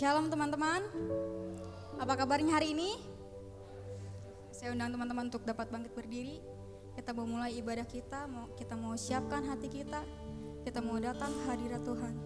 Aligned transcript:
Shalom 0.00 0.32
teman-teman. 0.32 0.80
Apa 2.00 2.16
kabarnya 2.16 2.56
hari 2.56 2.72
ini? 2.72 2.96
Saya 4.48 4.72
undang 4.72 4.96
teman-teman 4.96 5.28
untuk 5.28 5.44
dapat 5.44 5.68
bangkit 5.68 5.92
berdiri. 5.92 6.40
Kita 6.96 7.12
mau 7.12 7.28
mulai 7.28 7.52
ibadah 7.60 7.84
kita, 7.84 8.24
mau 8.24 8.48
kita 8.56 8.80
mau 8.80 8.96
siapkan 8.96 9.44
hati 9.44 9.68
kita. 9.68 10.00
Kita 10.64 10.80
mau 10.80 10.96
datang 10.96 11.36
hadirat 11.44 11.84
Tuhan. 11.84 12.16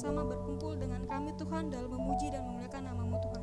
bersama 0.00 0.24
berkumpul 0.24 0.80
dengan 0.80 1.04
kami 1.04 1.28
Tuhan 1.36 1.68
dalam 1.68 1.92
memuji 1.92 2.32
dan 2.32 2.48
memuliakan 2.48 2.88
namamu 2.88 3.20
Tuhan. 3.20 3.42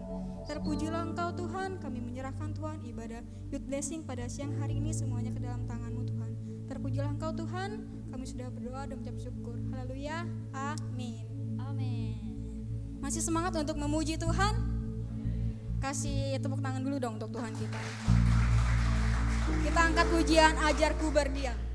Terpujilah 0.50 1.02
Engkau 1.06 1.30
Tuhan, 1.38 1.78
kami 1.78 2.02
menyerahkan 2.02 2.50
Tuhan 2.50 2.82
ibadah 2.82 3.22
youth 3.54 3.62
blessing 3.70 4.02
pada 4.02 4.26
siang 4.26 4.58
hari 4.58 4.82
ini 4.82 4.90
semuanya 4.90 5.30
ke 5.30 5.38
dalam 5.38 5.70
tanganmu 5.70 6.02
Tuhan. 6.10 6.32
Terpujilah 6.66 7.14
Engkau 7.14 7.30
Tuhan, 7.38 7.86
kami 8.10 8.26
sudah 8.26 8.50
berdoa 8.50 8.90
dan 8.90 8.98
mengucap 8.98 9.22
syukur. 9.22 9.54
Haleluya, 9.70 10.26
amin. 10.50 11.30
Amin. 11.62 12.26
Masih 13.06 13.22
semangat 13.22 13.54
untuk 13.62 13.78
memuji 13.78 14.18
Tuhan? 14.18 14.58
Kasih 15.78 16.42
tepuk 16.42 16.58
tangan 16.58 16.82
dulu 16.82 16.98
dong 16.98 17.22
untuk 17.22 17.38
Tuhan 17.38 17.54
kita. 17.54 17.82
Kita 19.62 19.80
angkat 19.94 20.10
pujian 20.10 20.58
ajarku 20.58 21.14
berdiam. 21.14 21.67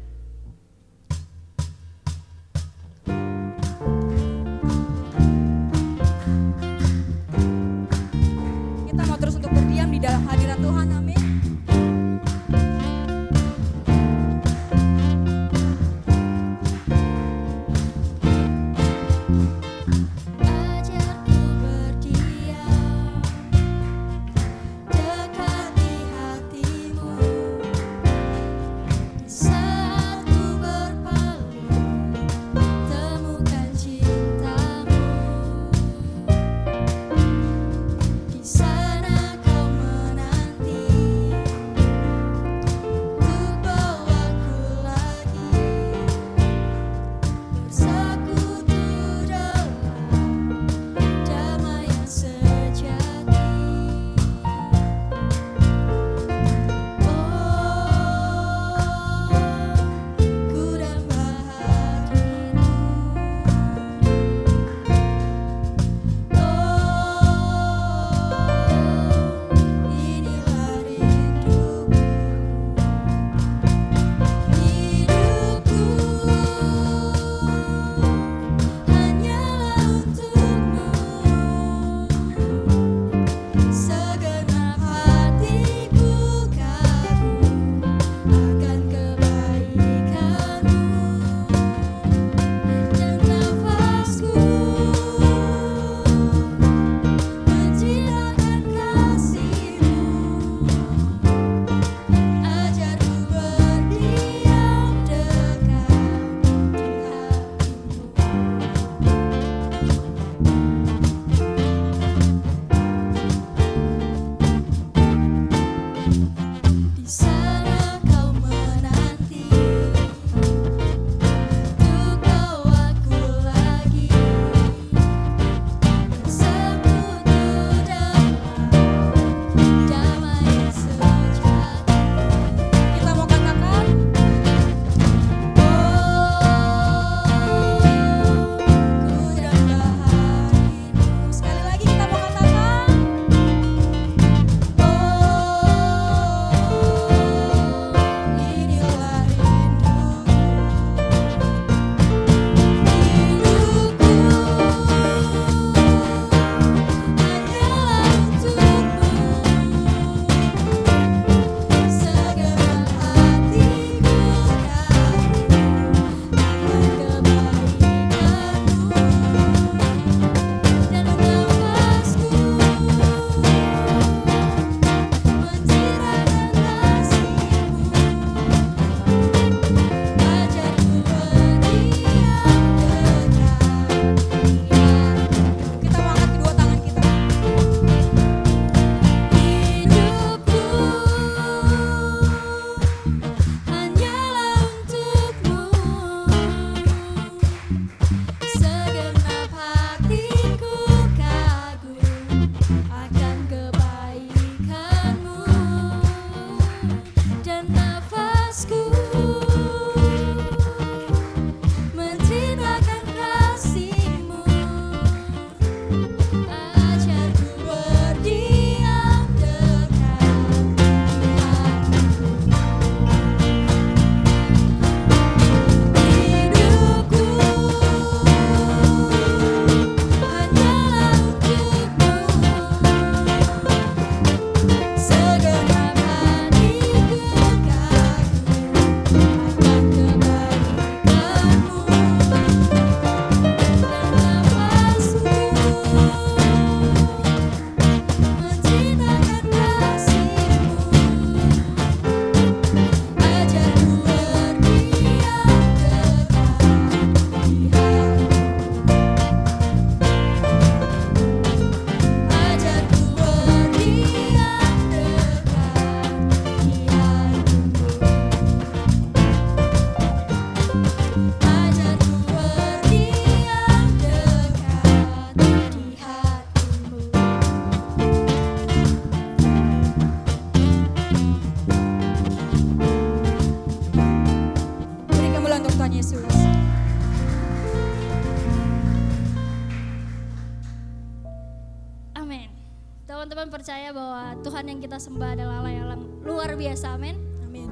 Percaya 293.62 293.95
bahwa 293.95 294.35
Tuhan 294.42 294.64
yang 294.75 294.83
kita 294.83 294.99
sembah 294.99 295.38
adalah 295.38 295.62
Allah 295.62 295.71
yang 295.71 296.02
luar 296.26 296.50
biasa, 296.59 296.99
amin. 296.99 297.14
Amin. 297.47 297.71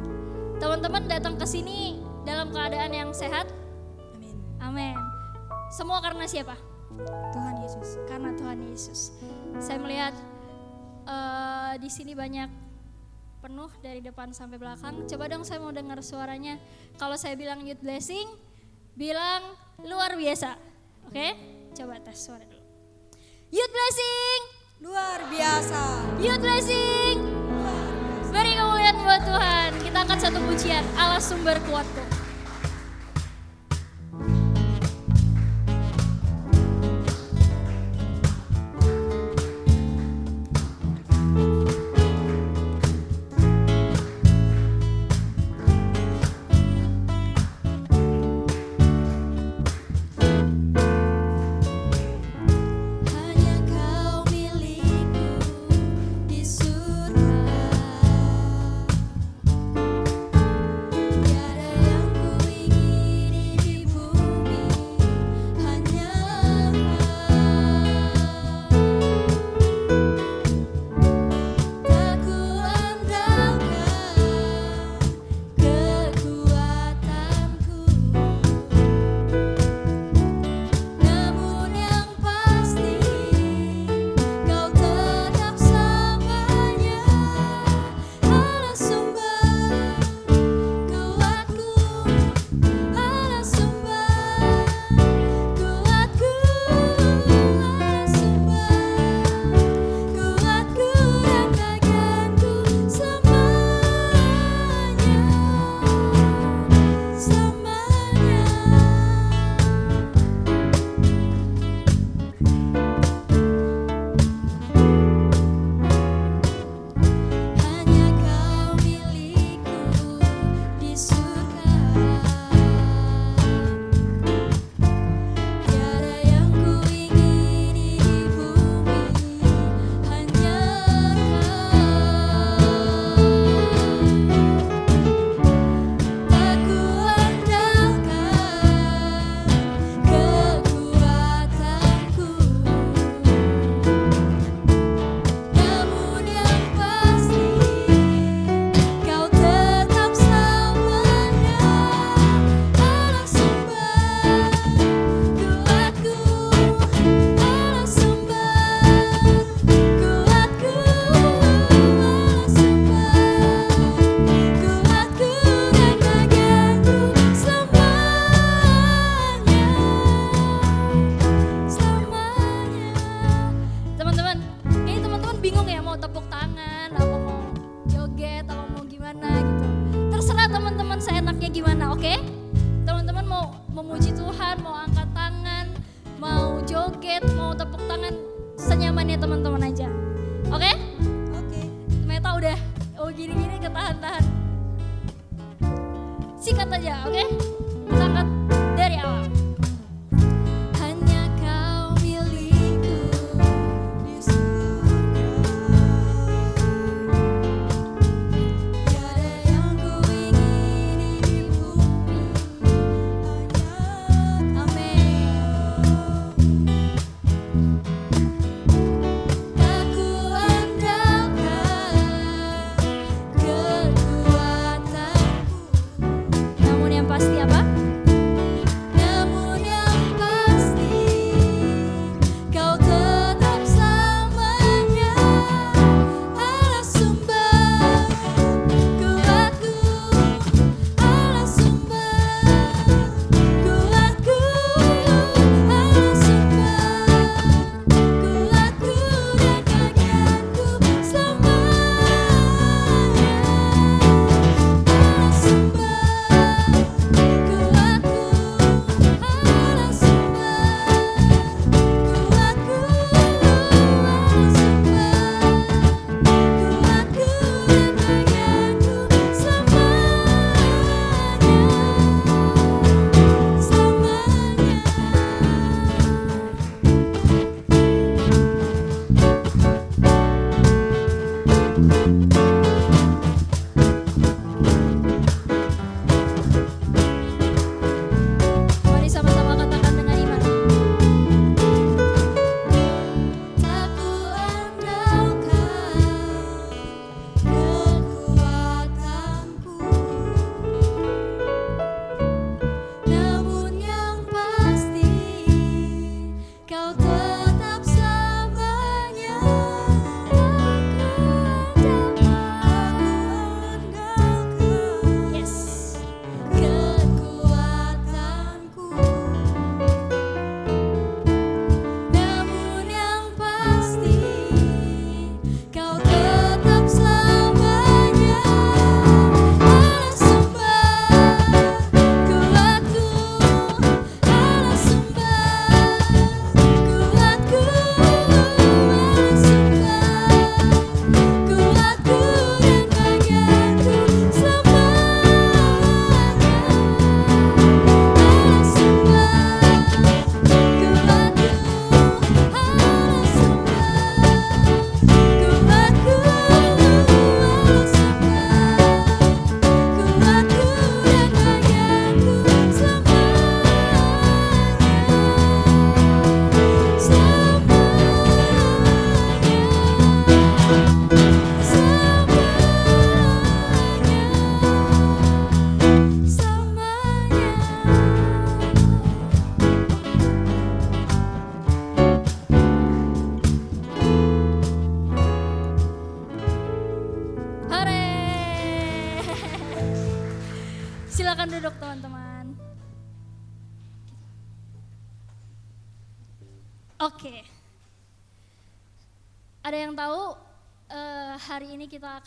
Teman-teman 0.63 1.03
datang 1.11 1.35
ke 1.35 1.43
sini 1.43 1.99
dalam 2.23 2.55
keadaan 2.55 2.95
yang 2.95 3.11
sehat, 3.11 3.51
Amin. 4.15 4.39
amin. 4.63 4.95
Semua 5.75 5.99
karena 5.99 6.31
siapa? 6.31 6.55
Tuhan 7.35 7.59
Yesus. 7.59 7.99
Karena 8.07 8.31
Tuhan 8.39 8.71
Yesus. 8.71 9.19
Saya 9.59 9.83
melihat 9.83 10.15
eh, 11.11 11.75
di 11.83 11.91
sini 11.91 12.15
banyak 12.15 12.47
penuh 13.43 13.75
dari 13.83 13.99
depan 13.99 14.31
sampai 14.31 14.63
belakang. 14.63 15.11
Coba 15.11 15.27
dong 15.27 15.43
saya 15.43 15.59
mau 15.59 15.75
dengar 15.75 15.99
suaranya. 16.07 16.63
Kalau 17.03 17.19
saya 17.19 17.35
bilang 17.35 17.67
youth 17.67 17.83
blessing, 17.83 18.31
bilang 18.95 19.59
luar 19.83 20.15
biasa. 20.15 20.55
Oke? 21.11 21.35
Coba 21.75 21.99
tes 21.99 22.15
suara 22.15 22.47
dulu. 22.47 22.63
Youth 23.51 23.73
blessing, 23.75 24.60
Luar 24.81 25.21
biasa. 25.29 26.09
youth 26.25 26.41
blessing. 26.41 27.21
Beri 28.33 28.57
kemuliaan 28.57 28.97
buat 29.05 29.21
Tuhan. 29.29 29.71
Kita 29.77 29.99
akan 30.09 30.17
satu 30.17 30.41
pujian. 30.49 30.81
Allah 30.97 31.21
sumber 31.21 31.61
kuatku. 31.69 32.20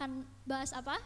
Akan 0.04 0.28
bahas 0.44 0.76
apa? 0.76 1.00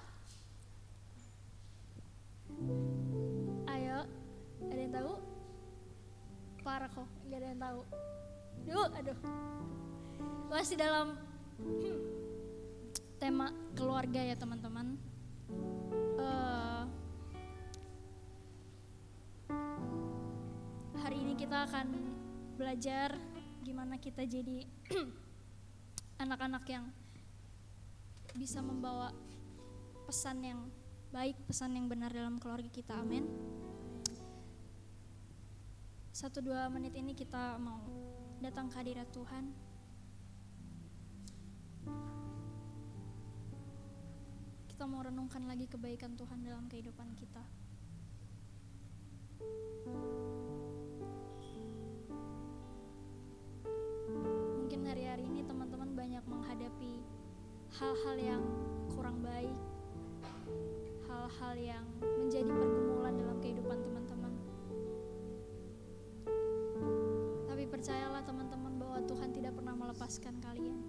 Ayo, 3.70 4.10
ada 4.74 4.82
yang 4.82 4.90
tahu? 4.90 5.14
Parah 6.66 6.90
kok, 6.90 7.06
nggak 7.30 7.38
ada 7.38 7.48
yang 7.54 7.62
tahu. 7.62 7.80
Duh, 8.66 8.90
aduh. 8.98 9.20
Masih 10.50 10.82
dalam 10.82 11.14
hmm, 11.62 11.98
tema 13.22 13.54
keluarga 13.78 14.18
ya 14.18 14.34
teman-teman. 14.34 14.98
Eh, 16.18 16.84
hari 21.06 21.22
ini 21.22 21.38
kita 21.38 21.70
akan 21.70 21.86
belajar 22.58 23.14
gimana 23.62 24.02
kita 24.02 24.26
jadi 24.26 24.66
anak-anak 26.26 26.66
yang 26.66 26.90
bisa 28.36 28.60
membawa 28.60 29.16
pesan 30.04 30.44
yang 30.44 30.60
baik, 31.12 31.40
pesan 31.48 31.76
yang 31.80 31.88
benar 31.88 32.12
dalam 32.12 32.36
keluarga 32.42 32.68
kita. 32.68 33.00
Amin. 33.00 33.24
Satu 36.12 36.42
dua 36.42 36.66
menit 36.74 36.98
ini 36.98 37.13
kita 37.13 37.62
mau 37.62 37.78
datang 38.42 38.68
ke 38.74 38.76
hadirat 38.82 39.06
Tuhan. 39.13 39.54
Kita 44.66 44.84
mau 44.90 45.06
renungkan 45.06 45.46
lagi 45.46 45.70
kebaikan 45.70 46.18
Tuhan 46.18 46.42
dalam 46.42 46.66
kehidupan 46.70 47.13
kita. 47.18 47.44
Mungkin 54.58 54.82
hari-hari 54.86 55.26
ini 55.26 55.42
teman-teman 55.46 55.94
banyak 55.94 56.26
menghadapi 56.26 57.17
hal-hal 57.78 58.18
yang 58.18 58.44
kurang 58.90 59.22
baik, 59.22 59.54
hal-hal 61.06 61.54
yang 61.62 61.86
menjadi 62.02 62.50
pergumulan 62.50 63.13
dalam 63.13 63.38
kehidupan 63.38 63.78
teman-teman. 63.78 64.34
Tapi 67.46 67.63
percayalah 67.70 68.26
teman-teman 68.26 68.82
bahwa 68.82 68.98
Tuhan 69.06 69.30
tidak 69.30 69.54
pernah 69.54 69.78
melepaskan 69.78 70.42
kalian. 70.42 70.82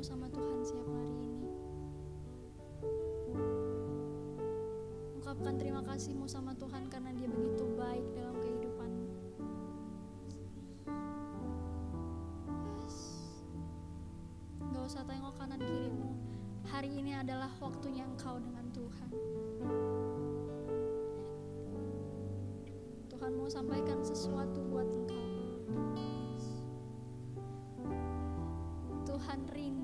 Sama 0.00 0.32
Tuhan 0.32 0.64
siap 0.64 0.88
hari 0.88 1.12
ini. 1.28 1.52
Ungkapkan 5.20 5.60
terima 5.60 5.84
kasihmu 5.84 6.24
sama 6.24 6.56
Tuhan 6.56 6.88
karena 6.88 7.12
dia 7.12 7.28
begitu 7.28 7.68
baik 7.76 8.08
dalam 8.16 8.32
kehidupanmu. 8.40 9.08
Yes. 12.80 12.96
Gak 14.72 14.84
usah 14.88 15.04
tengok 15.04 15.36
kanan 15.36 15.60
kirimu. 15.60 16.16
Hari 16.72 16.90
ini 16.96 17.12
adalah 17.20 17.52
waktunya 17.60 18.08
engkau 18.08 18.40
dengan 18.40 18.72
Tuhan. 18.72 19.10
Tuhan 23.12 23.32
mau 23.36 23.52
sampaikan 23.52 24.00
sesuatu 24.00 24.64
buat 24.72 24.88
engkau. 24.88 25.10
Tuhan 29.20 29.46
rindu 29.52 29.79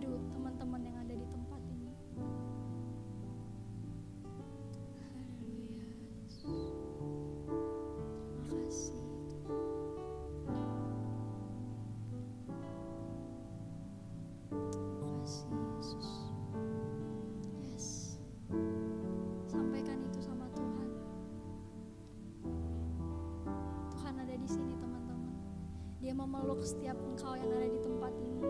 memeluk 26.17 26.65
setiap 26.65 26.97
engkau 26.97 27.37
yang 27.37 27.53
ada 27.53 27.69
di 27.69 27.81
tempat 27.85 28.13
ini. 28.17 28.49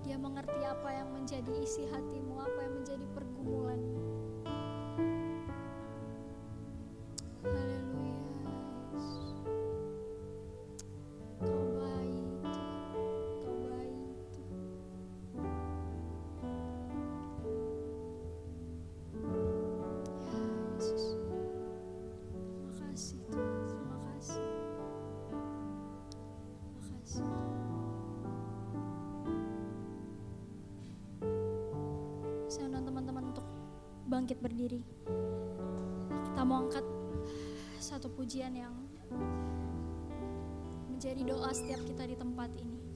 Dia 0.00 0.16
mengerti 0.16 0.60
apa 0.64 0.88
yang 0.96 1.12
menjadi 1.12 1.52
isi 1.60 1.84
hatimu, 1.92 2.19
Saya 32.60 32.76
undang 32.76 32.92
teman-teman 32.92 33.24
untuk 33.32 33.46
bangkit 34.04 34.36
berdiri. 34.44 34.84
Kita 36.28 36.44
mau 36.44 36.60
angkat 36.60 36.84
satu 37.80 38.12
pujian 38.12 38.52
yang 38.52 38.76
menjadi 40.92 41.24
doa 41.24 41.56
setiap 41.56 41.80
kita 41.88 42.04
di 42.04 42.20
tempat 42.20 42.52
ini. 42.60 42.89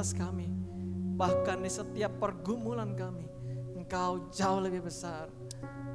Aktivitas 0.00 0.16
kami. 0.16 0.48
Bahkan 1.20 1.60
di 1.60 1.68
setiap 1.68 2.16
pergumulan 2.16 2.96
kami. 2.96 3.28
Engkau 3.76 4.32
jauh 4.32 4.60
lebih 4.64 4.88
besar. 4.88 5.28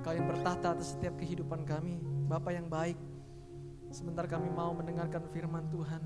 Kau 0.06 0.14
yang 0.14 0.30
bertahta 0.30 0.78
atas 0.78 0.94
setiap 0.94 1.18
kehidupan 1.18 1.66
kami. 1.66 1.98
Bapak 2.30 2.54
yang 2.54 2.70
baik. 2.70 2.94
Sebentar 3.90 4.30
kami 4.30 4.54
mau 4.54 4.78
mendengarkan 4.78 5.26
firman 5.34 5.66
Tuhan. 5.74 6.06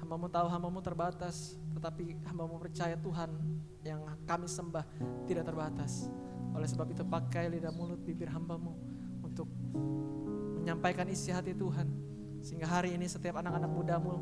Hambamu 0.00 0.32
tahu 0.32 0.48
hambamu 0.48 0.80
terbatas. 0.80 1.60
Tetapi 1.76 2.24
hambamu 2.32 2.56
percaya 2.56 2.96
Tuhan 2.96 3.28
yang 3.84 4.08
kami 4.24 4.48
sembah 4.48 4.88
tidak 5.28 5.44
terbatas. 5.44 6.08
Oleh 6.56 6.64
sebab 6.64 6.88
itu 6.96 7.04
pakai 7.04 7.52
lidah 7.52 7.76
mulut 7.76 8.00
bibir 8.00 8.32
hambamu 8.32 8.72
untuk 9.20 9.52
menyampaikan 10.64 11.04
isi 11.12 11.28
hati 11.28 11.52
Tuhan. 11.52 11.92
Sehingga 12.40 12.64
hari 12.64 12.96
ini 12.96 13.04
setiap 13.04 13.36
anak-anak 13.44 13.68
mudamu 13.68 14.16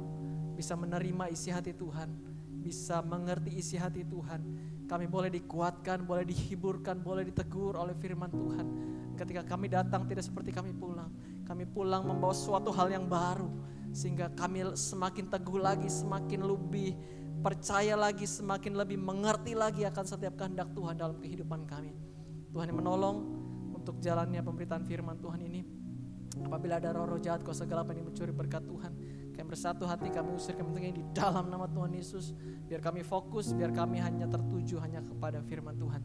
bisa 0.58 0.74
menerima 0.74 1.30
isi 1.30 1.54
hati 1.54 1.70
Tuhan. 1.70 2.34
Bisa 2.66 2.98
mengerti 2.98 3.62
isi 3.62 3.78
hati 3.78 4.02
Tuhan. 4.02 4.42
Kami 4.90 5.06
boleh 5.06 5.30
dikuatkan, 5.30 6.02
boleh 6.02 6.26
dihiburkan, 6.26 6.98
boleh 6.98 7.22
ditegur 7.22 7.78
oleh 7.78 7.94
firman 7.94 8.26
Tuhan. 8.26 8.66
Ketika 9.14 9.46
kami 9.46 9.70
datang 9.70 10.02
tidak 10.10 10.26
seperti 10.26 10.50
kami 10.50 10.74
pulang. 10.74 11.14
Kami 11.46 11.62
pulang 11.62 12.02
membawa 12.02 12.34
suatu 12.34 12.74
hal 12.74 12.90
yang 12.90 13.06
baru. 13.06 13.46
Sehingga 13.94 14.34
kami 14.34 14.74
semakin 14.74 15.30
teguh 15.30 15.62
lagi, 15.62 15.86
semakin 15.86 16.42
lebih 16.42 16.98
percaya 17.38 17.94
lagi, 17.94 18.26
semakin 18.26 18.74
lebih 18.74 18.98
mengerti 18.98 19.54
lagi 19.54 19.86
akan 19.86 20.02
setiap 20.02 20.34
kehendak 20.34 20.74
Tuhan 20.74 20.98
dalam 20.98 21.22
kehidupan 21.22 21.70
kami. 21.70 21.94
Tuhan 22.50 22.66
yang 22.66 22.82
menolong 22.82 23.16
untuk 23.78 24.02
jalannya 24.02 24.42
pemberitaan 24.42 24.82
firman 24.82 25.22
Tuhan 25.22 25.38
ini. 25.38 25.62
Apabila 26.42 26.82
ada 26.82 26.90
roh-roh 26.90 27.22
jahat, 27.22 27.46
kau 27.46 27.54
segala 27.54 27.86
yang 27.94 28.10
mencuri 28.10 28.34
berkat 28.34 28.66
Tuhan. 28.66 28.90
Kami 29.36 29.52
bersatu 29.52 29.84
hati, 29.84 30.08
kami 30.08 30.32
usir, 30.32 30.56
kami 30.56 30.96
di 30.96 31.04
dalam 31.12 31.52
nama 31.52 31.68
Tuhan 31.68 31.92
Yesus. 31.92 32.32
Biar 32.64 32.80
kami 32.80 33.04
fokus, 33.04 33.52
biar 33.52 33.68
kami 33.68 34.00
hanya 34.00 34.24
tertuju 34.24 34.80
hanya 34.80 35.04
kepada 35.04 35.44
firman 35.44 35.76
Tuhan. 35.76 36.00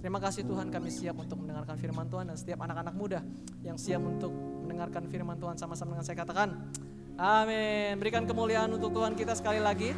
Terima 0.00 0.16
kasih 0.16 0.48
Tuhan 0.48 0.72
kami 0.72 0.88
siap 0.88 1.20
untuk 1.20 1.44
mendengarkan 1.44 1.76
firman 1.76 2.08
Tuhan 2.08 2.32
dan 2.32 2.36
setiap 2.40 2.64
anak-anak 2.64 2.96
muda 2.96 3.20
yang 3.60 3.76
siap 3.76 4.00
untuk 4.00 4.32
mendengarkan 4.64 5.04
firman 5.12 5.36
Tuhan 5.36 5.60
sama-sama 5.60 5.92
dengan 5.92 6.08
saya 6.08 6.16
katakan. 6.24 6.56
Amin. 7.20 8.00
Berikan 8.00 8.24
kemuliaan 8.24 8.72
untuk 8.72 8.96
Tuhan 8.96 9.12
kita 9.12 9.36
sekali 9.36 9.60
lagi. 9.60 9.92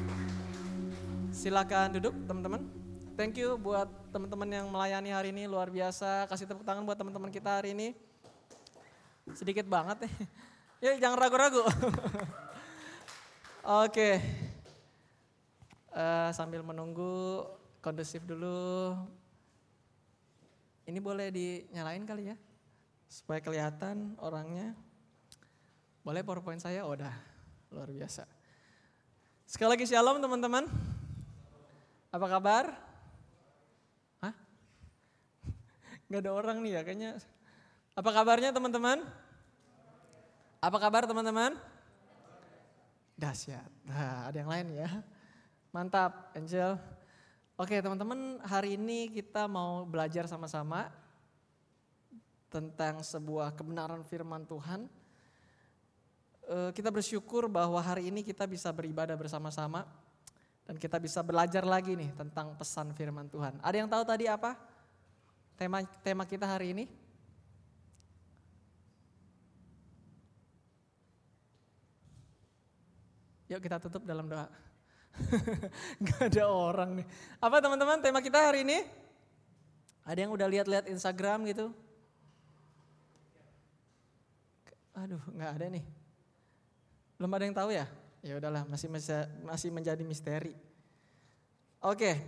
Silakan 1.31 1.95
duduk 2.03 2.19
teman-teman. 2.27 2.67
Thank 3.15 3.39
you 3.39 3.55
buat 3.55 3.87
teman-teman 4.11 4.51
yang 4.51 4.67
melayani 4.75 5.15
hari 5.15 5.31
ini 5.31 5.47
luar 5.47 5.71
biasa. 5.71 6.27
Kasih 6.27 6.51
tepuk 6.51 6.67
tangan 6.67 6.83
buat 6.83 6.99
teman-teman 6.99 7.31
kita 7.31 7.63
hari 7.63 7.71
ini. 7.71 7.95
Sedikit 9.39 9.71
banget 9.71 10.03
nih. 10.03 10.13
Ya 10.83 10.93
jangan 11.07 11.23
ragu-ragu. 11.23 11.63
Oke. 13.63 14.19
Eh, 15.95 16.31
sambil 16.35 16.67
menunggu 16.67 17.47
kondusif 17.79 18.19
dulu. 18.27 18.91
Ini 20.83 20.99
boleh 20.99 21.31
dinyalain 21.31 22.03
kali 22.03 22.35
ya. 22.35 22.37
Supaya 23.07 23.39
kelihatan 23.39 24.19
orangnya. 24.19 24.75
Boleh 26.03 26.27
PowerPoint 26.27 26.59
saya? 26.59 26.83
Oh, 26.83 26.99
udah. 26.99 27.15
Luar 27.71 27.87
biasa. 27.87 28.27
Sekali 29.47 29.79
lagi 29.79 29.87
shalom 29.87 30.19
teman-teman. 30.19 30.67
Apa 32.11 32.27
kabar? 32.27 32.75
Hah? 34.27 34.35
Gak 36.11 36.27
ada 36.27 36.35
orang 36.35 36.67
nih 36.67 36.75
ya 36.75 36.83
kayaknya. 36.83 37.11
Apa 37.95 38.11
kabarnya 38.11 38.51
teman-teman? 38.51 39.07
Apa 40.59 40.83
kabar 40.83 41.07
teman-teman? 41.07 41.55
Dahsyat. 43.23 43.71
Nah, 43.87 44.27
ada 44.27 44.35
yang 44.35 44.51
lain 44.51 44.83
ya. 44.83 44.91
Mantap, 45.71 46.35
Angel. 46.35 46.75
Oke 47.55 47.79
teman-teman, 47.79 48.43
hari 48.43 48.75
ini 48.75 49.15
kita 49.15 49.47
mau 49.47 49.87
belajar 49.87 50.27
sama-sama 50.27 50.91
tentang 52.51 52.99
sebuah 52.99 53.55
kebenaran 53.55 54.03
firman 54.03 54.43
Tuhan. 54.43 54.91
Eh, 56.51 56.71
Kita 56.75 56.91
bersyukur 56.91 57.47
bahwa 57.47 57.79
hari 57.79 58.11
ini 58.11 58.27
kita 58.27 58.43
bisa 58.51 58.75
beribadah 58.75 59.15
bersama-sama 59.15 59.87
dan 60.67 60.75
kita 60.75 60.99
bisa 60.99 61.23
belajar 61.23 61.63
lagi 61.63 61.95
nih 61.95 62.11
tentang 62.19 62.59
pesan 62.59 62.91
firman 62.91 63.31
Tuhan. 63.31 63.55
Ada 63.63 63.77
yang 63.79 63.87
tahu 63.87 64.03
tadi 64.03 64.27
apa? 64.27 64.59
Tema 65.55 65.87
tema 66.03 66.27
kita 66.27 66.43
hari 66.43 66.75
ini? 66.75 66.91
Yuk 73.53 73.61
kita 73.61 73.77
tutup 73.77 74.09
dalam 74.09 74.33
doa. 74.33 74.49
Gak 76.09 76.33
ada 76.33 76.49
orang 76.49 77.05
nih. 77.05 77.07
Apa 77.37 77.61
teman-teman 77.61 78.01
tema 78.01 78.25
kita 78.25 78.41
hari 78.41 78.65
ini? 78.65 78.81
Ada 80.09 80.25
yang 80.25 80.33
udah 80.33 80.49
lihat-lihat 80.49 80.89
Instagram 80.89 81.45
gitu? 81.53 81.69
Aduh, 84.97 85.21
nggak 85.37 85.51
ada 85.57 85.67
nih. 85.73 85.85
Belum 87.17 87.33
ada 87.33 87.45
yang 87.45 87.57
tahu 87.57 87.71
ya? 87.73 87.87
Ya 88.21 88.35
udahlah, 88.41 88.67
masih 88.67 88.89
masih 89.47 89.71
menjadi 89.71 90.03
misteri. 90.03 90.53
Oke, 91.79 92.19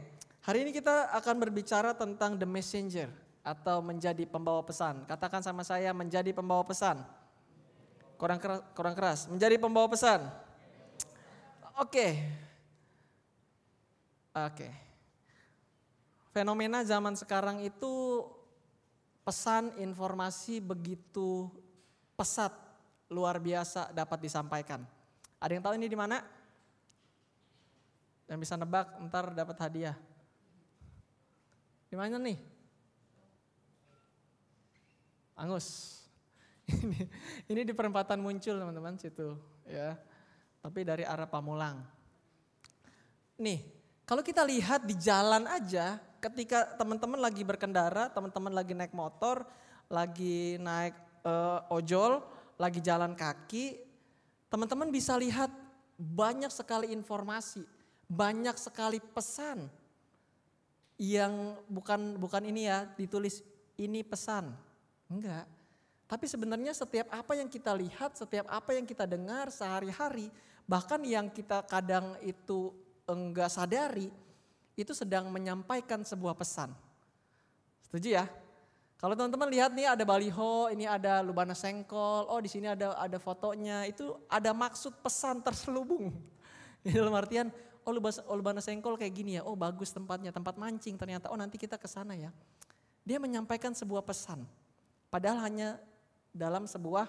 hari 0.45 0.63
ini 0.65 0.71
kita 0.71 1.13
akan 1.19 1.35
berbicara 1.41 1.93
tentang 1.93 2.39
the 2.39 2.47
messenger 2.47 3.11
atau 3.43 3.83
menjadi 3.83 4.23
pembawa 4.25 4.63
pesan. 4.63 5.03
Katakan 5.05 5.43
sama 5.43 5.67
saya 5.67 5.91
menjadi 5.91 6.31
pembawa 6.31 6.63
pesan. 6.65 7.03
Kurang 8.17 8.39
keras, 8.39 8.61
kurang 8.73 8.95
keras. 8.95 9.27
Menjadi 9.27 9.57
pembawa 9.59 9.91
pesan. 9.91 10.44
Oke. 11.75 12.23
Oke. 14.35 14.69
Fenomena 16.31 16.87
zaman 16.87 17.19
sekarang 17.19 17.63
itu 17.63 18.27
pesan 19.27 19.75
informasi 19.79 20.63
begitu 20.63 21.51
pesat, 22.15 22.51
luar 23.11 23.43
biasa 23.43 23.91
dapat 23.91 24.19
disampaikan. 24.23 24.87
Ada 25.43 25.51
yang 25.55 25.63
tahu 25.63 25.75
ini 25.79 25.87
di 25.91 25.99
mana? 25.99 26.23
Dan 28.25 28.39
bisa 28.39 28.55
nebak, 28.55 28.99
ntar 29.11 29.35
dapat 29.35 29.57
hadiah. 29.59 29.97
Di 31.91 31.95
mana 31.99 32.19
nih? 32.19 32.39
Angus. 35.35 35.99
Ini, 36.71 37.01
ini 37.53 37.61
di 37.61 37.77
perempatan 37.77 38.25
muncul 38.25 38.57
teman-teman 38.57 38.97
situ 38.97 39.37
ya. 39.69 40.01
Tapi 40.65 40.81
dari 40.81 41.05
arah 41.05 41.29
Pamulang. 41.29 41.77
Nih, 43.37 43.61
kalau 44.09 44.25
kita 44.25 44.41
lihat 44.41 44.89
di 44.89 44.97
jalan 44.97 45.45
aja, 45.45 46.01
ketika 46.25 46.73
teman-teman 46.81 47.21
lagi 47.21 47.45
berkendara, 47.45 48.09
teman-teman 48.09 48.49
lagi 48.57 48.73
naik 48.73 48.97
motor, 48.97 49.45
lagi 49.93 50.57
naik 50.57 50.97
uh, 51.29 51.69
ojol, 51.69 52.25
lagi 52.57 52.81
jalan 52.81 53.13
kaki, 53.13 53.77
teman-teman 54.49 54.89
bisa 54.89 55.13
lihat 55.21 55.53
banyak 56.01 56.49
sekali 56.49 56.97
informasi, 56.97 57.61
banyak 58.09 58.57
sekali 58.57 59.05
pesan 59.05 59.69
yang 60.97 61.59
bukan 61.69 62.17
bukan 62.17 62.43
ini 62.49 62.71
ya 62.71 62.89
ditulis 62.97 63.45
ini 63.77 64.01
pesan. 64.01 64.55
Enggak. 65.11 65.45
Tapi 66.05 66.25
sebenarnya 66.29 66.71
setiap 66.77 67.11
apa 67.11 67.33
yang 67.35 67.49
kita 67.49 67.73
lihat, 67.75 68.15
setiap 68.15 68.47
apa 68.47 68.77
yang 68.77 68.87
kita 68.87 69.09
dengar 69.09 69.49
sehari-hari, 69.51 70.29
bahkan 70.65 71.01
yang 71.05 71.29
kita 71.29 71.65
kadang 71.65 72.17
itu 72.25 72.73
enggak 73.05 73.53
sadari, 73.53 74.09
itu 74.75 74.93
sedang 74.97 75.31
menyampaikan 75.31 76.03
sebuah 76.03 76.35
pesan. 76.35 76.73
Setuju 77.87 78.09
ya? 78.21 78.27
Kalau 78.99 79.13
teman-teman 79.13 79.53
lihat 79.53 79.71
nih 79.77 79.85
ada 79.85 80.01
baliho, 80.03 80.73
ini 80.73 80.89
ada 80.89 81.21
lubana 81.21 81.53
sengkol, 81.53 82.25
oh 82.25 82.41
di 82.41 82.49
sini 82.49 82.73
ada 82.73 82.97
ada 82.97 83.21
fotonya, 83.21 83.85
itu 83.85 84.17
ada 84.33 84.57
maksud 84.57 84.97
pesan 85.05 85.45
terselubung. 85.45 86.09
Dalam 86.85 87.13
artian, 87.13 87.53
oh 87.85 87.93
lubana, 87.93 88.25
oh 88.25 88.37
lubana 88.39 88.61
sengkol 88.65 88.97
kayak 88.97 89.13
gini 89.13 89.37
ya, 89.37 89.45
oh 89.45 89.53
bagus 89.53 89.93
tempatnya, 89.93 90.33
tempat 90.33 90.57
mancing 90.57 90.97
ternyata, 90.97 91.29
oh 91.29 91.37
nanti 91.37 91.61
kita 91.61 91.77
ke 91.77 91.85
sana 91.85 92.17
ya. 92.17 92.33
Dia 93.05 93.21
menyampaikan 93.21 93.77
sebuah 93.77 94.01
pesan. 94.01 94.49
Padahal 95.13 95.45
hanya 95.45 95.77
dalam 96.33 96.65
sebuah 96.65 97.07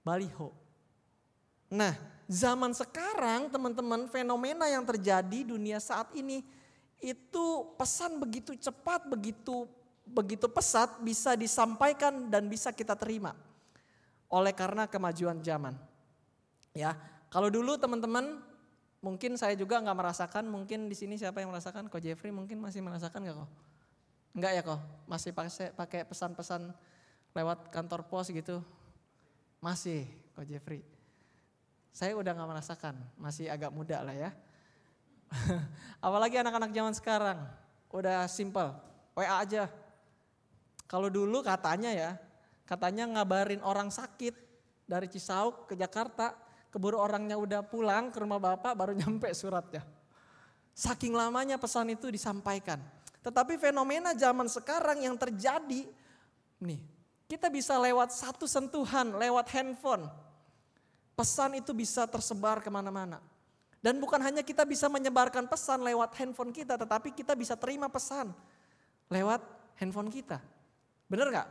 baliho. 0.00 0.56
Nah, 1.68 1.92
zaman 2.28 2.76
sekarang 2.76 3.48
teman-teman 3.48 4.04
fenomena 4.12 4.68
yang 4.68 4.84
terjadi 4.84 5.48
dunia 5.48 5.80
saat 5.80 6.12
ini 6.12 6.44
itu 7.00 7.46
pesan 7.80 8.20
begitu 8.20 8.52
cepat, 8.52 9.08
begitu 9.08 9.64
begitu 10.04 10.48
pesat 10.48 11.00
bisa 11.00 11.36
disampaikan 11.36 12.28
dan 12.32 12.48
bisa 12.48 12.72
kita 12.72 12.96
terima 12.96 13.32
oleh 14.28 14.52
karena 14.52 14.84
kemajuan 14.84 15.40
zaman. 15.40 15.72
Ya, 16.76 16.94
kalau 17.32 17.48
dulu 17.48 17.80
teman-teman 17.80 18.44
mungkin 19.00 19.40
saya 19.40 19.56
juga 19.56 19.80
nggak 19.80 19.98
merasakan, 19.98 20.44
mungkin 20.48 20.86
di 20.92 20.96
sini 20.96 21.16
siapa 21.16 21.40
yang 21.40 21.48
merasakan? 21.48 21.88
Kok 21.88 22.00
Jeffrey 22.04 22.28
mungkin 22.28 22.60
masih 22.60 22.84
merasakan 22.84 23.24
nggak 23.24 23.36
kok? 23.40 23.50
Enggak 24.36 24.52
ya 24.52 24.62
kok, 24.62 24.80
masih 25.08 25.30
pakai 25.32 25.72
pakai 25.72 26.00
pesan-pesan 26.04 26.70
lewat 27.32 27.72
kantor 27.72 28.04
pos 28.06 28.28
gitu? 28.28 28.60
Masih, 29.64 30.04
kok 30.36 30.44
Jeffrey. 30.44 30.97
Saya 31.90 32.14
udah 32.14 32.32
nggak 32.32 32.50
merasakan, 32.50 32.94
masih 33.18 33.50
agak 33.50 33.74
muda 33.74 34.00
lah 34.04 34.14
ya. 34.14 34.30
Apalagi 36.06 36.38
anak-anak 36.40 36.70
zaman 36.72 36.94
sekarang, 36.94 37.38
udah 37.92 38.24
simple, 38.30 38.70
WA 39.18 39.42
aja. 39.42 39.66
Kalau 40.88 41.12
dulu 41.12 41.44
katanya 41.44 41.92
ya, 41.92 42.10
katanya 42.64 43.04
ngabarin 43.08 43.60
orang 43.60 43.92
sakit 43.92 44.32
dari 44.88 45.04
Cisauk 45.10 45.68
ke 45.68 45.74
Jakarta, 45.76 46.32
keburu 46.72 46.96
orangnya 46.96 47.36
udah 47.36 47.60
pulang 47.60 48.08
ke 48.08 48.18
rumah 48.24 48.40
bapak 48.40 48.72
baru 48.72 48.92
nyampe 49.00 49.28
suratnya. 49.36 49.84
Saking 50.72 51.12
lamanya 51.12 51.58
pesan 51.58 51.90
itu 51.90 52.08
disampaikan. 52.08 52.78
Tetapi 53.18 53.58
fenomena 53.58 54.14
zaman 54.14 54.46
sekarang 54.46 55.02
yang 55.02 55.18
terjadi, 55.18 55.90
nih 56.62 56.80
kita 57.28 57.52
bisa 57.52 57.76
lewat 57.76 58.14
satu 58.14 58.48
sentuhan, 58.48 59.12
lewat 59.18 59.52
handphone. 59.52 60.08
Pesan 61.18 61.58
itu 61.58 61.74
bisa 61.74 62.06
tersebar 62.06 62.62
ke 62.62 62.70
mana-mana. 62.70 63.18
Dan 63.82 63.98
bukan 63.98 64.22
hanya 64.22 64.46
kita 64.46 64.62
bisa 64.62 64.86
menyebarkan 64.86 65.50
pesan 65.50 65.82
lewat 65.82 66.14
handphone 66.14 66.54
kita, 66.54 66.78
tetapi 66.78 67.10
kita 67.10 67.34
bisa 67.34 67.58
terima 67.58 67.90
pesan 67.90 68.30
lewat 69.10 69.42
handphone 69.82 70.14
kita. 70.14 70.38
Benar 71.10 71.26
gak? 71.34 71.48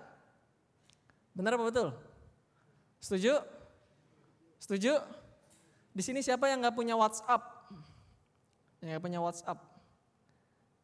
Benar 1.36 1.60
apa 1.60 1.68
betul? 1.68 1.92
Setuju? 3.04 3.44
Setuju? 4.56 5.04
Di 5.92 6.00
sini 6.04 6.24
siapa 6.24 6.48
yang 6.48 6.64
gak 6.64 6.76
punya 6.76 6.96
WhatsApp? 6.96 7.68
Yang 8.80 8.88
gak 8.96 9.04
punya 9.04 9.20
WhatsApp? 9.20 9.60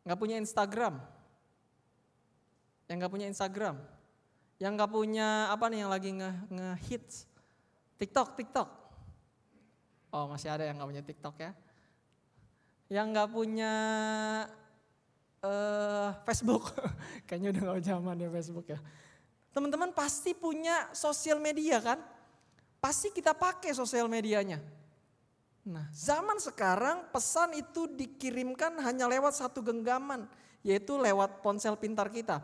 Gak 0.04 0.20
punya 0.20 0.36
Instagram? 0.44 1.00
Yang 2.92 2.98
gak 3.00 3.14
punya 3.16 3.28
Instagram? 3.32 3.76
Yang 4.60 4.72
gak 4.76 4.92
punya 4.92 5.28
apa 5.52 5.66
nih 5.72 5.80
yang 5.88 5.92
lagi 5.92 6.10
nge-hits? 6.52 7.32
TikTok, 7.98 8.36
TikTok. 8.36 8.70
Oh 10.14 10.30
masih 10.30 10.54
ada 10.54 10.64
yang 10.66 10.78
gak 10.78 10.90
punya 10.94 11.04
TikTok 11.06 11.36
ya. 11.42 11.52
Yang 12.94 13.08
gak 13.18 13.30
punya 13.34 13.74
uh, 15.42 16.10
Facebook. 16.22 16.70
Kayaknya 17.28 17.50
udah 17.58 17.64
gak 17.74 17.84
zaman 17.84 18.16
ya 18.22 18.30
Facebook 18.30 18.68
ya. 18.70 18.80
Teman-teman 19.54 19.90
pasti 19.94 20.38
punya 20.38 20.90
sosial 20.94 21.42
media 21.42 21.82
kan? 21.82 21.98
Pasti 22.78 23.10
kita 23.10 23.34
pakai 23.34 23.74
sosial 23.74 24.06
medianya. 24.06 24.62
Nah 25.64 25.88
zaman 25.96 26.38
sekarang 26.38 27.08
pesan 27.10 27.56
itu 27.56 27.88
dikirimkan 27.88 28.76
hanya 28.86 29.10
lewat 29.10 29.34
satu 29.38 29.66
genggaman. 29.66 30.30
Yaitu 30.62 30.96
lewat 30.96 31.42
ponsel 31.42 31.74
pintar 31.76 32.08
kita. 32.14 32.40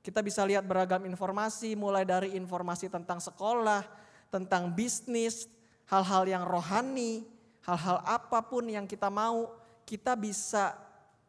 Kita 0.00 0.24
bisa 0.24 0.42
lihat 0.48 0.64
beragam 0.64 1.04
informasi 1.04 1.76
mulai 1.76 2.08
dari 2.08 2.32
informasi 2.32 2.88
tentang 2.88 3.20
sekolah, 3.20 3.84
tentang 4.30 4.70
bisnis, 4.70 5.50
hal-hal 5.90 6.24
yang 6.24 6.46
rohani, 6.46 7.26
hal-hal 7.66 7.98
apa 8.06 8.40
pun 8.46 8.64
yang 8.70 8.86
kita 8.86 9.10
mau, 9.10 9.50
kita 9.84 10.14
bisa 10.14 10.78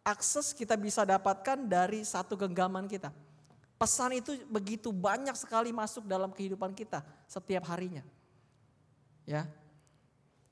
akses, 0.06 0.54
kita 0.54 0.78
bisa 0.78 1.02
dapatkan 1.06 1.58
dari 1.66 2.06
satu 2.06 2.38
genggaman 2.38 2.86
kita. 2.86 3.10
Pesan 3.82 4.14
itu 4.14 4.38
begitu 4.46 4.94
banyak 4.94 5.34
sekali 5.34 5.74
masuk 5.74 6.06
dalam 6.06 6.30
kehidupan 6.30 6.78
kita 6.78 7.02
setiap 7.26 7.66
harinya. 7.74 8.06
Ya. 9.26 9.50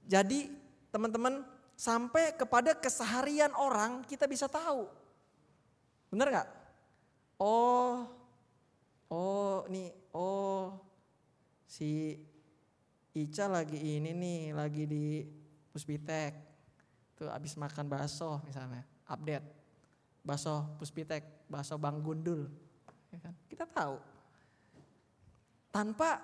Jadi 0.09 0.49
teman-teman 0.89 1.45
sampai 1.77 2.33
kepada 2.33 2.73
keseharian 2.73 3.53
orang 3.53 4.01
kita 4.09 4.25
bisa 4.25 4.49
tahu. 4.49 4.89
Benar 6.09 6.27
nggak? 6.33 6.49
Oh, 7.37 8.09
oh, 9.13 9.63
nih, 9.69 9.93
oh, 10.09 10.73
si 11.69 12.17
Ica 13.19 13.51
lagi 13.51 13.75
ini 13.75 14.15
nih, 14.15 14.39
lagi 14.55 14.87
di 14.87 15.27
Puspitek. 15.75 16.31
Tuh 17.19 17.27
abis 17.27 17.59
makan 17.59 17.91
bakso 17.91 18.39
misalnya, 18.47 18.87
update. 19.11 19.43
Bakso 20.23 20.79
Puspitek, 20.79 21.47
bakso 21.51 21.75
Bang 21.75 21.99
Gundul. 21.99 22.47
Ya 23.11 23.19
kan? 23.19 23.35
Kita 23.51 23.67
tahu. 23.67 23.99
Tanpa 25.67 26.23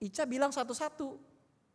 Ica 0.00 0.24
bilang 0.24 0.50
satu-satu 0.50 1.20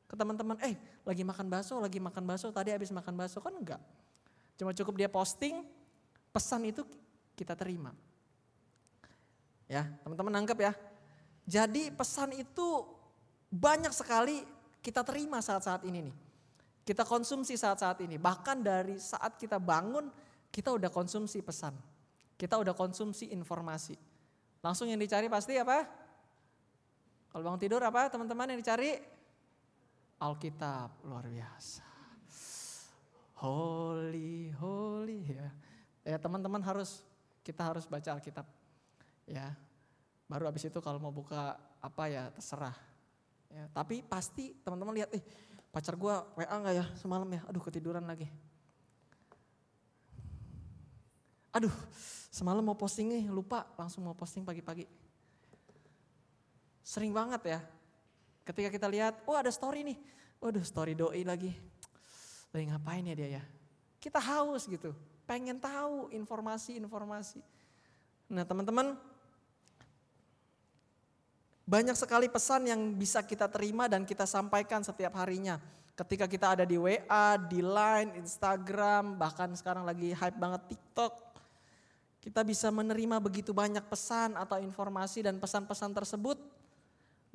ke 0.10 0.16
teman-teman, 0.18 0.58
eh 0.66 0.74
lagi 1.06 1.22
makan 1.22 1.48
bakso, 1.54 1.78
lagi 1.78 2.02
makan 2.02 2.24
bakso, 2.26 2.50
tadi 2.50 2.74
abis 2.74 2.90
makan 2.90 3.14
bakso 3.14 3.38
kan 3.38 3.54
enggak. 3.54 3.80
Cuma 4.58 4.74
cukup 4.74 4.98
dia 4.98 5.08
posting, 5.12 5.62
pesan 6.34 6.66
itu 6.66 6.82
kita 7.38 7.54
terima. 7.54 7.94
Ya, 9.70 9.86
teman-teman 10.02 10.34
nangkep 10.42 10.58
ya. 10.66 10.74
Jadi 11.46 11.94
pesan 11.94 12.34
itu 12.34 12.97
banyak 13.48 13.92
sekali 13.96 14.44
kita 14.84 15.04
terima 15.04 15.44
saat-saat 15.44 15.84
ini 15.88 16.12
nih. 16.12 16.16
Kita 16.88 17.04
konsumsi 17.04 17.60
saat-saat 17.60 18.00
ini. 18.04 18.16
Bahkan 18.16 18.64
dari 18.64 18.96
saat 18.96 19.36
kita 19.36 19.60
bangun, 19.60 20.08
kita 20.48 20.72
udah 20.72 20.88
konsumsi 20.88 21.44
pesan. 21.44 21.76
Kita 22.40 22.56
udah 22.56 22.72
konsumsi 22.72 23.28
informasi. 23.36 23.98
Langsung 24.64 24.88
yang 24.88 25.00
dicari 25.00 25.28
pasti 25.28 25.60
apa? 25.60 25.84
Kalau 27.28 27.44
bangun 27.44 27.60
tidur 27.60 27.84
apa 27.84 28.08
teman-teman 28.08 28.56
yang 28.56 28.60
dicari? 28.64 28.96
Alkitab, 30.18 31.04
luar 31.04 31.28
biasa. 31.28 31.84
Holy, 33.44 34.50
holy 34.56 35.20
ya. 35.28 35.48
Ya 36.08 36.18
teman-teman 36.18 36.64
harus, 36.64 37.04
kita 37.44 37.68
harus 37.68 37.84
baca 37.84 38.16
Alkitab 38.16 38.48
ya 39.28 39.52
baru 40.32 40.48
habis 40.48 40.64
itu 40.64 40.80
kalau 40.80 40.98
mau 41.04 41.12
buka 41.12 41.60
apa 41.84 42.04
ya 42.08 42.32
terserah 42.32 42.74
ya 43.48 43.66
tapi 43.72 44.04
pasti 44.04 44.56
teman-teman 44.64 45.04
lihat 45.04 45.10
eh 45.16 45.24
pacar 45.72 45.96
gue 45.96 46.14
wa 46.14 46.44
nggak 46.44 46.76
ya 46.76 46.86
semalam 47.00 47.28
ya 47.32 47.42
aduh 47.48 47.64
ketiduran 47.64 48.04
lagi 48.04 48.28
Aduh, 51.58 51.74
semalam 52.30 52.62
mau 52.62 52.78
posting 52.78 53.10
nih, 53.10 53.34
lupa 53.34 53.66
langsung 53.82 54.06
mau 54.06 54.14
posting 54.14 54.46
pagi-pagi. 54.46 54.86
Sering 56.86 57.10
banget 57.10 57.58
ya. 57.58 57.60
Ketika 58.46 58.70
kita 58.70 58.86
lihat, 58.86 59.26
oh 59.26 59.34
ada 59.34 59.50
story 59.50 59.82
nih. 59.82 59.98
Waduh, 60.38 60.62
story 60.62 60.94
doi 60.94 61.26
lagi. 61.26 61.58
Lagi 62.54 62.66
ngapain 62.70 63.10
ya 63.10 63.18
dia 63.18 63.42
ya? 63.42 63.44
Kita 63.98 64.22
haus 64.22 64.70
gitu, 64.70 64.94
pengen 65.26 65.58
tahu 65.58 66.14
informasi-informasi. 66.14 67.42
Nah 68.30 68.46
teman-teman, 68.46 68.94
banyak 71.68 72.00
sekali 72.00 72.32
pesan 72.32 72.64
yang 72.72 72.80
bisa 72.96 73.20
kita 73.20 73.52
terima 73.52 73.92
dan 73.92 74.08
kita 74.08 74.24
sampaikan 74.24 74.88
setiap 74.88 75.20
harinya. 75.20 75.60
Ketika 76.00 76.24
kita 76.24 76.56
ada 76.56 76.64
di 76.64 76.80
WA, 76.80 77.36
di 77.36 77.60
Line, 77.60 78.16
Instagram, 78.24 79.20
bahkan 79.20 79.52
sekarang 79.52 79.84
lagi 79.84 80.16
hype 80.16 80.40
banget 80.40 80.64
TikTok. 80.72 81.12
Kita 82.24 82.48
bisa 82.48 82.72
menerima 82.72 83.20
begitu 83.20 83.52
banyak 83.52 83.84
pesan 83.84 84.40
atau 84.40 84.64
informasi 84.64 85.28
dan 85.28 85.44
pesan-pesan 85.44 85.92
tersebut 85.92 86.40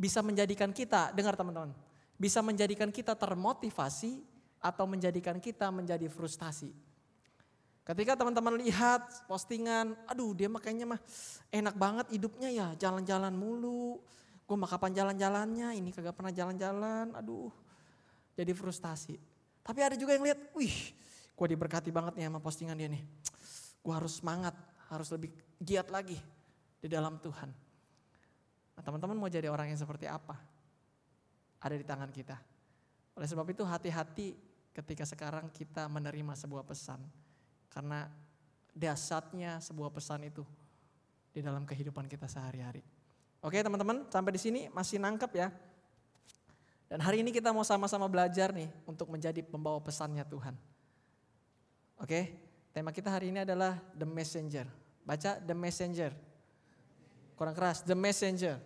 bisa 0.00 0.24
menjadikan 0.24 0.72
kita, 0.72 1.12
dengar 1.12 1.36
teman-teman, 1.36 1.76
bisa 2.16 2.40
menjadikan 2.40 2.88
kita 2.88 3.12
termotivasi 3.12 4.24
atau 4.64 4.88
menjadikan 4.88 5.36
kita 5.42 5.68
menjadi 5.68 6.08
frustasi. 6.08 6.72
Ketika 7.82 8.14
teman-teman 8.14 8.62
lihat 8.62 9.26
postingan, 9.26 9.98
aduh 10.06 10.32
dia 10.38 10.46
makanya 10.46 10.96
mah 10.96 11.00
enak 11.50 11.74
banget 11.74 12.06
hidupnya 12.14 12.48
ya, 12.48 12.68
jalan-jalan 12.78 13.34
mulu. 13.34 13.98
Gue 14.44 14.56
mah 14.58 14.68
kapan 14.68 14.92
jalan-jalannya, 14.92 15.78
ini 15.78 15.90
kagak 15.94 16.12
pernah 16.12 16.34
jalan-jalan, 16.34 17.14
aduh. 17.16 17.52
Jadi 18.36 18.52
frustasi. 18.52 19.16
Tapi 19.62 19.80
ada 19.80 19.94
juga 19.94 20.18
yang 20.18 20.26
lihat, 20.26 20.52
wih 20.56 20.92
gue 21.32 21.46
diberkati 21.58 21.90
banget 21.90 22.14
nih 22.18 22.28
sama 22.28 22.38
postingan 22.38 22.76
dia 22.76 22.86
nih. 22.86 23.02
Gue 23.82 23.94
harus 23.94 24.22
semangat, 24.22 24.54
harus 24.92 25.08
lebih 25.10 25.32
giat 25.58 25.88
lagi 25.90 26.18
di 26.78 26.86
dalam 26.86 27.18
Tuhan. 27.18 27.50
Nah 28.78 28.82
teman-teman 28.82 29.16
mau 29.18 29.30
jadi 29.30 29.50
orang 29.50 29.72
yang 29.72 29.80
seperti 29.80 30.06
apa? 30.06 30.38
Ada 31.62 31.74
di 31.78 31.86
tangan 31.86 32.10
kita. 32.10 32.36
Oleh 33.18 33.28
sebab 33.28 33.46
itu 33.50 33.62
hati-hati 33.66 34.34
ketika 34.72 35.04
sekarang 35.06 35.50
kita 35.50 35.86
menerima 35.90 36.34
sebuah 36.38 36.62
pesan. 36.62 37.02
Karena 37.72 38.06
dasarnya 38.72 39.60
sebuah 39.60 39.92
pesan 39.92 40.28
itu 40.28 40.44
di 41.32 41.40
dalam 41.40 41.64
kehidupan 41.64 42.08
kita 42.08 42.28
sehari-hari. 42.28 42.84
Oke 43.42 43.58
teman-teman, 43.58 44.06
sampai 44.06 44.38
di 44.38 44.40
sini 44.40 44.60
masih 44.70 45.02
nangkep 45.02 45.32
ya. 45.34 45.50
Dan 46.86 47.02
hari 47.02 47.26
ini 47.26 47.34
kita 47.34 47.50
mau 47.50 47.66
sama-sama 47.66 48.06
belajar 48.06 48.54
nih 48.54 48.70
untuk 48.86 49.10
menjadi 49.10 49.42
pembawa 49.42 49.82
pesannya 49.82 50.22
Tuhan. 50.22 50.54
Oke, 51.98 52.38
tema 52.70 52.94
kita 52.94 53.10
hari 53.10 53.34
ini 53.34 53.42
adalah 53.42 53.82
The 53.98 54.06
Messenger. 54.06 54.70
Baca 55.02 55.42
The 55.42 55.56
Messenger. 55.58 56.14
Kurang 57.34 57.58
keras, 57.58 57.82
The 57.82 57.98
Messenger. 57.98 58.62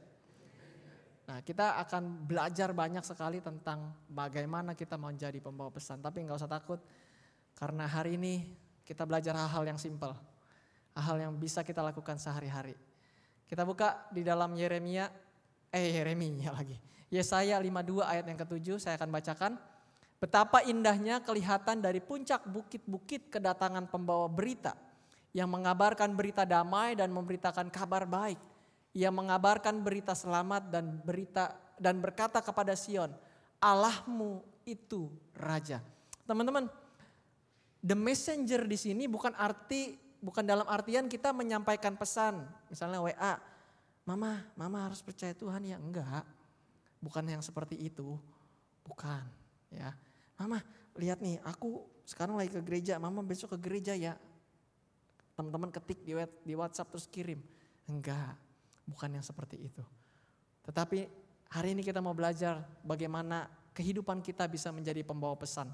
Nah 1.26 1.40
kita 1.40 1.80
akan 1.80 2.28
belajar 2.28 2.70
banyak 2.76 3.02
sekali 3.02 3.40
tentang 3.40 3.96
bagaimana 4.12 4.76
kita 4.76 5.00
mau 5.00 5.08
menjadi 5.08 5.40
pembawa 5.40 5.72
pesan. 5.72 6.04
Tapi 6.04 6.20
nggak 6.28 6.36
usah 6.36 6.52
takut, 6.52 6.84
karena 7.56 7.88
hari 7.88 8.20
ini 8.20 8.44
kita 8.84 9.08
belajar 9.08 9.32
hal-hal 9.32 9.64
yang 9.64 9.80
simpel. 9.80 10.12
Hal-hal 10.92 11.30
yang 11.30 11.32
bisa 11.32 11.64
kita 11.64 11.80
lakukan 11.80 12.20
sehari-hari. 12.20 12.76
Kita 13.46 13.62
buka 13.62 14.10
di 14.10 14.26
dalam 14.26 14.58
Yeremia, 14.58 15.06
eh 15.70 15.86
Yeremia 15.94 16.50
lagi. 16.50 16.74
Yesaya 17.06 17.62
52 17.62 18.02
ayat 18.02 18.26
yang 18.26 18.38
ketujuh 18.42 18.76
saya 18.82 18.98
akan 18.98 19.10
bacakan. 19.14 19.52
Betapa 20.18 20.64
indahnya 20.66 21.22
kelihatan 21.22 21.78
dari 21.78 22.02
puncak 22.02 22.42
bukit-bukit 22.48 23.30
kedatangan 23.30 23.86
pembawa 23.86 24.26
berita 24.26 24.74
yang 25.36 25.52
mengabarkan 25.52 26.16
berita 26.16 26.48
damai 26.48 26.96
dan 26.96 27.12
memberitakan 27.12 27.68
kabar 27.68 28.08
baik. 28.08 28.40
Ia 28.96 29.12
mengabarkan 29.12 29.84
berita 29.84 30.16
selamat 30.16 30.72
dan 30.72 30.88
berita 31.04 31.52
dan 31.76 32.00
berkata 32.00 32.40
kepada 32.40 32.72
Sion, 32.72 33.12
Allahmu 33.60 34.40
itu 34.64 35.12
raja. 35.36 35.84
Teman-teman, 36.24 36.72
the 37.84 37.92
messenger 37.92 38.64
di 38.64 38.80
sini 38.80 39.04
bukan 39.04 39.36
arti 39.36 40.05
bukan 40.26 40.42
dalam 40.42 40.66
artian 40.66 41.06
kita 41.06 41.30
menyampaikan 41.30 41.94
pesan, 41.94 42.42
misalnya 42.66 42.98
WA, 42.98 43.38
Mama, 44.02 44.42
Mama 44.58 44.90
harus 44.90 44.98
percaya 44.98 45.30
Tuhan 45.30 45.62
ya 45.62 45.78
enggak. 45.78 46.26
Bukan 46.98 47.22
yang 47.30 47.38
seperti 47.38 47.78
itu. 47.78 48.18
Bukan, 48.82 49.22
ya. 49.70 49.94
Mama, 50.34 50.66
lihat 50.98 51.22
nih, 51.22 51.38
aku 51.46 51.86
sekarang 52.02 52.34
lagi 52.34 52.50
ke 52.50 52.58
gereja, 52.58 52.98
Mama 52.98 53.22
besok 53.22 53.54
ke 53.54 53.70
gereja 53.70 53.94
ya. 53.94 54.18
Teman-teman 55.38 55.70
ketik 55.70 56.02
di 56.02 56.18
di 56.42 56.58
WhatsApp 56.58 56.90
terus 56.90 57.06
kirim. 57.06 57.38
Enggak, 57.86 58.34
bukan 58.82 59.14
yang 59.14 59.22
seperti 59.22 59.62
itu. 59.62 59.84
Tetapi 60.66 61.06
hari 61.54 61.78
ini 61.78 61.86
kita 61.86 62.02
mau 62.02 62.14
belajar 62.18 62.66
bagaimana 62.82 63.46
kehidupan 63.70 64.18
kita 64.26 64.50
bisa 64.50 64.74
menjadi 64.74 65.06
pembawa 65.06 65.38
pesan. 65.38 65.70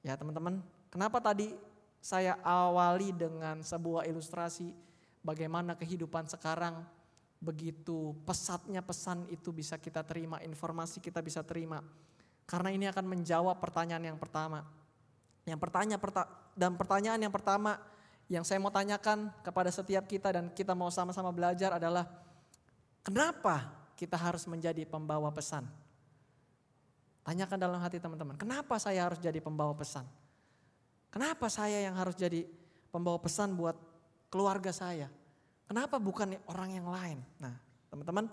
Ya 0.00 0.16
teman-teman, 0.16 0.64
kenapa 0.88 1.20
tadi 1.20 1.52
saya 2.04 2.36
awali 2.44 3.16
dengan 3.16 3.64
sebuah 3.64 4.04
ilustrasi 4.04 4.68
bagaimana 5.24 5.72
kehidupan 5.72 6.28
sekarang 6.28 6.84
begitu 7.40 8.12
pesatnya 8.28 8.84
pesan 8.84 9.24
itu 9.32 9.48
bisa 9.56 9.80
kita 9.80 10.04
terima, 10.04 10.36
informasi 10.44 11.00
kita 11.00 11.24
bisa 11.24 11.40
terima. 11.40 11.80
Karena 12.44 12.68
ini 12.68 12.84
akan 12.92 13.08
menjawab 13.08 13.56
pertanyaan 13.56 14.04
yang 14.04 14.20
pertama. 14.20 14.68
Yang 15.48 15.60
pertanyaan 15.64 16.00
dan 16.52 16.76
pertanyaan 16.76 17.20
yang 17.24 17.32
pertama 17.32 17.80
yang 18.28 18.44
saya 18.44 18.60
mau 18.60 18.72
tanyakan 18.72 19.32
kepada 19.40 19.72
setiap 19.72 20.04
kita 20.04 20.28
dan 20.28 20.52
kita 20.52 20.76
mau 20.76 20.92
sama-sama 20.92 21.32
belajar 21.32 21.72
adalah 21.72 22.04
kenapa 23.00 23.72
kita 23.96 24.20
harus 24.20 24.44
menjadi 24.44 24.84
pembawa 24.84 25.32
pesan? 25.32 25.64
Tanyakan 27.24 27.56
dalam 27.56 27.80
hati 27.80 27.96
teman-teman, 27.96 28.36
kenapa 28.36 28.76
saya 28.76 29.08
harus 29.08 29.16
jadi 29.16 29.40
pembawa 29.40 29.72
pesan? 29.72 30.04
Kenapa 31.14 31.46
saya 31.46 31.78
yang 31.78 31.94
harus 31.94 32.18
jadi 32.18 32.42
pembawa 32.90 33.22
pesan 33.22 33.54
buat 33.54 33.78
keluarga 34.34 34.74
saya? 34.74 35.06
Kenapa 35.70 36.02
bukan 36.02 36.34
orang 36.50 36.74
yang 36.74 36.90
lain? 36.90 37.22
Nah, 37.38 37.54
teman-teman, 37.86 38.26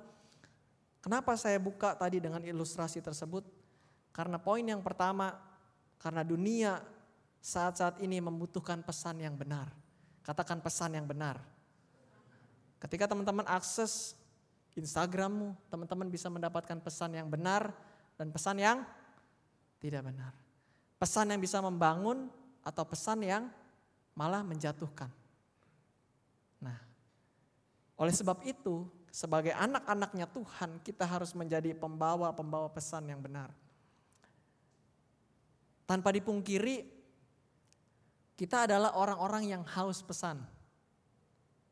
kenapa 0.97 1.38
saya 1.38 1.61
buka 1.61 1.93
tadi 1.93 2.17
dengan 2.17 2.41
ilustrasi 2.41 2.97
tersebut? 3.05 3.45
Karena 4.09 4.41
poin 4.41 4.65
yang 4.65 4.82
pertama, 4.82 5.29
karena 6.01 6.25
dunia 6.25 6.82
saat-saat 7.38 8.01
ini 8.01 8.17
membutuhkan 8.17 8.82
pesan 8.82 9.21
yang 9.21 9.38
benar. 9.38 9.69
Katakan 10.25 10.57
pesan 10.57 10.97
yang 10.97 11.05
benar. 11.05 11.38
Ketika 12.82 13.05
teman-teman 13.05 13.45
akses 13.45 14.17
Instagrammu, 14.73 15.53
teman-teman 15.69 16.09
bisa 16.09 16.34
mendapatkan 16.34 16.82
pesan 16.82 17.13
yang 17.13 17.29
benar 17.29 17.77
dan 18.17 18.34
pesan 18.34 18.57
yang 18.57 18.82
tidak 19.77 20.01
benar. 20.01 20.34
Pesan 20.97 21.29
yang 21.29 21.38
bisa 21.38 21.61
membangun 21.61 22.41
atau 22.62 22.84
pesan 22.86 23.26
yang 23.26 23.43
malah 24.14 24.45
menjatuhkan. 24.45 25.09
Nah, 26.62 26.78
oleh 27.97 28.14
sebab 28.14 28.41
itu, 28.45 28.86
sebagai 29.09 29.51
anak-anaknya 29.57 30.30
Tuhan, 30.30 30.80
kita 30.86 31.03
harus 31.03 31.34
menjadi 31.36 31.74
pembawa-pembawa 31.76 32.70
pesan 32.72 33.09
yang 33.09 33.20
benar. 33.20 33.51
Tanpa 35.89 36.14
dipungkiri, 36.16 36.88
kita 38.39 38.66
adalah 38.70 38.95
orang-orang 38.95 39.51
yang 39.51 39.64
haus 39.76 39.99
pesan. 40.01 40.39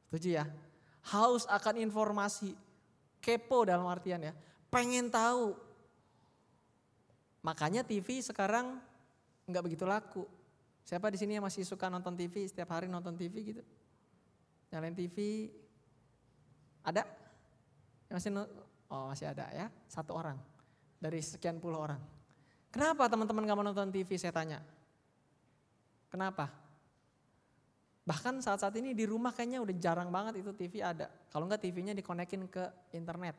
Setuju 0.10 0.44
ya? 0.44 0.46
Haus 1.14 1.48
akan 1.48 1.80
informasi, 1.80 2.54
kepo 3.24 3.64
dalam 3.64 3.88
artian 3.88 4.20
ya, 4.20 4.34
pengen 4.68 5.08
tahu. 5.08 5.56
Makanya 7.40 7.88
TV 7.88 8.20
sekarang 8.20 8.78
nggak 9.48 9.64
begitu 9.64 9.88
laku. 9.88 10.28
Siapa 10.90 11.14
di 11.14 11.22
sini 11.22 11.38
yang 11.38 11.46
masih 11.46 11.62
suka 11.62 11.86
nonton 11.86 12.18
TV, 12.18 12.50
setiap 12.50 12.74
hari 12.74 12.90
nonton 12.90 13.14
TV 13.14 13.54
gitu? 13.54 13.62
Nyalain 14.74 14.98
TV, 14.98 15.46
ada? 16.82 17.06
Masih 18.10 18.34
oh 18.90 19.14
masih 19.14 19.30
ada 19.30 19.46
ya, 19.54 19.70
satu 19.86 20.18
orang 20.18 20.34
dari 20.98 21.22
sekian 21.22 21.62
puluh 21.62 21.78
orang. 21.78 22.02
Kenapa 22.74 23.06
teman-teman 23.06 23.46
gak 23.46 23.58
mau 23.62 23.66
nonton 23.70 23.94
TV 23.94 24.18
saya 24.18 24.34
tanya? 24.34 24.66
Kenapa? 26.10 26.50
Bahkan 28.10 28.42
saat-saat 28.42 28.74
ini 28.82 28.98
di 28.98 29.06
rumah 29.06 29.30
kayaknya 29.30 29.62
udah 29.62 29.76
jarang 29.78 30.10
banget 30.10 30.42
itu 30.42 30.50
TV 30.58 30.82
ada. 30.82 31.06
Kalau 31.30 31.46
enggak 31.46 31.70
TV-nya 31.70 31.94
dikonekin 31.94 32.50
ke 32.50 32.66
internet. 32.98 33.38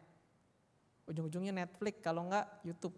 Ujung-ujungnya 1.10 1.50
Netflix, 1.50 1.98
kalau 1.98 2.30
enggak 2.30 2.46
YouTube. 2.62 2.94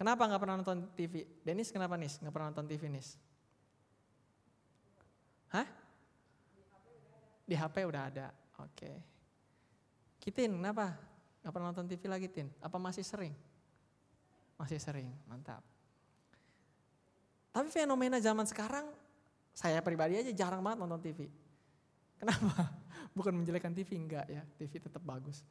Kenapa 0.00 0.24
nggak 0.24 0.40
pernah 0.40 0.56
nonton 0.56 0.88
TV? 0.96 1.28
Denis 1.44 1.68
kenapa 1.68 2.00
nih 2.00 2.08
nggak 2.08 2.32
pernah 2.32 2.48
nonton 2.48 2.64
TV 2.64 2.88
Nis? 2.88 3.20
Hah? 5.52 5.68
Di 7.44 7.52
HP 7.52 7.84
udah 7.84 8.08
ada. 8.08 8.32
Oke. 8.64 8.88
Kitin, 10.16 10.56
kenapa? 10.56 10.96
Gak 11.40 11.52
pernah 11.52 11.72
nonton 11.72 11.88
TV 11.88 12.04
lagi, 12.06 12.28
Tin? 12.28 12.48
Apa 12.60 12.76
masih 12.76 13.04
sering? 13.04 13.32
Masih 14.60 14.76
sering, 14.76 15.08
mantap. 15.24 15.64
Tapi 17.50 17.68
fenomena 17.72 18.22
zaman 18.22 18.46
sekarang 18.46 18.86
Saya 19.50 19.82
pribadi 19.82 20.14
aja 20.14 20.30
jarang 20.30 20.62
banget 20.62 20.78
nonton 20.80 21.02
TV. 21.02 21.26
Kenapa? 22.16 22.70
Bukan 23.18 23.34
menjelekkan 23.34 23.74
TV, 23.74 23.98
enggak 23.98 24.24
ya. 24.30 24.46
TV 24.56 24.78
tetap 24.78 25.02
bagus. 25.02 25.42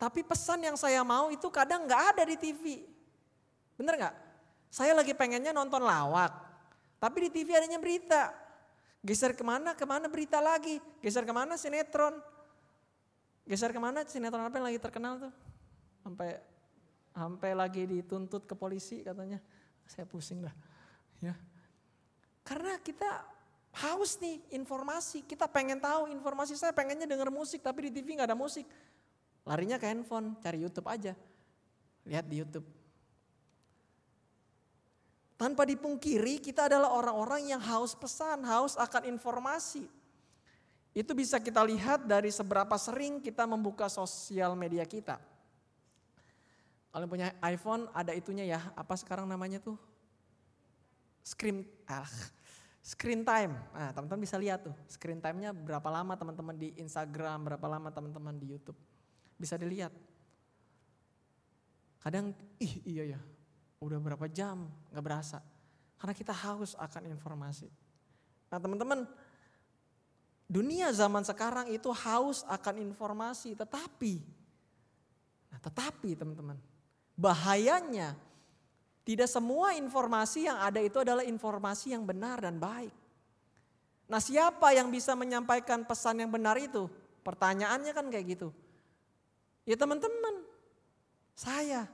Tapi 0.00 0.24
pesan 0.24 0.64
yang 0.64 0.74
saya 0.74 1.04
mau 1.04 1.28
itu 1.28 1.46
kadang 1.52 1.84
nggak 1.84 2.02
ada 2.16 2.22
di 2.26 2.34
TV. 2.40 2.88
Bener 3.76 3.94
nggak? 3.98 4.14
Saya 4.72 4.96
lagi 4.96 5.12
pengennya 5.12 5.52
nonton 5.52 5.84
lawak. 5.84 6.32
Tapi 6.96 7.28
di 7.28 7.30
TV 7.34 7.58
adanya 7.58 7.76
berita. 7.76 8.32
Geser 9.02 9.34
ke 9.34 9.42
mana? 9.42 9.74
Ke 9.74 9.82
mana 9.82 10.06
berita 10.06 10.38
lagi? 10.38 10.78
Geser 11.02 11.26
ke 11.26 11.34
mana? 11.34 11.58
Sinetron. 11.58 12.16
Geser 13.44 13.74
ke 13.74 13.80
mana? 13.82 14.06
Sinetron 14.06 14.46
apa 14.46 14.56
yang 14.62 14.66
lagi 14.70 14.78
terkenal 14.78 15.18
tuh? 15.18 15.32
Sampai 16.06 16.38
sampai 17.12 17.50
lagi 17.52 17.84
dituntut 17.84 18.46
ke 18.46 18.54
polisi 18.54 19.02
katanya. 19.04 19.42
Saya 19.84 20.06
pusing 20.06 20.46
dah. 20.46 20.54
Ya. 21.20 21.34
Karena 22.46 22.78
kita 22.80 23.26
haus 23.82 24.16
nih 24.22 24.38
informasi. 24.54 25.26
Kita 25.26 25.50
pengen 25.50 25.82
tahu 25.82 26.08
informasi 26.08 26.56
saya 26.56 26.72
pengennya 26.72 27.04
denger 27.04 27.28
musik 27.28 27.60
tapi 27.60 27.90
di 27.90 28.00
TV 28.00 28.16
nggak 28.16 28.30
ada 28.30 28.38
musik. 28.38 28.64
Larinya 29.42 29.74
ke 29.76 29.90
handphone, 29.90 30.38
cari 30.38 30.62
YouTube 30.62 30.86
aja. 30.86 31.18
Lihat 32.06 32.24
di 32.30 32.38
YouTube. 32.38 32.81
Tanpa 35.42 35.66
dipungkiri 35.66 36.38
kita 36.38 36.70
adalah 36.70 36.94
orang-orang 36.94 37.50
yang 37.50 37.58
haus 37.58 37.98
pesan, 37.98 38.46
haus 38.46 38.78
akan 38.78 39.10
informasi. 39.10 39.90
Itu 40.94 41.18
bisa 41.18 41.42
kita 41.42 41.66
lihat 41.66 42.06
dari 42.06 42.30
seberapa 42.30 42.78
sering 42.78 43.18
kita 43.18 43.42
membuka 43.42 43.90
sosial 43.90 44.54
media 44.54 44.86
kita. 44.86 45.18
Kalau 46.94 47.10
punya 47.10 47.34
iPhone 47.42 47.90
ada 47.90 48.14
itunya 48.14 48.54
ya, 48.54 48.70
apa 48.78 48.94
sekarang 48.94 49.26
namanya 49.26 49.58
tuh? 49.58 49.74
Screen, 51.26 51.66
ah, 51.90 52.06
screen 52.94 53.26
time. 53.26 53.58
Nah 53.74 53.90
teman-teman 53.90 54.22
bisa 54.22 54.38
lihat 54.38 54.62
tuh, 54.62 54.78
screen 54.86 55.18
time-nya 55.18 55.50
berapa 55.50 55.90
lama 55.90 56.14
teman-teman 56.14 56.54
di 56.54 56.70
Instagram, 56.78 57.50
berapa 57.50 57.66
lama 57.66 57.90
teman-teman 57.90 58.38
di 58.38 58.54
Youtube. 58.54 58.78
Bisa 59.34 59.58
dilihat. 59.58 59.90
Kadang, 61.98 62.30
ih 62.62 62.78
iya 62.86 63.18
ya, 63.18 63.20
udah 63.82 63.98
berapa 63.98 64.30
jam 64.30 64.70
nggak 64.94 65.02
berasa. 65.02 65.42
Karena 65.98 66.14
kita 66.14 66.30
haus 66.30 66.78
akan 66.78 67.10
informasi. 67.10 67.66
Nah 68.50 68.58
teman-teman, 68.62 69.06
dunia 70.46 70.94
zaman 70.94 71.26
sekarang 71.26 71.66
itu 71.74 71.90
haus 71.90 72.46
akan 72.46 72.78
informasi, 72.78 73.58
tetapi, 73.58 74.22
nah 75.50 75.58
tetapi 75.62 76.14
teman-teman, 76.14 76.58
bahayanya 77.18 78.14
tidak 79.02 79.26
semua 79.26 79.74
informasi 79.74 80.46
yang 80.46 80.58
ada 80.62 80.78
itu 80.78 81.02
adalah 81.02 81.26
informasi 81.26 81.94
yang 81.94 82.06
benar 82.06 82.38
dan 82.38 82.58
baik. 82.58 82.94
Nah 84.06 84.20
siapa 84.22 84.74
yang 84.74 84.92
bisa 84.92 85.16
menyampaikan 85.18 85.82
pesan 85.82 86.22
yang 86.22 86.30
benar 86.30 86.58
itu? 86.58 86.86
Pertanyaannya 87.22 87.92
kan 87.94 88.06
kayak 88.10 88.26
gitu. 88.36 88.48
Ya 89.62 89.78
teman-teman, 89.78 90.42
saya 91.38 91.86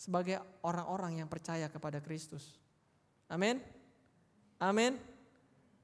sebagai 0.00 0.40
orang-orang 0.64 1.20
yang 1.20 1.28
percaya 1.28 1.68
kepada 1.68 2.00
Kristus. 2.00 2.56
Amin. 3.28 3.60
Amin. 4.56 4.96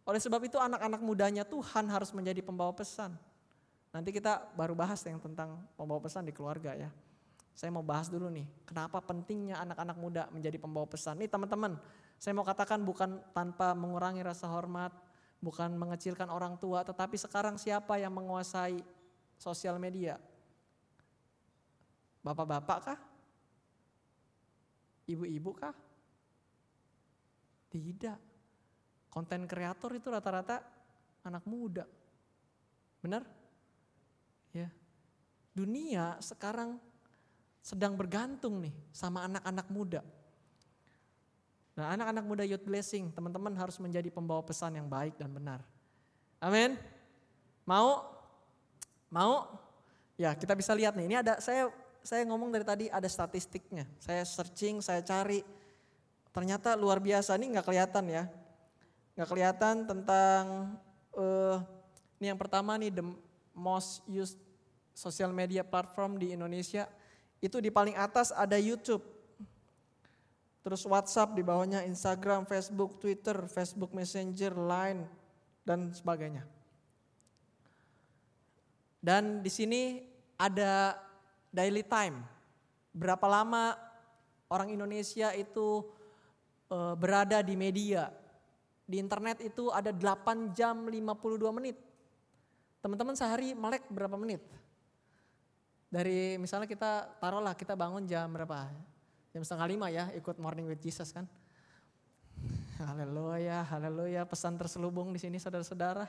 Oleh 0.09 0.17
sebab 0.17 0.41
itu 0.49 0.57
anak-anak 0.57 1.05
mudanya 1.05 1.45
Tuhan 1.45 1.85
harus 1.93 2.17
menjadi 2.17 2.41
pembawa 2.41 2.73
pesan. 2.73 3.12
Nanti 3.93 4.17
kita 4.17 4.57
baru 4.57 4.73
bahas 4.73 5.05
yang 5.05 5.21
tentang 5.21 5.61
pembawa 5.77 6.01
pesan 6.01 6.25
di 6.25 6.33
keluarga 6.33 6.73
ya. 6.73 6.89
Saya 7.53 7.73
mau 7.73 7.85
bahas 7.85 8.09
dulu 8.09 8.29
nih, 8.29 8.45
kenapa 8.69 9.01
pentingnya 9.01 9.61
anak-anak 9.61 9.97
muda 9.97 10.23
menjadi 10.33 10.61
pembawa 10.61 10.85
pesan. 10.89 11.21
Nih 11.21 11.29
teman-teman, 11.29 11.77
saya 12.21 12.37
mau 12.37 12.45
katakan 12.45 12.85
bukan 12.85 13.21
tanpa 13.33 13.73
mengurangi 13.73 14.21
rasa 14.21 14.49
hormat, 14.49 14.93
bukan 15.41 15.73
mengecilkan 15.77 16.29
orang 16.29 16.61
tua, 16.61 16.85
tetapi 16.85 17.17
sekarang 17.17 17.57
siapa 17.57 17.97
yang 17.97 18.12
menguasai 18.12 18.81
sosial 19.41 19.81
media? 19.81 20.21
Bapak-bapak 22.21 22.79
kah? 22.85 22.99
Ibu-ibu 25.07 25.51
kah? 25.55 25.75
Tidak. 27.71 28.19
Konten 29.11 29.47
kreator 29.47 29.95
itu 29.95 30.11
rata-rata 30.11 30.61
anak 31.23 31.47
muda. 31.47 31.87
Benar? 33.01 33.23
Ya. 34.51 34.69
Dunia 35.57 36.19
sekarang 36.21 36.77
sedang 37.63 37.99
bergantung 37.99 38.63
nih 38.63 38.75
sama 38.95 39.27
anak-anak 39.27 39.67
muda. 39.73 40.03
Nah 41.77 41.93
anak-anak 41.93 42.25
muda 42.25 42.43
youth 42.47 42.65
blessing, 42.65 43.13
teman-teman 43.13 43.53
harus 43.59 43.77
menjadi 43.83 44.09
pembawa 44.09 44.41
pesan 44.41 44.79
yang 44.81 44.89
baik 44.89 45.19
dan 45.19 45.29
benar. 45.29 45.61
Amin. 46.41 46.79
Mau? 47.69 48.07
Mau? 49.13 49.35
Ya 50.17 50.33
kita 50.33 50.57
bisa 50.57 50.73
lihat 50.73 50.97
nih, 50.97 51.05
ini 51.05 51.17
ada 51.21 51.37
saya 51.43 51.69
saya 52.07 52.23
ngomong 52.23 52.55
dari 52.55 52.63
tadi 52.63 52.87
ada 52.87 53.11
statistiknya. 53.11 53.83
Saya 53.99 54.23
searching, 54.23 54.79
saya 54.79 55.03
cari. 55.03 55.43
Ternyata 56.31 56.79
luar 56.79 57.03
biasa, 57.03 57.35
ini 57.35 57.59
nggak 57.59 57.67
kelihatan 57.67 58.05
ya. 58.07 58.25
Nggak 59.19 59.29
kelihatan 59.35 59.75
tentang, 59.91 60.43
uh, 61.19 61.59
ini 62.23 62.31
yang 62.31 62.39
pertama 62.39 62.79
nih 62.79 62.95
the 62.95 63.05
most 63.51 64.07
used 64.07 64.39
social 64.95 65.35
media 65.35 65.67
platform 65.67 66.15
di 66.15 66.31
Indonesia. 66.31 66.87
Itu 67.43 67.59
di 67.59 67.75
paling 67.75 67.99
atas 67.99 68.31
ada 68.31 68.55
YouTube. 68.55 69.03
Terus 70.63 70.87
WhatsApp 70.87 71.35
di 71.35 71.43
bawahnya 71.43 71.83
Instagram, 71.91 72.47
Facebook, 72.47 73.03
Twitter, 73.03 73.51
Facebook 73.51 73.91
Messenger, 73.91 74.55
Line, 74.55 75.11
dan 75.67 75.91
sebagainya. 75.91 76.47
Dan 79.03 79.43
di 79.43 79.51
sini 79.51 80.03
ada 80.35 81.06
daily 81.57 81.81
time. 81.81 82.21
Berapa 82.93 83.25
lama 83.25 83.73
orang 84.53 84.69
Indonesia 84.69 85.33
itu 85.33 85.89
e, 86.69 86.77
berada 87.01 87.41
di 87.41 87.57
media. 87.57 88.13
Di 88.85 89.01
internet 89.01 89.41
itu 89.41 89.73
ada 89.73 89.89
8 89.89 90.53
jam 90.53 90.85
52 90.85 91.57
menit. 91.57 91.81
Teman-teman 92.85 93.17
sehari 93.17 93.57
melek 93.57 93.89
berapa 93.89 94.15
menit? 94.21 94.45
Dari 95.89 96.37
misalnya 96.37 96.69
kita 96.69 97.09
taruhlah 97.19 97.57
kita 97.57 97.73
bangun 97.73 98.05
jam 98.05 98.29
berapa? 98.29 98.69
Jam 99.33 99.43
setengah 99.43 99.67
lima 99.67 99.87
ya 99.89 100.13
ikut 100.13 100.37
morning 100.37 100.69
with 100.69 100.79
Jesus 100.85 101.11
kan. 101.11 101.25
Haleluya, 102.79 103.65
haleluya 103.65 104.29
pesan 104.29 104.61
terselubung 104.61 105.09
di 105.09 105.17
sini 105.17 105.41
saudara-saudara. 105.41 106.05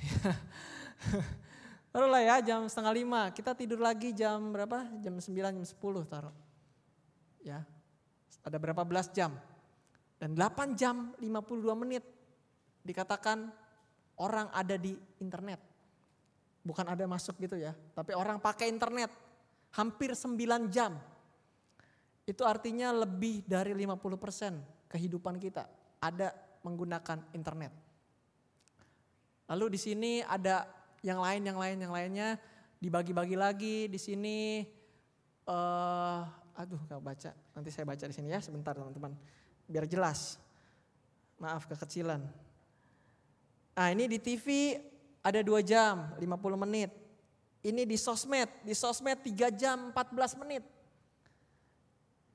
Taruhlah 1.90 2.22
ya 2.22 2.36
jam 2.38 2.70
setengah 2.70 2.94
lima, 2.94 3.22
kita 3.34 3.50
tidur 3.50 3.82
lagi 3.82 4.14
jam 4.14 4.54
berapa? 4.54 4.86
Jam 5.02 5.18
sembilan, 5.18 5.58
jam 5.58 5.66
sepuluh 5.66 6.06
taruh. 6.06 6.30
Ya, 7.42 7.66
ada 8.46 8.56
berapa 8.62 8.86
belas 8.86 9.10
jam. 9.10 9.34
Dan 10.20 10.36
8 10.36 10.76
jam 10.76 11.16
52 11.16 11.64
menit 11.80 12.04
dikatakan 12.84 13.48
orang 14.20 14.52
ada 14.52 14.76
di 14.76 14.92
internet. 15.18 15.58
Bukan 16.60 16.84
ada 16.84 17.08
masuk 17.08 17.40
gitu 17.40 17.56
ya, 17.56 17.72
tapi 17.96 18.12
orang 18.12 18.36
pakai 18.36 18.68
internet 18.68 19.08
hampir 19.72 20.12
9 20.12 20.68
jam. 20.68 20.94
Itu 22.28 22.44
artinya 22.44 22.92
lebih 22.92 23.48
dari 23.48 23.72
50% 23.74 24.92
kehidupan 24.92 25.40
kita 25.40 25.64
ada 26.04 26.36
menggunakan 26.62 27.32
internet. 27.32 27.72
Lalu 29.50 29.66
di 29.74 29.80
sini 29.80 30.12
ada 30.22 30.68
yang 31.00 31.20
lain, 31.20 31.42
yang 31.44 31.58
lain, 31.58 31.76
yang 31.80 31.92
lainnya 31.92 32.28
dibagi-bagi 32.80 33.36
lagi 33.36 33.76
di 33.88 34.00
sini. 34.00 34.64
Uh, 35.48 36.24
aduh, 36.56 36.80
gak 36.88 37.00
baca. 37.00 37.30
Nanti 37.56 37.68
saya 37.72 37.88
baca 37.88 38.04
di 38.04 38.14
sini 38.14 38.28
ya, 38.32 38.40
sebentar 38.40 38.76
teman-teman, 38.76 39.16
biar 39.68 39.88
jelas. 39.88 40.36
Maaf 41.40 41.64
kekecilan. 41.64 42.20
Nah 43.80 43.88
ini 43.88 44.04
di 44.12 44.20
TV 44.20 44.76
ada 45.24 45.40
2 45.40 45.64
jam 45.64 46.12
50 46.20 46.64
menit. 46.68 46.92
Ini 47.60 47.88
di 47.88 47.96
sosmed, 47.96 48.48
di 48.64 48.76
sosmed 48.76 49.24
3 49.24 49.48
jam 49.52 49.92
14 49.92 50.40
menit. 50.44 50.64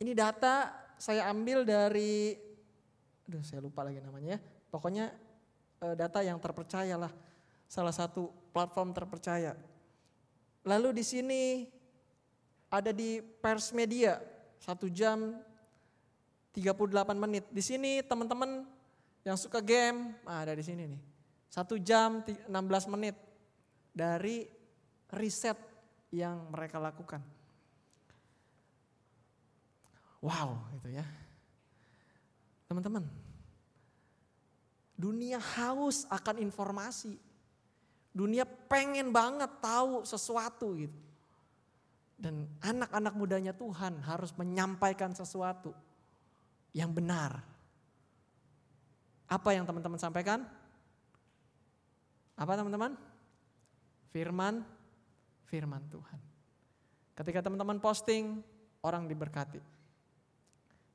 Ini 0.02 0.12
data 0.18 0.74
saya 0.98 1.30
ambil 1.30 1.62
dari, 1.66 2.34
aduh 3.30 3.42
saya 3.46 3.62
lupa 3.62 3.86
lagi 3.86 4.02
namanya 4.02 4.38
ya. 4.38 4.40
Pokoknya 4.74 5.14
eh, 5.86 5.96
data 5.98 6.26
yang 6.26 6.42
terpercaya 6.42 6.98
lah 6.98 7.14
salah 7.66 7.94
satu 7.94 8.30
platform 8.54 8.96
terpercaya. 8.96 9.58
Lalu 10.66 11.02
di 11.02 11.04
sini 11.06 11.42
ada 12.72 12.90
di 12.90 13.22
pers 13.22 13.70
media 13.76 14.18
satu 14.58 14.90
jam 14.90 15.38
38 16.56 16.72
menit. 17.20 17.46
Di 17.52 17.62
sini 17.62 18.02
teman-teman 18.02 18.66
yang 19.26 19.38
suka 19.38 19.62
game 19.62 20.16
ah, 20.26 20.42
ada 20.46 20.56
di 20.56 20.64
sini 20.66 20.84
nih. 20.90 21.02
Satu 21.52 21.78
jam 21.80 22.24
16 22.26 22.50
menit 22.92 23.16
dari 23.96 24.48
riset 25.14 25.56
yang 26.12 26.52
mereka 26.52 26.82
lakukan. 26.82 27.22
Wow, 30.26 30.58
itu 30.82 30.90
ya. 30.98 31.06
Teman-teman, 32.66 33.06
Dunia 34.96 35.44
haus 35.60 36.08
akan 36.08 36.40
informasi. 36.40 37.20
Dunia 38.16 38.48
pengen 38.48 39.12
banget 39.12 39.52
tahu 39.60 40.08
sesuatu 40.08 40.72
gitu. 40.80 40.96
Dan 42.16 42.48
anak-anak 42.64 43.12
mudanya 43.12 43.52
Tuhan 43.52 44.00
harus 44.00 44.32
menyampaikan 44.40 45.12
sesuatu 45.12 45.76
yang 46.72 46.96
benar. 46.96 47.44
Apa 49.28 49.52
yang 49.52 49.68
teman-teman 49.68 50.00
sampaikan? 50.00 50.48
Apa 52.40 52.56
teman-teman? 52.56 52.96
Firman, 54.16 54.64
firman 55.52 55.84
Tuhan. 55.92 56.20
Ketika 57.20 57.44
teman-teman 57.44 57.84
posting, 57.84 58.40
orang 58.80 59.12
diberkati. 59.12 59.60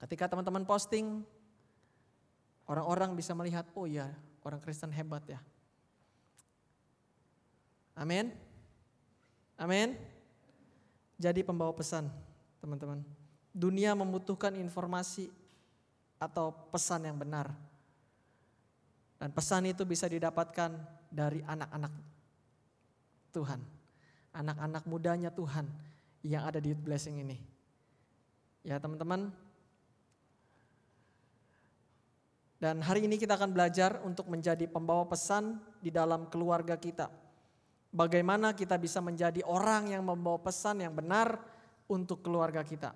Ketika 0.00 0.32
teman-teman 0.32 0.64
posting, 0.64 1.20
orang-orang 2.64 3.12
bisa 3.12 3.36
melihat, 3.36 3.68
oh 3.76 3.84
iya 3.84 4.08
orang 4.40 4.60
Kristen 4.64 4.88
hebat 4.88 5.20
ya. 5.28 5.40
Amin. 7.94 8.32
Amin. 9.60 9.96
Jadi 11.20 11.44
pembawa 11.44 11.76
pesan, 11.76 12.08
teman-teman. 12.64 13.04
Dunia 13.52 13.92
membutuhkan 13.92 14.56
informasi 14.56 15.28
atau 16.16 16.52
pesan 16.72 17.04
yang 17.04 17.20
benar. 17.20 17.52
Dan 19.20 19.28
pesan 19.36 19.68
itu 19.68 19.84
bisa 19.84 20.08
didapatkan 20.08 20.80
dari 21.12 21.44
anak-anak 21.44 21.92
Tuhan. 23.36 23.60
Anak-anak 24.32 24.88
mudanya 24.88 25.28
Tuhan 25.28 25.68
yang 26.24 26.48
ada 26.48 26.56
di 26.56 26.72
Blessing 26.72 27.20
ini. 27.20 27.36
Ya 28.64 28.80
teman-teman. 28.80 29.28
Dan 32.60 32.84
hari 32.84 33.08
ini 33.08 33.16
kita 33.16 33.40
akan 33.40 33.56
belajar 33.56 34.00
untuk 34.04 34.28
menjadi 34.28 34.68
pembawa 34.68 35.08
pesan 35.08 35.56
di 35.80 35.88
dalam 35.88 36.28
keluarga 36.28 36.76
kita. 36.76 37.08
Bagaimana 37.90 38.54
kita 38.54 38.78
bisa 38.78 39.02
menjadi 39.02 39.42
orang 39.42 39.90
yang 39.90 40.06
membawa 40.06 40.38
pesan 40.38 40.86
yang 40.86 40.94
benar 40.94 41.42
untuk 41.90 42.22
keluarga 42.22 42.62
kita. 42.62 42.94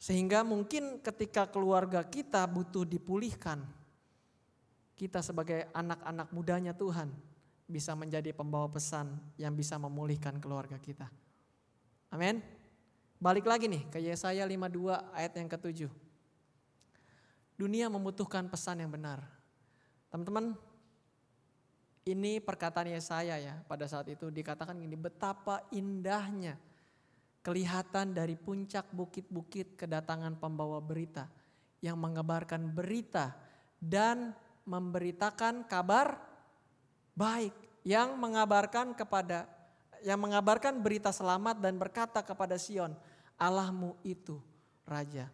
Sehingga 0.00 0.42
mungkin 0.42 0.98
ketika 0.98 1.46
keluarga 1.46 2.02
kita 2.02 2.42
butuh 2.48 2.82
dipulihkan, 2.88 3.62
kita 4.96 5.20
sebagai 5.20 5.68
anak-anak 5.76 6.32
mudanya 6.32 6.72
Tuhan 6.72 7.12
bisa 7.68 7.94
menjadi 7.94 8.34
pembawa 8.34 8.66
pesan 8.66 9.14
yang 9.38 9.54
bisa 9.54 9.78
memulihkan 9.78 10.40
keluarga 10.42 10.80
kita. 10.80 11.06
Amin. 12.10 12.42
Balik 13.22 13.46
lagi 13.46 13.70
nih 13.70 13.86
ke 13.86 14.02
Yesaya 14.02 14.42
52 14.42 15.14
ayat 15.14 15.32
yang 15.38 15.46
ketujuh. 15.46 15.92
Dunia 17.54 17.86
membutuhkan 17.86 18.50
pesan 18.50 18.82
yang 18.82 18.90
benar. 18.90 19.22
Teman-teman, 20.10 20.58
ini 22.02 22.42
perkataan 22.42 22.90
Yesaya 22.90 23.38
ya 23.38 23.54
pada 23.66 23.86
saat 23.86 24.10
itu 24.10 24.28
dikatakan 24.28 24.74
ini 24.78 24.98
betapa 24.98 25.62
indahnya 25.70 26.58
kelihatan 27.42 28.14
dari 28.14 28.38
puncak 28.38 28.90
bukit-bukit 28.94 29.74
kedatangan 29.74 30.38
pembawa 30.38 30.78
berita 30.78 31.26
yang 31.82 31.98
mengabarkan 31.98 32.70
berita 32.70 33.34
dan 33.82 34.34
memberitakan 34.62 35.66
kabar 35.66 36.18
baik 37.18 37.54
yang 37.82 38.14
mengabarkan 38.14 38.94
kepada 38.94 39.50
yang 40.02 40.18
mengabarkan 40.18 40.82
berita 40.82 41.14
selamat 41.14 41.62
dan 41.62 41.78
berkata 41.78 42.26
kepada 42.26 42.58
Sion, 42.58 42.94
Allahmu 43.38 43.94
itu 44.02 44.42
raja. 44.82 45.30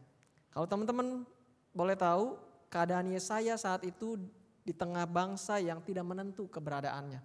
Kalau 0.52 0.68
teman-teman 0.68 1.24
boleh 1.72 1.96
tahu 1.96 2.36
keadaan 2.68 3.08
Yesaya 3.08 3.56
saat 3.56 3.84
itu 3.84 4.20
di 4.68 4.76
tengah 4.76 5.08
bangsa 5.08 5.56
yang 5.56 5.80
tidak 5.80 6.04
menentu 6.04 6.44
keberadaannya. 6.44 7.24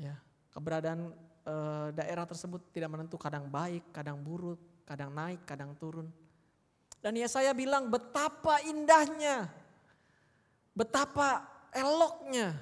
Ya, 0.00 0.16
keberadaan 0.56 1.12
e, 1.44 1.54
daerah 1.92 2.24
tersebut 2.24 2.64
tidak 2.72 2.96
menentu, 2.96 3.20
kadang 3.20 3.44
baik, 3.52 3.84
kadang 3.92 4.16
buruk, 4.24 4.56
kadang 4.88 5.12
naik, 5.12 5.44
kadang 5.44 5.76
turun. 5.76 6.08
Dan 7.04 7.12
ya 7.20 7.28
saya 7.28 7.52
bilang 7.52 7.92
betapa 7.92 8.64
indahnya, 8.64 9.52
betapa 10.72 11.44
eloknya. 11.76 12.56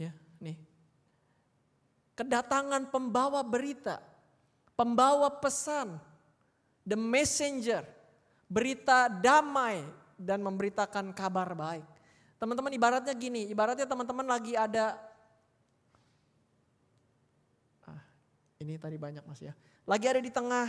Ya, 0.00 0.16
nih. 0.40 0.56
Kedatangan 2.16 2.88
pembawa 2.88 3.44
berita, 3.44 4.00
pembawa 4.72 5.28
pesan, 5.28 6.00
the 6.88 6.96
messenger, 6.96 7.84
berita 8.48 9.12
damai, 9.12 9.84
dan 10.18 10.42
memberitakan 10.42 11.10
kabar 11.14 11.52
baik. 11.54 11.86
Teman-teman 12.38 12.72
ibaratnya 12.76 13.14
gini, 13.16 13.48
ibaratnya 13.48 13.86
teman-teman 13.88 14.26
lagi 14.26 14.52
ada 14.58 14.98
ah, 17.88 18.02
ini 18.60 18.76
tadi 18.76 19.00
banyak 19.00 19.24
Mas 19.24 19.40
ya. 19.40 19.56
Lagi 19.88 20.06
ada 20.10 20.20
di 20.20 20.28
tengah 20.28 20.68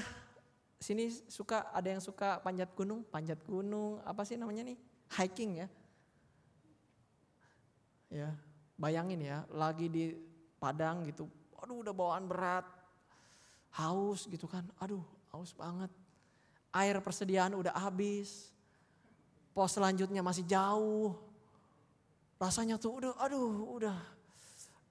sini 0.79 1.09
suka 1.27 1.67
ada 1.73 1.87
yang 1.91 2.03
suka 2.03 2.39
panjat 2.39 2.71
gunung, 2.77 3.03
panjat 3.09 3.41
gunung, 3.43 3.99
apa 4.05 4.23
sih 4.23 4.39
namanya 4.39 4.71
nih? 4.71 4.77
Hiking 5.19 5.51
ya. 5.65 5.67
Ya, 8.07 8.29
bayangin 8.79 9.19
ya, 9.19 9.43
lagi 9.51 9.91
di 9.91 10.15
padang 10.61 11.03
gitu. 11.09 11.27
Aduh, 11.59 11.83
udah 11.83 11.91
bawaan 11.91 12.29
berat. 12.29 12.63
Haus 13.75 14.23
gitu 14.31 14.47
kan. 14.47 14.63
Aduh, 14.79 15.03
haus 15.35 15.51
banget. 15.51 15.91
Air 16.71 17.03
persediaan 17.03 17.51
udah 17.59 17.75
habis 17.75 18.54
pos 19.55 19.71
selanjutnya 19.71 20.19
masih 20.19 20.43
jauh. 20.43 21.15
Rasanya 22.35 22.75
tuh 22.75 22.99
udah, 22.99 23.15
aduh 23.15 23.79
udah 23.79 23.95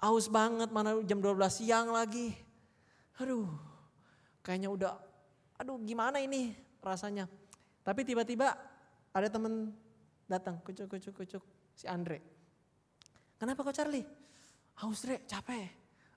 aus 0.01 0.33
banget 0.33 0.73
mana 0.73 0.97
jam 1.05 1.21
12 1.21 1.37
siang 1.53 1.93
lagi. 1.93 2.33
Aduh 3.21 3.45
kayaknya 4.41 4.73
udah, 4.73 4.97
aduh 5.61 5.77
gimana 5.85 6.17
ini 6.25 6.57
rasanya. 6.81 7.29
Tapi 7.85 8.01
tiba-tiba 8.09 8.57
ada 9.13 9.29
temen 9.29 9.77
datang, 10.25 10.57
kucuk 10.65 10.89
kucuk 10.89 11.13
kucuk 11.13 11.45
si 11.77 11.85
Andre. 11.85 12.25
Kenapa 13.37 13.61
kok 13.61 13.77
Charlie? 13.77 14.09
Haus 14.81 15.05
Re, 15.05 15.21
capek. 15.29 15.69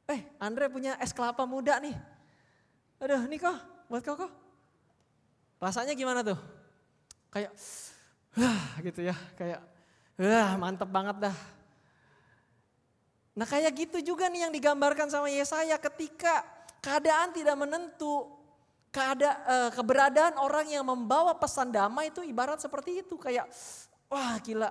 Eh 0.07 0.21
Andre 0.39 0.71
punya 0.71 0.95
es 1.03 1.11
kelapa 1.11 1.43
muda 1.43 1.83
nih. 1.83 1.99
Aduh 3.03 3.27
nih 3.27 3.43
kok, 3.43 3.59
buat 3.91 4.01
kau 4.07 4.15
kok. 4.15 4.31
Rasanya 5.59 5.91
gimana 5.91 6.23
tuh? 6.23 6.39
Kayak 7.27 7.51
Wah 8.37 8.77
gitu 8.85 9.01
ya, 9.01 9.17
kayak 9.33 9.65
wah 10.21 10.53
mantep 10.61 10.85
banget 10.85 11.25
dah. 11.25 11.37
Nah 13.33 13.45
kayak 13.49 13.73
gitu 13.73 14.13
juga 14.13 14.29
nih 14.29 14.45
yang 14.45 14.53
digambarkan 14.53 15.09
sama 15.09 15.25
Yesaya 15.25 15.81
ketika 15.81 16.45
keadaan 16.77 17.33
tidak 17.33 17.57
menentu, 17.57 18.29
keada, 18.93 19.41
eh, 19.41 19.69
keberadaan 19.73 20.37
orang 20.37 20.69
yang 20.69 20.85
membawa 20.85 21.33
pesan 21.33 21.73
damai 21.73 22.13
itu 22.13 22.21
ibarat 22.21 22.61
seperti 22.61 23.01
itu 23.01 23.17
kayak 23.17 23.49
wah 24.05 24.37
gila 24.45 24.69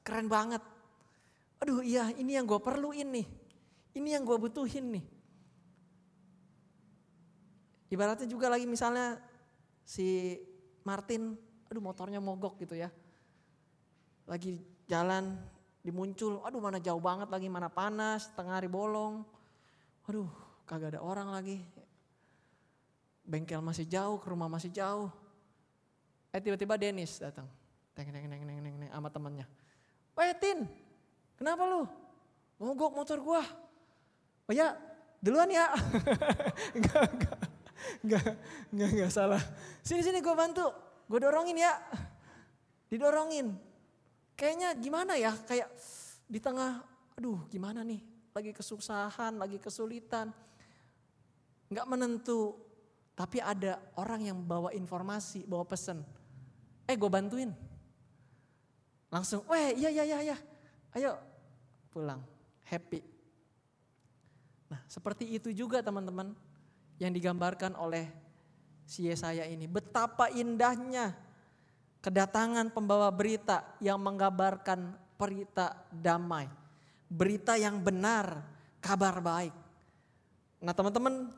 keren 0.00 0.32
banget. 0.32 0.64
Aduh 1.60 1.84
iya 1.84 2.08
ini 2.16 2.32
yang 2.32 2.48
gue 2.48 2.60
perluin 2.64 3.12
nih, 3.12 3.28
ini 3.92 4.08
yang 4.16 4.24
gue 4.24 4.40
butuhin 4.40 4.88
nih. 4.88 5.04
Ibaratnya 7.92 8.24
juga 8.24 8.48
lagi 8.48 8.64
misalnya 8.64 9.20
si 9.84 10.40
Martin, 10.80 11.36
aduh 11.68 11.84
motornya 11.84 12.24
mogok 12.24 12.56
gitu 12.56 12.72
ya 12.72 12.88
lagi 14.26 14.62
jalan 14.86 15.38
dimuncul, 15.82 16.42
aduh 16.46 16.62
mana 16.62 16.78
jauh 16.78 17.02
banget 17.02 17.26
lagi, 17.26 17.50
mana 17.50 17.66
panas, 17.66 18.30
tengah 18.38 18.58
hari 18.62 18.70
bolong. 18.70 19.26
Aduh, 20.06 20.30
kagak 20.66 20.96
ada 20.96 21.00
orang 21.02 21.30
lagi. 21.34 21.58
Bengkel 23.26 23.62
masih 23.62 23.86
jauh, 23.86 24.18
ke 24.18 24.26
rumah 24.30 24.50
masih 24.50 24.70
jauh. 24.70 25.10
Eh 26.32 26.40
tiba-tiba 26.40 26.78
Dennis 26.78 27.18
datang. 27.18 27.46
Neng 27.92 28.08
neng 28.08 28.24
neng 28.24 28.42
neng 28.46 28.76
neng 28.80 28.90
sama 28.90 29.12
temannya. 29.12 29.46
Weh 30.16 30.32
kenapa 31.36 31.62
lu? 31.68 31.84
Mogok 32.62 32.94
motor 32.94 33.18
gua. 33.20 33.42
Oh 34.46 34.54
ya, 34.54 34.74
duluan 35.18 35.50
ya. 35.50 35.70
enggak, 36.78 37.04
enggak, 37.10 37.38
enggak, 38.06 38.26
enggak, 38.70 38.88
enggak 38.96 39.10
salah. 39.10 39.42
Sini 39.82 40.00
sini 40.00 40.22
gua 40.22 40.38
bantu, 40.38 40.70
gua 41.10 41.18
dorongin 41.20 41.58
ya. 41.58 41.74
Didorongin, 42.88 43.56
kayaknya 44.42 44.74
gimana 44.74 45.14
ya, 45.14 45.30
kayak 45.46 45.70
di 46.26 46.42
tengah, 46.42 46.82
aduh 47.14 47.46
gimana 47.46 47.86
nih, 47.86 48.02
lagi 48.34 48.50
kesusahan, 48.50 49.38
lagi 49.38 49.62
kesulitan, 49.62 50.34
nggak 51.70 51.86
menentu, 51.86 52.58
tapi 53.14 53.38
ada 53.38 53.78
orang 53.94 54.34
yang 54.34 54.38
bawa 54.42 54.74
informasi, 54.74 55.46
bawa 55.46 55.62
pesan, 55.62 56.02
eh 56.90 56.98
gue 56.98 57.06
bantuin, 57.06 57.54
langsung, 59.14 59.46
weh 59.46 59.78
iya 59.78 59.94
iya 59.94 60.02
iya 60.10 60.18
iya, 60.34 60.36
ayo. 60.98 61.14
Pulang, 61.92 62.24
happy. 62.66 62.98
Nah 64.72 64.80
seperti 64.90 65.28
itu 65.28 65.54
juga 65.54 65.84
teman-teman 65.84 66.34
yang 66.98 67.14
digambarkan 67.14 67.78
oleh 67.78 68.10
si 68.90 69.06
Yesaya 69.06 69.46
ini, 69.46 69.70
betapa 69.70 70.34
indahnya 70.34 71.14
kedatangan 72.02 72.74
pembawa 72.74 73.08
berita 73.14 73.62
yang 73.78 74.02
menggambarkan 74.02 74.98
berita 75.14 75.86
damai, 75.94 76.50
berita 77.06 77.54
yang 77.54 77.78
benar, 77.78 78.42
kabar 78.82 79.22
baik. 79.22 79.54
Nah, 80.58 80.74
teman-teman, 80.74 81.30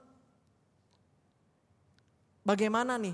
bagaimana 2.41 2.97
nih 2.97 3.13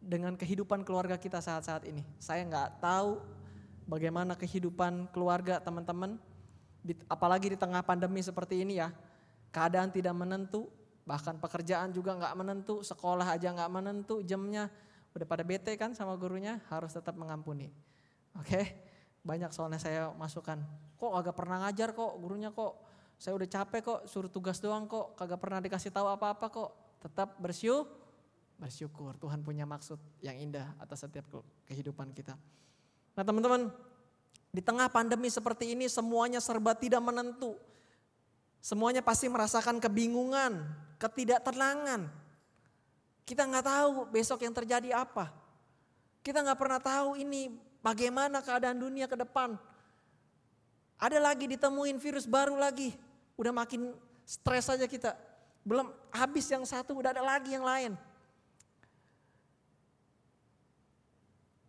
dengan 0.00 0.32
kehidupan 0.32 0.80
keluarga 0.80 1.20
kita 1.20 1.44
saat-saat 1.44 1.84
ini? 1.84 2.00
Saya 2.16 2.40
nggak 2.48 2.80
tahu 2.80 3.20
bagaimana 3.84 4.32
kehidupan 4.32 5.12
keluarga 5.12 5.60
teman-teman, 5.60 6.16
apalagi 7.04 7.52
di 7.52 7.58
tengah 7.60 7.84
pandemi 7.84 8.24
seperti 8.24 8.64
ini 8.64 8.80
ya. 8.80 8.88
Keadaan 9.52 9.92
tidak 9.92 10.16
menentu, 10.16 10.72
bahkan 11.04 11.36
pekerjaan 11.36 11.92
juga 11.92 12.16
nggak 12.16 12.32
menentu, 12.36 12.80
sekolah 12.80 13.28
aja 13.28 13.52
nggak 13.52 13.72
menentu, 13.72 14.24
jamnya 14.24 14.72
udah 15.16 15.26
pada 15.28 15.44
bete 15.44 15.72
kan 15.76 15.92
sama 15.96 16.16
gurunya, 16.16 16.60
harus 16.68 16.92
tetap 16.92 17.16
mengampuni. 17.16 17.72
Oke, 18.36 18.76
banyak 19.24 19.50
soalnya 19.52 19.80
saya 19.80 20.12
masukkan. 20.14 20.60
Kok 20.98 21.12
agak 21.14 21.34
pernah 21.36 21.64
ngajar 21.66 21.92
kok, 21.94 22.12
gurunya 22.18 22.50
kok 22.52 22.88
saya 23.18 23.34
udah 23.34 23.48
capek 23.50 23.80
kok, 23.82 24.00
suruh 24.06 24.30
tugas 24.30 24.62
doang 24.62 24.86
kok, 24.86 25.18
kagak 25.18 25.42
pernah 25.42 25.58
dikasih 25.58 25.90
tahu 25.90 26.06
apa-apa 26.06 26.46
kok. 26.54 26.70
Tetap 27.02 27.34
bersyukur, 27.38 27.90
bersyukur. 28.58 29.14
Tuhan 29.18 29.42
punya 29.42 29.66
maksud 29.66 29.98
yang 30.22 30.38
indah 30.38 30.74
atas 30.78 31.02
setiap 31.02 31.26
kehidupan 31.66 32.14
kita. 32.14 32.38
Nah 33.18 33.24
teman-teman, 33.26 33.74
di 34.54 34.62
tengah 34.62 34.86
pandemi 34.86 35.30
seperti 35.30 35.74
ini 35.74 35.90
semuanya 35.90 36.38
serba 36.38 36.78
tidak 36.78 37.02
menentu. 37.02 37.58
Semuanya 38.58 39.02
pasti 39.02 39.30
merasakan 39.30 39.78
kebingungan, 39.78 40.66
ketidaktenangan. 40.98 42.10
Kita 43.28 43.44
nggak 43.44 43.66
tahu 43.68 44.08
besok 44.08 44.40
yang 44.40 44.56
terjadi 44.56 45.04
apa. 45.04 45.28
Kita 46.24 46.40
nggak 46.40 46.56
pernah 46.56 46.80
tahu 46.80 47.20
ini 47.20 47.52
bagaimana 47.84 48.40
keadaan 48.40 48.80
dunia 48.80 49.04
ke 49.04 49.20
depan. 49.20 49.52
Ada 50.96 51.20
lagi 51.20 51.44
ditemuin 51.44 52.00
virus 52.00 52.24
baru 52.24 52.56
lagi. 52.56 52.96
Udah 53.36 53.52
makin 53.52 53.92
stres 54.24 54.72
saja 54.72 54.88
kita. 54.88 55.12
Belum 55.60 55.92
habis 56.08 56.48
yang 56.48 56.64
satu, 56.64 56.96
udah 56.96 57.12
ada 57.12 57.20
lagi 57.20 57.52
yang 57.52 57.68
lain. 57.68 57.92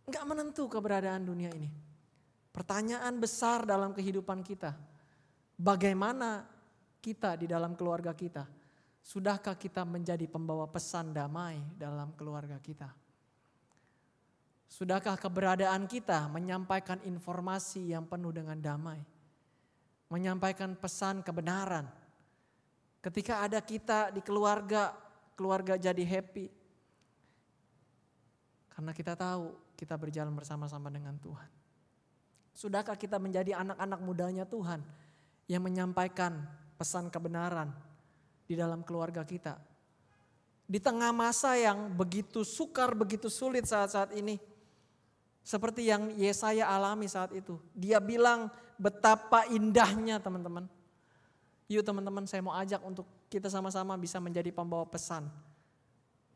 Nggak 0.08 0.24
menentu 0.24 0.64
keberadaan 0.64 1.28
dunia 1.28 1.52
ini. 1.52 1.68
Pertanyaan 2.56 3.20
besar 3.20 3.68
dalam 3.68 3.92
kehidupan 3.92 4.40
kita. 4.40 4.72
Bagaimana 5.60 6.48
kita 7.04 7.36
di 7.36 7.44
dalam 7.46 7.76
keluarga 7.76 8.16
kita? 8.16 8.48
Sudahkah 9.00 9.56
kita 9.56 9.82
menjadi 9.88 10.28
pembawa 10.28 10.68
pesan 10.68 11.16
damai 11.16 11.58
dalam 11.74 12.12
keluarga 12.14 12.60
kita? 12.60 12.92
Sudahkah 14.70 15.18
keberadaan 15.18 15.90
kita 15.90 16.30
menyampaikan 16.30 17.02
informasi 17.02 17.90
yang 17.90 18.06
penuh 18.06 18.30
dengan 18.30 18.54
damai? 18.54 19.02
Menyampaikan 20.06 20.78
pesan 20.78 21.26
kebenaran. 21.26 21.90
Ketika 23.02 23.42
ada 23.42 23.58
kita 23.58 24.14
di 24.14 24.22
keluarga, 24.22 24.94
keluarga 25.34 25.74
jadi 25.74 26.04
happy. 26.06 26.46
Karena 28.70 28.92
kita 28.94 29.18
tahu 29.18 29.56
kita 29.74 29.96
berjalan 29.98 30.36
bersama-sama 30.36 30.92
dengan 30.92 31.18
Tuhan. 31.18 31.50
Sudahkah 32.54 32.94
kita 32.94 33.16
menjadi 33.16 33.56
anak-anak 33.56 34.00
mudanya 34.04 34.44
Tuhan 34.44 34.84
yang 35.50 35.66
menyampaikan 35.66 36.46
pesan 36.78 37.10
kebenaran 37.10 37.74
di 38.50 38.58
dalam 38.58 38.82
keluarga 38.82 39.22
kita. 39.22 39.54
Di 40.66 40.82
tengah 40.82 41.14
masa 41.14 41.54
yang 41.54 41.94
begitu 41.94 42.42
sukar, 42.42 42.98
begitu 42.98 43.30
sulit 43.30 43.62
saat-saat 43.62 44.10
ini. 44.18 44.42
Seperti 45.46 45.86
yang 45.86 46.10
Yesaya 46.18 46.66
alami 46.66 47.06
saat 47.06 47.30
itu. 47.30 47.62
Dia 47.70 48.02
bilang 48.02 48.50
betapa 48.74 49.46
indahnya 49.54 50.18
teman-teman. 50.18 50.66
Yuk 51.70 51.86
teman-teman 51.86 52.26
saya 52.26 52.42
mau 52.42 52.58
ajak 52.58 52.82
untuk 52.82 53.06
kita 53.30 53.46
sama-sama 53.46 53.94
bisa 53.94 54.18
menjadi 54.18 54.50
pembawa 54.50 54.82
pesan. 54.82 55.30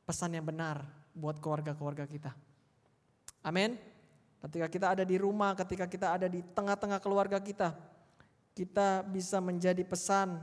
Pesan 0.06 0.38
yang 0.38 0.46
benar 0.46 0.86
buat 1.10 1.42
keluarga-keluarga 1.42 2.06
kita. 2.06 2.30
Amin. 3.42 3.74
Ketika 4.38 4.70
kita 4.70 4.86
ada 4.94 5.02
di 5.02 5.18
rumah, 5.18 5.58
ketika 5.58 5.90
kita 5.90 6.14
ada 6.14 6.30
di 6.30 6.46
tengah-tengah 6.54 7.02
keluarga 7.02 7.42
kita, 7.42 7.74
kita 8.54 9.02
bisa 9.02 9.42
menjadi 9.42 9.82
pesan, 9.82 10.38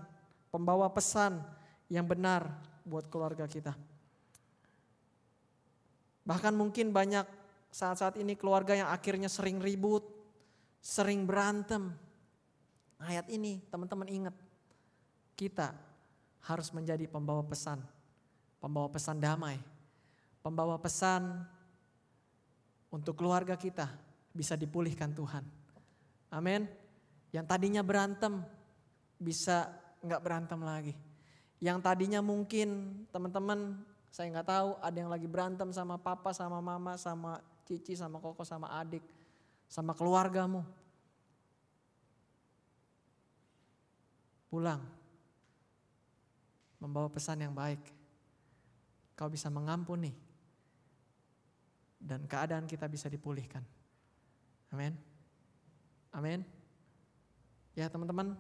pembawa 0.52 0.92
pesan 0.92 1.61
yang 1.92 2.08
benar 2.08 2.48
buat 2.88 3.12
keluarga 3.12 3.44
kita. 3.44 3.76
Bahkan 6.24 6.56
mungkin 6.56 6.96
banyak 6.96 7.28
saat-saat 7.68 8.16
ini 8.16 8.40
keluarga 8.40 8.72
yang 8.72 8.88
akhirnya 8.88 9.28
sering 9.28 9.60
ribut, 9.60 10.08
sering 10.80 11.28
berantem. 11.28 11.92
Ayat 12.96 13.28
ini 13.28 13.60
teman-teman 13.68 14.08
ingat, 14.08 14.36
kita 15.36 15.76
harus 16.48 16.72
menjadi 16.72 17.12
pembawa 17.12 17.44
pesan, 17.44 17.84
pembawa 18.64 18.88
pesan 18.88 19.20
damai, 19.20 19.60
pembawa 20.40 20.80
pesan 20.80 21.44
untuk 22.88 23.20
keluarga 23.20 23.60
kita 23.60 23.92
bisa 24.32 24.56
dipulihkan 24.56 25.12
Tuhan. 25.12 25.44
Amin. 26.32 26.70
Yang 27.36 27.46
tadinya 27.52 27.84
berantem 27.84 28.40
bisa 29.20 29.68
nggak 30.00 30.22
berantem 30.24 30.60
lagi. 30.64 31.11
Yang 31.62 31.78
tadinya 31.86 32.26
mungkin 32.26 33.06
teman-teman 33.14 33.78
saya 34.10 34.34
nggak 34.34 34.50
tahu 34.50 34.70
ada 34.82 34.98
yang 34.98 35.14
lagi 35.14 35.30
berantem 35.30 35.70
sama 35.70 35.96
papa, 35.96 36.34
sama 36.34 36.58
mama, 36.58 36.98
sama 36.98 37.38
cici, 37.70 37.94
sama 37.94 38.18
koko, 38.18 38.42
sama 38.42 38.68
adik, 38.82 39.06
sama 39.70 39.94
keluargamu. 39.94 40.66
Pulang. 44.50 44.82
Membawa 46.82 47.08
pesan 47.14 47.46
yang 47.46 47.54
baik. 47.54 47.80
Kau 49.14 49.30
bisa 49.30 49.48
mengampuni. 49.54 50.12
Dan 52.02 52.26
keadaan 52.26 52.66
kita 52.66 52.90
bisa 52.90 53.06
dipulihkan. 53.06 53.62
Amin. 54.74 54.98
Amin. 56.10 56.42
Ya 57.78 57.88
teman-teman, 57.88 58.36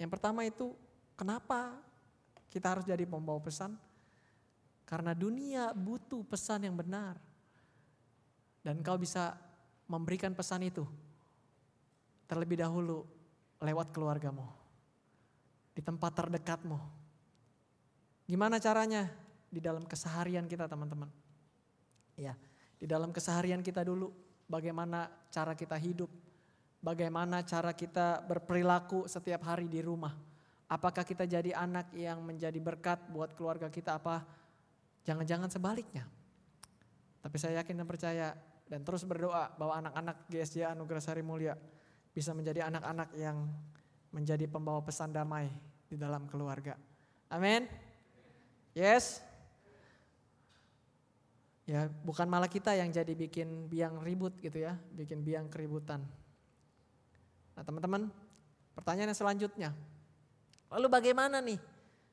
yang 0.00 0.10
pertama 0.10 0.42
itu 0.42 0.74
kenapa 1.14 1.78
kita 2.50 2.76
harus 2.76 2.84
jadi 2.84 3.06
pembawa 3.06 3.38
pesan? 3.38 3.78
Karena 4.82 5.14
dunia 5.14 5.70
butuh 5.70 6.26
pesan 6.26 6.66
yang 6.66 6.74
benar. 6.74 7.14
Dan 8.60 8.82
kau 8.82 8.98
bisa 8.98 9.38
memberikan 9.86 10.34
pesan 10.34 10.66
itu 10.66 10.84
terlebih 12.26 12.58
dahulu 12.58 13.06
lewat 13.62 13.94
keluargamu. 13.94 14.46
Di 15.74 15.80
tempat 15.80 16.12
terdekatmu. 16.14 16.78
Gimana 18.26 18.58
caranya? 18.58 19.06
Di 19.50 19.58
dalam 19.58 19.86
keseharian 19.86 20.46
kita 20.46 20.70
teman-teman. 20.70 21.10
Ya, 22.14 22.34
di 22.78 22.86
dalam 22.86 23.10
keseharian 23.10 23.62
kita 23.62 23.82
dulu 23.82 24.14
bagaimana 24.46 25.10
cara 25.30 25.58
kita 25.58 25.74
hidup, 25.78 26.10
bagaimana 26.78 27.42
cara 27.42 27.74
kita 27.74 28.22
berperilaku 28.26 29.10
setiap 29.10 29.46
hari 29.46 29.66
di 29.66 29.82
rumah. 29.82 30.29
Apakah 30.70 31.02
kita 31.02 31.26
jadi 31.26 31.50
anak 31.50 31.90
yang 31.98 32.22
menjadi 32.22 32.54
berkat 32.62 33.02
buat 33.10 33.34
keluarga 33.34 33.66
kita 33.66 33.98
apa 33.98 34.22
jangan-jangan 35.02 35.50
sebaliknya. 35.50 36.06
Tapi 37.20 37.36
saya 37.36 37.58
yakin 37.60 37.82
dan 37.82 37.86
percaya 37.90 38.26
dan 38.70 38.86
terus 38.86 39.02
berdoa 39.02 39.50
bahwa 39.58 39.82
anak-anak 39.82 40.30
GSJ 40.30 40.70
Anugerah 40.70 41.02
Sari 41.02 41.26
Mulia 41.26 41.58
bisa 42.14 42.30
menjadi 42.30 42.70
anak-anak 42.70 43.10
yang 43.18 43.50
menjadi 44.14 44.46
pembawa 44.46 44.78
pesan 44.82 45.10
damai 45.10 45.50
di 45.90 45.98
dalam 45.98 46.30
keluarga. 46.30 46.78
Amin. 47.26 47.66
Yes. 48.70 49.22
Ya, 51.66 51.86
bukan 52.02 52.26
malah 52.26 52.50
kita 52.50 52.74
yang 52.74 52.90
jadi 52.90 53.14
bikin 53.14 53.70
biang 53.70 54.02
ribut 54.02 54.34
gitu 54.42 54.58
ya, 54.58 54.74
bikin 54.94 55.22
biang 55.22 55.46
keributan. 55.46 56.02
Nah 57.54 57.62
teman-teman, 57.62 58.10
pertanyaan 58.74 59.14
yang 59.14 59.18
selanjutnya. 59.18 59.70
Lalu 60.70 60.86
bagaimana 60.86 61.42
nih 61.42 61.58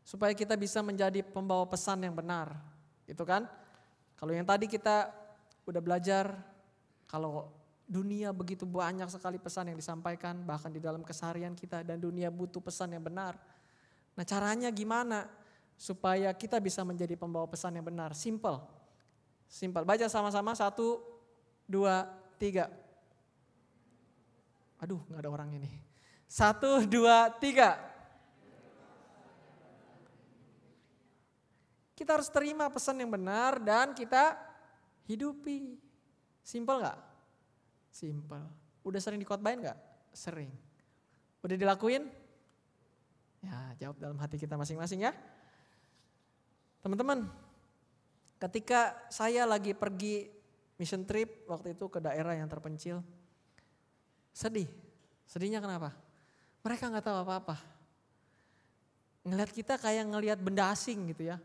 supaya 0.01 0.34
kita 0.34 0.58
bisa 0.58 0.82
menjadi 0.82 1.22
pembawa 1.22 1.64
pesan 1.70 2.01
yang 2.01 2.18
benar? 2.18 2.58
Gitu 3.05 3.22
kan? 3.22 3.45
Kalau 4.18 4.34
yang 4.34 4.49
tadi 4.49 4.66
kita 4.66 5.14
udah 5.70 5.82
belajar, 5.82 6.34
kalau 7.05 7.53
dunia 7.88 8.34
begitu 8.34 8.66
banyak 8.66 9.08
sekali 9.08 9.38
pesan 9.38 9.72
yang 9.72 9.78
disampaikan, 9.78 10.41
bahkan 10.41 10.74
di 10.74 10.82
dalam 10.82 11.05
keseharian 11.05 11.53
kita 11.53 11.86
dan 11.86 12.01
dunia 12.01 12.34
butuh 12.34 12.60
pesan 12.60 12.97
yang 12.97 13.05
benar. 13.05 13.38
Nah 14.18 14.26
caranya 14.26 14.74
gimana 14.74 15.30
supaya 15.78 16.34
kita 16.34 16.58
bisa 16.58 16.82
menjadi 16.82 17.14
pembawa 17.14 17.45
pesan 17.45 17.78
yang 17.78 17.86
benar? 17.86 18.18
Simple. 18.18 18.60
Simple. 19.47 19.86
Baca 19.86 20.10
sama-sama 20.10 20.58
satu, 20.58 20.99
dua, 21.64 22.10
tiga. 22.41 22.68
Aduh, 24.82 24.99
nggak 25.08 25.22
ada 25.22 25.30
orang 25.32 25.49
ini. 25.55 25.72
Satu, 26.28 26.84
dua, 26.84 27.32
tiga. 27.39 27.80
Kita 31.98 32.14
harus 32.14 32.30
terima 32.30 32.70
pesan 32.70 33.02
yang 33.02 33.10
benar 33.10 33.58
dan 33.58 33.98
kita 33.98 34.38
hidupi. 35.10 35.82
Simple 36.45 36.78
nggak? 36.78 37.00
Simple. 37.89 38.45
Udah 38.86 39.02
sering 39.02 39.18
dikotbahin 39.18 39.66
nggak? 39.66 39.80
Sering. 40.14 40.54
Udah 41.41 41.58
dilakuin? 41.58 42.06
Ya 43.41 43.74
jawab 43.82 43.98
dalam 43.98 44.18
hati 44.22 44.38
kita 44.38 44.54
masing-masing 44.54 45.10
ya. 45.10 45.12
Teman-teman, 46.86 47.26
ketika 48.38 48.93
saya 49.10 49.50
lagi 49.50 49.74
pergi 49.74 50.30
mission 50.78 51.02
trip 51.02 51.50
waktu 51.50 51.74
itu 51.74 51.89
ke 51.89 51.98
daerah 51.98 52.38
yang 52.38 52.45
terpencil, 52.45 53.02
sedih. 54.30 54.70
Sedihnya 55.26 55.58
kenapa? 55.58 55.98
Mereka 56.62 56.93
nggak 56.93 57.06
tahu 57.10 57.18
apa-apa. 57.26 57.58
Ngelihat 59.26 59.52
kita 59.52 59.82
kayak 59.82 60.06
ngelihat 60.08 60.39
benda 60.39 60.70
asing 60.70 61.10
gitu 61.12 61.34
ya. 61.34 61.41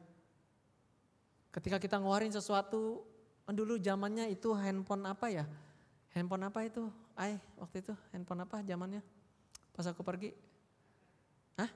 Ketika 1.52 1.76
kita 1.76 2.00
ngeluarin 2.00 2.32
sesuatu, 2.32 3.04
dulu 3.44 3.76
zamannya 3.76 4.32
itu 4.32 4.56
handphone 4.56 5.04
apa 5.04 5.28
ya? 5.28 5.44
Handphone 6.16 6.48
apa 6.48 6.64
itu? 6.64 6.88
Ay, 7.12 7.36
waktu 7.60 7.84
itu 7.84 7.92
handphone 8.08 8.48
apa 8.48 8.64
zamannya? 8.64 9.04
Pas 9.76 9.84
aku 9.84 10.00
pergi. 10.00 10.32
Hah? 11.60 11.68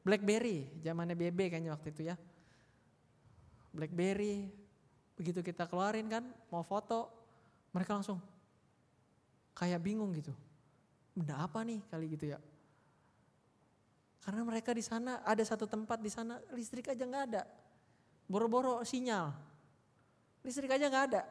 Blackberry, 0.00 0.72
zamannya 0.80 1.12
BB 1.12 1.52
kayaknya 1.52 1.76
waktu 1.76 1.92
itu 1.92 2.08
ya. 2.08 2.16
Blackberry, 3.76 4.48
begitu 5.20 5.44
kita 5.44 5.68
keluarin 5.68 6.08
kan, 6.08 6.24
mau 6.48 6.64
foto, 6.64 7.12
mereka 7.76 7.92
langsung 7.92 8.16
kayak 9.52 9.84
bingung 9.84 10.16
gitu. 10.16 10.32
Benda 11.12 11.44
apa 11.44 11.60
nih 11.60 11.84
kali 11.92 12.06
gitu 12.16 12.32
ya. 12.32 12.40
Karena 14.24 14.44
mereka 14.48 14.72
di 14.72 14.80
sana 14.80 15.20
ada 15.28 15.44
satu 15.44 15.68
tempat 15.68 16.00
di 16.00 16.08
sana 16.08 16.40
listrik 16.56 16.88
aja 16.88 17.04
nggak 17.04 17.24
ada. 17.32 17.42
Boro-boro 18.28 18.84
sinyal. 18.84 19.32
Listrik 20.44 20.68
aja 20.68 20.86
nggak 20.92 21.06
ada. 21.10 21.22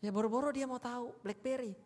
Ya 0.00 0.08
boro-boro 0.08 0.48
dia 0.48 0.64
mau 0.64 0.80
tahu 0.80 1.12
BlackBerry. 1.20 1.76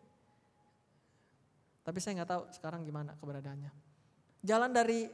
Tapi 1.83 1.99
saya 1.99 2.23
nggak 2.23 2.31
tahu 2.31 2.43
sekarang 2.55 2.81
gimana 2.87 3.13
keberadaannya. 3.19 3.69
Jalan 4.39 4.71
dari 4.71 5.05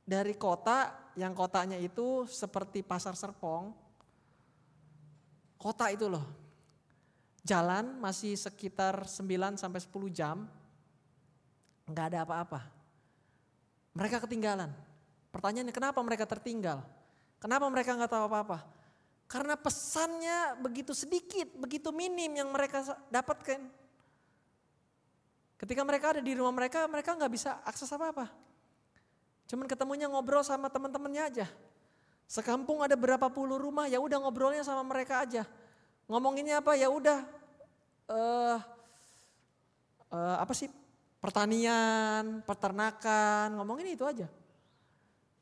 dari 0.00 0.34
kota 0.34 1.12
yang 1.14 1.36
kotanya 1.36 1.76
itu 1.76 2.24
seperti 2.24 2.80
pasar 2.80 3.14
Serpong. 3.14 3.70
Kota 5.60 5.92
itu 5.92 6.08
loh. 6.08 6.24
Jalan 7.44 8.00
masih 8.00 8.32
sekitar 8.34 9.04
9 9.04 9.60
sampai 9.60 9.80
10 9.80 10.08
jam. 10.10 10.48
nggak 11.90 12.06
ada 12.14 12.22
apa-apa. 12.22 12.60
Mereka 13.98 14.22
ketinggalan. 14.22 14.70
Pertanyaannya 15.34 15.74
kenapa 15.74 15.98
mereka 16.06 16.22
tertinggal? 16.22 16.86
Kenapa 17.40 17.64
mereka 17.72 17.96
nggak 17.96 18.12
tahu 18.12 18.24
apa-apa? 18.28 18.58
Karena 19.24 19.56
pesannya 19.56 20.60
begitu 20.60 20.92
sedikit, 20.92 21.48
begitu 21.56 21.88
minim 21.88 22.28
yang 22.36 22.52
mereka 22.52 22.84
dapatkan. 23.08 23.62
Ketika 25.56 25.82
mereka 25.84 26.16
ada 26.16 26.22
di 26.24 26.36
rumah 26.36 26.52
mereka, 26.52 26.84
mereka 26.84 27.16
nggak 27.16 27.32
bisa 27.32 27.56
akses 27.64 27.88
apa-apa. 27.92 28.28
Cuman 29.48 29.64
ketemunya 29.64 30.06
ngobrol 30.08 30.44
sama 30.44 30.68
teman-temannya 30.68 31.22
aja. 31.26 31.46
Sekampung 32.28 32.84
ada 32.84 32.94
berapa 32.94 33.26
puluh 33.32 33.56
rumah, 33.56 33.88
ya 33.88 33.98
udah 33.98 34.20
ngobrolnya 34.20 34.62
sama 34.62 34.84
mereka 34.84 35.24
aja. 35.24 35.48
Ngomonginnya 36.06 36.60
apa? 36.60 36.76
Ya 36.76 36.92
udah 36.92 37.24
uh, 38.10 38.56
uh, 40.12 40.36
apa 40.38 40.52
sih? 40.54 40.68
Pertanian, 41.20 42.40
peternakan, 42.44 43.58
ngomongin 43.60 43.92
itu 43.92 44.04
aja. 44.08 44.26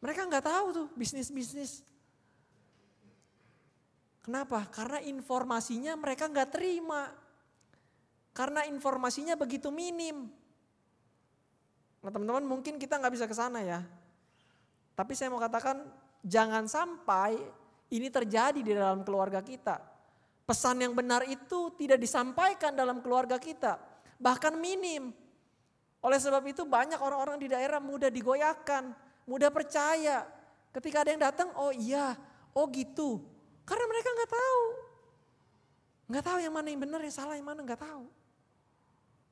Mereka 0.02 0.26
nggak 0.26 0.46
tahu 0.46 0.66
tuh 0.74 0.86
bisnis-bisnis. 0.98 1.86
Kenapa? 4.28 4.68
Karena 4.68 5.00
informasinya 5.00 5.96
mereka 5.96 6.28
nggak 6.28 6.52
terima. 6.52 7.08
Karena 8.36 8.60
informasinya 8.68 9.32
begitu 9.40 9.72
minim. 9.72 10.28
Nah 12.04 12.12
teman-teman 12.12 12.44
mungkin 12.44 12.76
kita 12.76 13.00
nggak 13.00 13.16
bisa 13.16 13.24
ke 13.24 13.32
sana 13.32 13.64
ya. 13.64 13.80
Tapi 14.92 15.16
saya 15.16 15.32
mau 15.32 15.40
katakan 15.40 15.80
jangan 16.20 16.68
sampai 16.68 17.40
ini 17.88 18.12
terjadi 18.12 18.60
di 18.60 18.76
dalam 18.76 19.00
keluarga 19.00 19.40
kita. 19.40 19.80
Pesan 20.44 20.84
yang 20.84 20.92
benar 20.92 21.24
itu 21.24 21.72
tidak 21.80 21.96
disampaikan 21.96 22.76
dalam 22.76 23.00
keluarga 23.00 23.40
kita. 23.40 23.80
Bahkan 24.20 24.60
minim. 24.60 25.08
Oleh 26.04 26.20
sebab 26.20 26.44
itu 26.44 26.68
banyak 26.68 27.00
orang-orang 27.00 27.40
di 27.40 27.48
daerah 27.48 27.80
mudah 27.80 28.12
digoyahkan, 28.12 28.92
mudah 29.24 29.48
percaya. 29.48 30.28
Ketika 30.68 31.00
ada 31.00 31.16
yang 31.16 31.22
datang, 31.24 31.48
oh 31.56 31.72
iya, 31.72 32.12
oh 32.52 32.68
gitu. 32.68 33.37
Karena 33.68 33.84
mereka 33.84 34.08
nggak 34.16 34.32
tahu. 34.32 34.62
Nggak 36.08 36.24
tahu 36.24 36.38
yang 36.40 36.54
mana 36.56 36.68
yang 36.72 36.80
benar, 36.80 37.00
yang 37.04 37.12
salah, 37.12 37.36
yang 37.36 37.44
mana 37.44 37.60
nggak 37.60 37.84
tahu. 37.84 38.08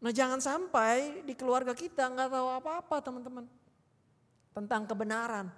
Nah 0.05 0.13
jangan 0.13 0.45
sampai 0.45 1.25
di 1.25 1.33
keluarga 1.33 1.73
kita 1.73 2.05
nggak 2.13 2.29
tahu 2.29 2.49
apa-apa 2.61 2.97
teman-teman. 3.01 3.49
Tentang 4.53 4.85
kebenaran. 4.85 5.49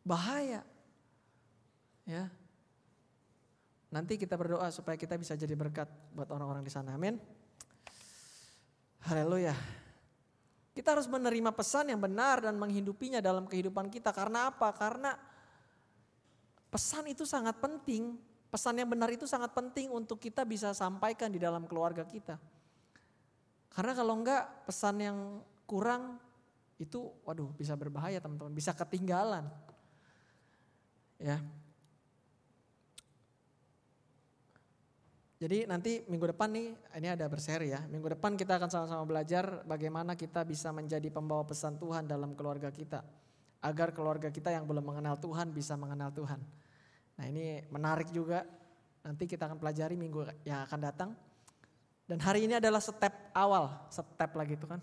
Bahaya. 0.00 0.64
Ya. 2.08 2.32
Nanti 3.92 4.16
kita 4.16 4.32
berdoa 4.40 4.72
supaya 4.72 4.96
kita 4.96 5.20
bisa 5.20 5.36
jadi 5.36 5.52
berkat 5.52 5.92
buat 6.16 6.32
orang-orang 6.32 6.64
di 6.64 6.72
sana. 6.72 6.96
Amin. 6.96 7.20
Haleluya. 9.04 9.52
Kita 10.72 10.92
harus 10.96 11.08
menerima 11.08 11.52
pesan 11.52 11.92
yang 11.92 12.00
benar 12.00 12.44
dan 12.44 12.56
menghidupinya 12.56 13.20
dalam 13.20 13.44
kehidupan 13.44 13.92
kita. 13.92 14.12
Karena 14.12 14.52
apa? 14.52 14.72
Karena 14.76 15.16
pesan 16.76 17.08
itu 17.08 17.24
sangat 17.24 17.56
penting. 17.56 18.20
Pesan 18.52 18.76
yang 18.76 18.92
benar 18.92 19.08
itu 19.08 19.24
sangat 19.24 19.56
penting 19.56 19.88
untuk 19.88 20.20
kita 20.20 20.44
bisa 20.44 20.76
sampaikan 20.76 21.32
di 21.32 21.40
dalam 21.40 21.64
keluarga 21.64 22.04
kita. 22.04 22.36
Karena 23.72 23.96
kalau 23.96 24.20
enggak 24.20 24.44
pesan 24.68 25.00
yang 25.00 25.18
kurang 25.64 26.20
itu 26.76 27.08
waduh 27.24 27.48
bisa 27.56 27.72
berbahaya 27.72 28.20
teman-teman, 28.20 28.52
bisa 28.52 28.76
ketinggalan. 28.76 29.48
Ya. 31.16 31.40
Jadi 35.40 35.68
nanti 35.68 36.04
minggu 36.08 36.32
depan 36.32 36.48
nih, 36.52 36.76
ini 36.76 37.08
ada 37.08 37.24
berseri 37.28 37.72
ya. 37.72 37.80
Minggu 37.88 38.16
depan 38.20 38.36
kita 38.36 38.60
akan 38.60 38.68
sama-sama 38.68 39.04
belajar 39.04 39.64
bagaimana 39.64 40.12
kita 40.12 40.44
bisa 40.44 40.72
menjadi 40.76 41.08
pembawa 41.08 41.44
pesan 41.44 41.80
Tuhan 41.80 42.04
dalam 42.04 42.36
keluarga 42.36 42.68
kita. 42.68 43.00
Agar 43.64 43.96
keluarga 43.96 44.28
kita 44.28 44.52
yang 44.52 44.68
belum 44.68 44.84
mengenal 44.84 45.16
Tuhan 45.16 45.52
bisa 45.52 45.76
mengenal 45.76 46.12
Tuhan. 46.12 46.65
Nah 47.16 47.24
ini 47.28 47.64
menarik 47.72 48.12
juga. 48.12 48.44
Nanti 49.06 49.24
kita 49.24 49.46
akan 49.46 49.58
pelajari 49.62 49.94
minggu 49.94 50.26
yang 50.44 50.66
akan 50.66 50.80
datang. 50.82 51.10
Dan 52.06 52.22
hari 52.22 52.46
ini 52.46 52.58
adalah 52.58 52.78
step 52.78 53.34
awal, 53.34 53.90
step 53.90 54.30
lagi 54.38 54.54
itu 54.54 54.66
kan. 54.66 54.78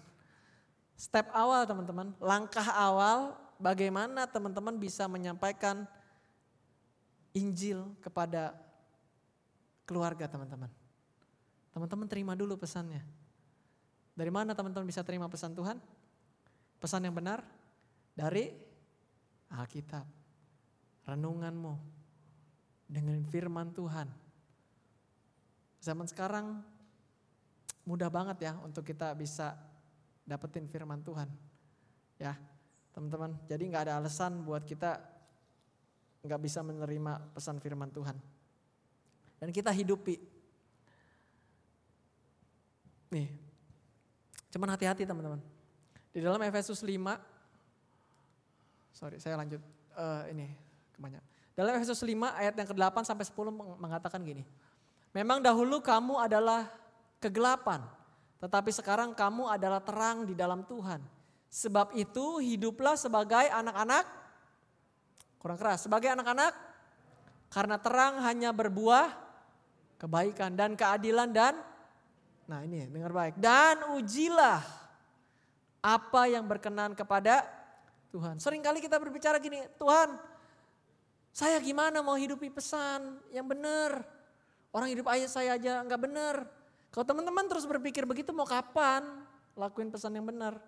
Step 0.99 1.31
awal 1.31 1.63
teman-teman, 1.63 2.11
langkah 2.19 2.67
awal 2.75 3.35
bagaimana 3.59 4.27
teman-teman 4.27 4.75
bisa 4.75 5.07
menyampaikan 5.07 5.87
Injil 7.33 7.95
kepada 8.03 8.53
keluarga 9.87 10.27
teman-teman. 10.29 10.69
Teman-teman 11.73 12.07
terima 12.07 12.37
dulu 12.37 12.59
pesannya. 12.59 13.01
Dari 14.13 14.29
mana 14.29 14.53
teman-teman 14.53 14.85
bisa 14.85 15.01
terima 15.01 15.25
pesan 15.25 15.57
Tuhan? 15.57 15.81
Pesan 16.77 17.01
yang 17.07 17.15
benar 17.17 17.41
dari 18.13 18.53
Alkitab. 19.49 20.05
Renunganmu 21.09 21.92
dengan 22.87 23.21
firman 23.27 23.71
Tuhan. 23.71 24.07
Zaman 25.83 26.07
sekarang 26.07 26.63
mudah 27.83 28.07
banget 28.07 28.47
ya 28.47 28.53
untuk 28.63 28.87
kita 28.87 29.11
bisa 29.15 29.55
dapetin 30.23 30.67
firman 30.67 31.03
Tuhan. 31.03 31.27
Ya, 32.19 32.39
teman-teman. 32.95 33.35
Jadi 33.49 33.63
nggak 33.67 33.91
ada 33.91 33.99
alasan 33.99 34.43
buat 34.47 34.63
kita 34.63 35.01
nggak 36.23 36.39
bisa 36.39 36.63
menerima 36.63 37.35
pesan 37.35 37.59
firman 37.59 37.91
Tuhan 37.91 38.15
dan 39.43 39.51
kita 39.51 39.75
hidupi. 39.75 40.15
Nih, 43.11 43.27
cuman 44.55 44.71
hati-hati 44.71 45.03
teman-teman. 45.03 45.43
Di 46.15 46.23
dalam 46.23 46.39
Efesus 46.47 46.79
5, 46.79 46.95
sorry 48.95 49.19
saya 49.19 49.35
lanjut 49.35 49.59
uh, 49.99 50.23
ini 50.31 50.47
kebanyakan. 50.95 51.32
Dalam 51.53 51.77
Efesus 51.77 52.01
5 52.01 52.09
ayat 52.33 52.53
yang 52.57 52.67
ke-8 52.69 53.05
sampai 53.05 53.25
10 53.29 53.77
mengatakan 53.77 54.19
gini. 54.25 54.41
Memang 55.13 55.37
dahulu 55.37 55.77
kamu 55.77 56.17
adalah 56.17 56.65
kegelapan, 57.21 57.85
tetapi 58.41 58.73
sekarang 58.73 59.13
kamu 59.13 59.45
adalah 59.45 59.77
terang 59.77 60.25
di 60.25 60.33
dalam 60.33 60.65
Tuhan. 60.65 60.97
Sebab 61.53 61.93
itu 61.93 62.41
hiduplah 62.41 62.97
sebagai 62.97 63.45
anak-anak, 63.53 64.05
kurang 65.37 65.61
keras, 65.61 65.85
sebagai 65.85 66.09
anak-anak 66.09 66.57
karena 67.53 67.77
terang 67.77 68.17
hanya 68.25 68.49
berbuah 68.49 69.13
kebaikan 70.01 70.57
dan 70.57 70.73
keadilan 70.73 71.29
dan 71.29 71.53
nah 72.43 72.59
ini 72.65 72.89
dengar 72.91 73.13
baik 73.13 73.39
dan 73.39 73.93
ujilah 73.95 74.59
apa 75.83 76.21
yang 76.31 76.47
berkenan 76.47 76.95
kepada 76.97 77.45
Tuhan. 78.09 78.39
Seringkali 78.39 78.79
kita 78.79 78.95
berbicara 79.01 79.35
gini, 79.41 79.61
Tuhan, 79.75 80.15
saya 81.33 81.57
gimana 81.57 82.05
mau 82.05 82.13
hidupi 82.13 82.53
pesan 82.53 83.17
yang 83.33 83.49
benar? 83.49 84.05
Orang 84.69 84.93
hidup 84.93 85.09
ayah 85.09 85.25
saya 85.25 85.57
aja 85.57 85.81
nggak 85.81 86.01
benar. 86.01 86.45
Kalau 86.93 87.05
teman-teman 87.09 87.49
terus 87.49 87.65
berpikir 87.65 88.05
begitu 88.05 88.29
mau 88.29 88.45
kapan 88.45 89.01
lakuin 89.57 89.89
pesan 89.89 90.13
yang 90.13 90.29
benar? 90.29 90.61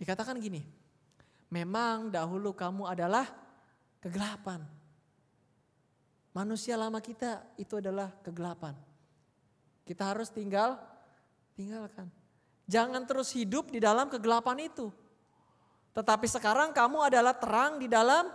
Dikatakan 0.00 0.40
gini, 0.40 0.64
memang 1.52 2.08
dahulu 2.08 2.56
kamu 2.56 2.88
adalah 2.88 3.28
kegelapan. 4.00 4.64
Manusia 6.32 6.76
lama 6.76 7.00
kita 7.04 7.44
itu 7.60 7.80
adalah 7.80 8.12
kegelapan. 8.24 8.76
Kita 9.84 10.12
harus 10.12 10.32
tinggal, 10.32 10.80
tinggalkan. 11.52 12.08
Jangan 12.64 13.04
terus 13.04 13.32
hidup 13.36 13.68
di 13.72 13.80
dalam 13.80 14.08
kegelapan 14.08 14.68
itu. 14.68 14.88
Tetapi 15.96 16.28
sekarang 16.28 16.76
kamu 16.76 17.08
adalah 17.08 17.32
terang 17.32 17.80
di 17.80 17.88
dalam 17.88 18.28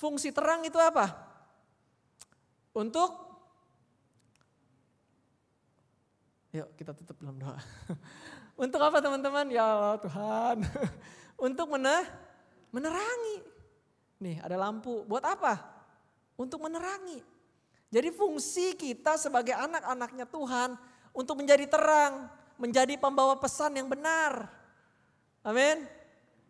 fungsi 0.00 0.32
terang 0.32 0.64
itu 0.64 0.80
apa? 0.80 1.12
Untuk 2.72 3.22
Yuk 6.54 6.70
kita 6.78 6.94
tutup 6.94 7.18
dalam 7.18 7.34
doa. 7.34 7.58
Untuk 8.64 8.78
apa 8.78 9.02
teman-teman? 9.02 9.50
Ya 9.50 9.66
Allah 9.66 9.98
Tuhan. 9.98 10.62
Untuk 11.50 11.66
mener 11.66 12.06
menerangi. 12.70 13.42
Nih 14.22 14.38
ada 14.38 14.54
lampu. 14.54 15.02
Buat 15.02 15.34
apa? 15.34 15.58
Untuk 16.38 16.62
menerangi. 16.62 17.20
Jadi 17.90 18.08
fungsi 18.14 18.78
kita 18.78 19.18
sebagai 19.18 19.54
anak-anaknya 19.54 20.26
Tuhan 20.30 20.78
untuk 21.14 21.38
menjadi 21.38 21.62
terang, 21.70 22.26
menjadi 22.58 22.98
pembawa 22.98 23.38
pesan 23.38 23.78
yang 23.78 23.86
benar. 23.86 24.50
Amin. 25.46 25.86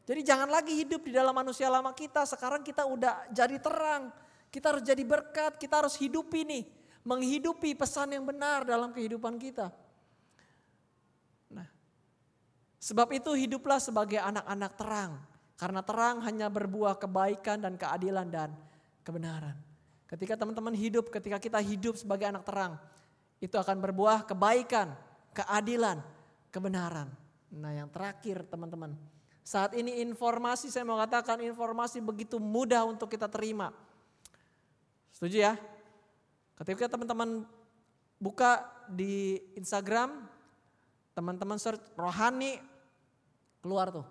Jadi 0.05 0.21
jangan 0.21 0.53
lagi 0.53 0.77
hidup 0.77 1.09
di 1.09 1.17
dalam 1.17 1.33
manusia 1.33 1.73
lama 1.73 1.89
kita. 1.97 2.29
Sekarang 2.29 2.61
kita 2.61 2.85
udah 2.85 3.25
jadi 3.33 3.57
terang. 3.57 4.13
Kita 4.53 4.77
harus 4.77 4.85
jadi 4.85 5.01
berkat, 5.01 5.57
kita 5.57 5.81
harus 5.81 5.97
hidupi 5.97 6.45
nih. 6.45 6.65
Menghidupi 7.05 7.73
pesan 7.73 8.13
yang 8.13 8.25
benar 8.25 8.69
dalam 8.69 8.93
kehidupan 8.93 9.41
kita. 9.41 9.73
Nah, 11.53 11.69
sebab 12.81 13.13
itu 13.17 13.33
hiduplah 13.33 13.81
sebagai 13.81 14.21
anak-anak 14.21 14.73
terang. 14.77 15.13
Karena 15.57 15.81
terang 15.81 16.21
hanya 16.25 16.53
berbuah 16.53 17.01
kebaikan 17.01 17.65
dan 17.65 17.75
keadilan 17.81 18.29
dan 18.29 18.53
kebenaran. 19.05 19.57
Ketika 20.05 20.37
teman-teman 20.37 20.77
hidup, 20.77 21.09
ketika 21.09 21.41
kita 21.41 21.59
hidup 21.65 21.97
sebagai 21.97 22.29
anak 22.29 22.45
terang, 22.45 22.77
itu 23.41 23.57
akan 23.57 23.81
berbuah 23.81 24.29
kebaikan, 24.29 24.93
keadilan, 25.33 26.01
kebenaran. 26.53 27.09
Nah 27.53 27.73
yang 27.73 27.89
terakhir 27.91 28.47
teman-teman, 28.49 28.97
saat 29.45 29.77
ini 29.77 30.01
informasi 30.01 30.73
saya 30.73 30.89
mau 30.89 30.97
katakan 30.97 31.37
informasi 31.45 32.01
begitu 32.01 32.41
mudah 32.41 32.89
untuk 32.89 33.13
kita 33.13 33.29
terima. 33.29 33.77
Setuju 35.13 35.37
ya? 35.37 35.55
Ketika 36.57 36.89
teman-teman 36.89 37.45
buka 38.17 38.65
di 38.89 39.37
Instagram, 39.53 40.25
teman-teman 41.13 41.61
search 41.61 41.85
rohani, 41.93 42.57
keluar 43.61 43.93
tuh 43.93 44.07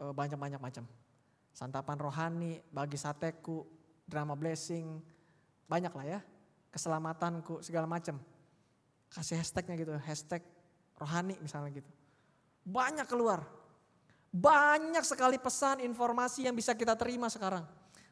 eh, 0.00 0.12
banyak-banyak 0.16 0.64
macam. 0.64 0.88
Santapan 1.52 2.00
rohani, 2.00 2.60
bagi 2.72 2.96
sateku, 2.96 3.68
drama 4.08 4.32
blessing, 4.32 4.96
banyak 5.68 5.92
lah 5.92 6.06
ya. 6.08 6.20
Keselamatanku, 6.72 7.60
segala 7.60 7.84
macam. 7.84 8.16
Kasih 9.12 9.40
hashtagnya 9.40 9.76
gitu, 9.76 9.92
hashtag 10.00 10.40
rohani 10.96 11.36
misalnya 11.44 11.84
gitu. 11.84 11.90
Banyak 12.64 13.04
keluar. 13.04 13.55
Banyak 14.36 15.00
sekali 15.00 15.40
pesan, 15.40 15.80
informasi 15.80 16.44
yang 16.44 16.52
bisa 16.52 16.76
kita 16.76 16.92
terima 16.92 17.32
sekarang. 17.32 17.64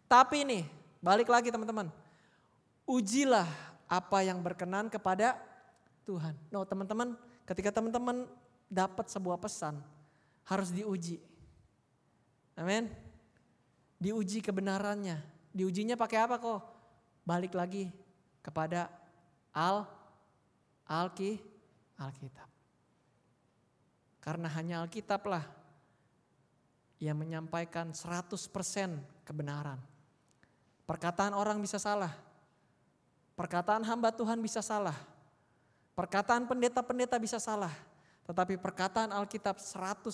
Tapi 0.09 0.41
nih, 0.49 0.65
balik 1.05 1.29
lagi 1.29 1.53
teman-teman. 1.53 1.93
Ujilah 2.89 3.45
apa 3.85 4.25
yang 4.25 4.41
berkenan 4.41 4.89
kepada 4.89 5.37
Tuhan. 6.09 6.33
No 6.49 6.65
teman-teman, 6.65 7.13
ketika 7.45 7.77
teman-teman 7.77 8.25
dapat 8.73 9.13
sebuah 9.13 9.37
pesan, 9.37 9.77
harus 10.49 10.73
diuji. 10.73 11.21
Amin. 12.57 12.89
Diuji 14.01 14.41
kebenarannya. 14.41 15.21
Diujinya 15.53 15.93
pakai 15.93 16.25
apa 16.25 16.41
kok? 16.41 16.61
Balik 17.21 17.53
lagi 17.53 17.93
kepada 18.41 18.89
Al 19.53 19.85
Alki 20.89 21.37
Alkitab. 22.01 22.49
Karena 24.25 24.49
hanya 24.57 24.81
Alkitab 24.81 25.21
lah 25.29 25.64
yang 27.03 27.19
menyampaikan 27.19 27.91
100% 27.91 28.39
kebenaran. 29.27 29.79
Perkataan 30.85 31.33
orang 31.33 31.59
bisa 31.59 31.81
salah. 31.81 32.13
Perkataan 33.35 33.83
hamba 33.83 34.15
Tuhan 34.15 34.39
bisa 34.39 34.63
salah. 34.63 34.95
Perkataan 35.97 36.47
pendeta-pendeta 36.47 37.19
bisa 37.19 37.41
salah. 37.43 37.73
Tetapi 38.25 38.57
perkataan 38.61 39.11
Alkitab 39.11 39.59
100% 39.59 40.13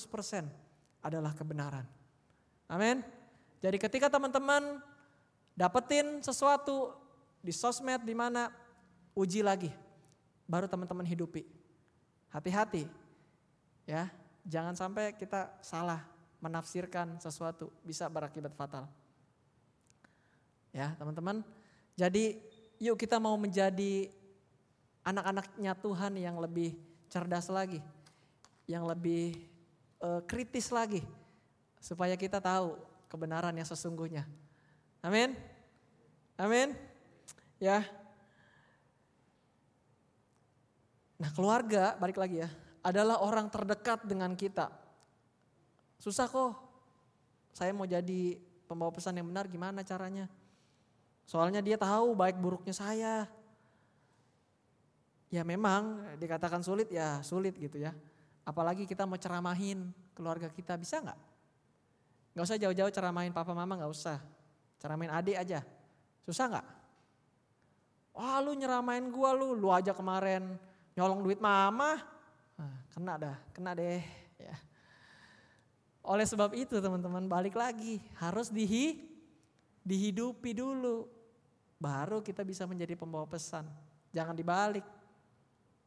adalah 1.05 1.33
kebenaran. 1.37 1.85
Amin. 2.71 3.03
Jadi 3.61 3.77
ketika 3.77 4.09
teman-teman 4.09 4.81
dapetin 5.59 6.25
sesuatu 6.25 6.97
di 7.41 7.53
sosmed 7.53 8.05
di 8.05 8.15
mana 8.17 8.49
uji 9.17 9.45
lagi. 9.45 9.73
Baru 10.49 10.67
teman-teman 10.67 11.07
hidupi. 11.07 11.47
Hati-hati. 12.31 12.87
Ya, 13.87 14.07
jangan 14.47 14.75
sampai 14.79 15.15
kita 15.19 15.51
salah 15.61 16.07
menafsirkan 16.41 17.21
sesuatu 17.21 17.69
bisa 17.85 18.09
berakibat 18.09 18.57
fatal. 18.57 18.89
Ya, 20.73 20.97
teman-teman. 20.97 21.45
Jadi 21.95 22.41
yuk 22.81 22.97
kita 22.97 23.21
mau 23.21 23.37
menjadi 23.37 24.09
anak-anaknya 25.05 25.73
Tuhan 25.77 26.13
yang 26.17 26.37
lebih 26.41 26.77
cerdas 27.13 27.53
lagi, 27.53 27.85
yang 28.65 28.89
lebih 28.89 29.37
uh, 30.01 30.25
kritis 30.25 30.73
lagi, 30.73 31.05
supaya 31.77 32.17
kita 32.17 32.41
tahu 32.41 32.81
kebenaran 33.11 33.53
yang 33.53 33.69
sesungguhnya. 33.69 34.25
Amin. 35.05 35.37
Amin. 36.41 36.73
Ya. 37.61 37.85
Nah, 41.21 41.29
keluarga 41.37 42.01
balik 42.01 42.17
lagi 42.17 42.41
ya, 42.41 42.49
adalah 42.81 43.21
orang 43.21 43.53
terdekat 43.53 44.09
dengan 44.09 44.33
kita. 44.33 44.73
Susah 46.01 46.25
kok. 46.27 46.57
Saya 47.53 47.77
mau 47.77 47.85
jadi 47.85 48.41
pembawa 48.65 48.89
pesan 48.89 49.21
yang 49.21 49.29
benar 49.29 49.45
gimana 49.45 49.85
caranya? 49.85 50.27
Soalnya 51.29 51.61
dia 51.61 51.77
tahu 51.77 52.17
baik 52.17 52.41
buruknya 52.41 52.73
saya. 52.73 53.29
Ya 55.31 55.47
memang 55.47 56.03
dikatakan 56.19 56.65
sulit 56.65 56.91
ya 56.91 57.21
sulit 57.21 57.55
gitu 57.55 57.79
ya. 57.79 57.95
Apalagi 58.43 58.89
kita 58.89 59.05
mau 59.05 59.21
ceramahin 59.21 59.93
keluarga 60.17 60.49
kita 60.51 60.75
bisa 60.75 60.99
nggak? 60.99 61.21
Nggak 62.35 62.45
usah 62.49 62.59
jauh-jauh 62.59 62.91
ceramahin 62.91 63.31
papa 63.31 63.53
mama 63.53 63.79
nggak 63.79 63.93
usah. 63.93 64.19
Ceramahin 64.81 65.13
adik 65.13 65.37
aja. 65.37 65.61
Susah 66.25 66.49
nggak? 66.51 66.67
Wah 68.17 68.43
lu 68.43 68.57
nyeramain 68.59 69.07
gua 69.13 69.37
lu, 69.37 69.55
lu 69.55 69.71
aja 69.71 69.95
kemarin 69.95 70.59
nyolong 70.99 71.21
duit 71.23 71.39
mama. 71.39 72.01
Nah, 72.59 72.77
kena 72.91 73.15
dah, 73.21 73.37
kena 73.55 73.71
deh. 73.77 74.03
Ya. 74.41 74.57
Oleh 76.01 76.25
sebab 76.25 76.57
itu 76.57 76.81
teman-teman 76.81 77.29
balik 77.29 77.61
lagi 77.61 78.01
harus 78.17 78.49
dihi, 78.49 79.05
dihidupi 79.85 80.57
dulu. 80.57 81.05
Baru 81.81 82.21
kita 82.25 82.45
bisa 82.45 82.65
menjadi 82.65 82.97
pembawa 82.97 83.29
pesan. 83.29 83.69
Jangan 84.13 84.37
dibalik. 84.37 84.85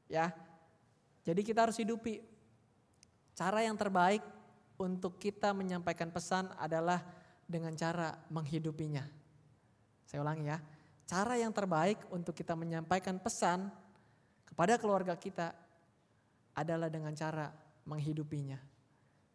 Ya. 0.09 0.33
Jadi 1.25 1.41
kita 1.41 1.65
harus 1.69 1.77
hidupi. 1.77 2.21
Cara 3.33 3.65
yang 3.65 3.77
terbaik 3.77 4.21
untuk 4.77 5.17
kita 5.17 5.53
menyampaikan 5.53 6.09
pesan 6.13 6.49
adalah 6.57 7.01
dengan 7.49 7.73
cara 7.73 8.13
menghidupinya. 8.29 9.05
Saya 10.05 10.21
ulangi 10.21 10.45
ya. 10.49 10.57
Cara 11.09 11.37
yang 11.37 11.53
terbaik 11.53 11.99
untuk 12.13 12.33
kita 12.33 12.53
menyampaikan 12.57 13.17
pesan 13.21 13.69
kepada 14.45 14.77
keluarga 14.77 15.17
kita 15.17 15.53
adalah 16.53 16.89
dengan 16.89 17.13
cara 17.17 17.49
menghidupinya. 17.85 18.72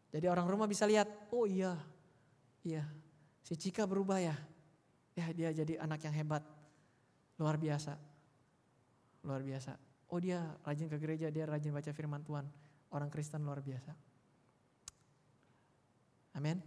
Jadi 0.08 0.24
orang 0.24 0.48
rumah 0.48 0.64
bisa 0.64 0.88
lihat, 0.88 1.08
oh 1.28 1.44
iya, 1.44 1.76
iya, 2.64 2.84
si 3.44 3.54
Cika 3.56 3.84
berubah 3.84 4.20
ya. 4.20 4.36
Ya 5.12 5.26
dia 5.34 5.50
jadi 5.50 5.82
anak 5.82 6.06
yang 6.06 6.14
hebat, 6.14 6.46
luar 7.36 7.58
biasa, 7.58 7.98
luar 9.26 9.42
biasa. 9.42 9.76
Oh 10.08 10.16
dia 10.22 10.40
rajin 10.64 10.88
ke 10.88 10.96
gereja, 10.96 11.28
dia 11.28 11.44
rajin 11.44 11.74
baca 11.74 11.90
firman 11.92 12.24
Tuhan. 12.24 12.48
Orang 12.88 13.12
Kristen 13.12 13.44
luar 13.44 13.60
biasa. 13.60 13.92
Amin. 16.38 16.62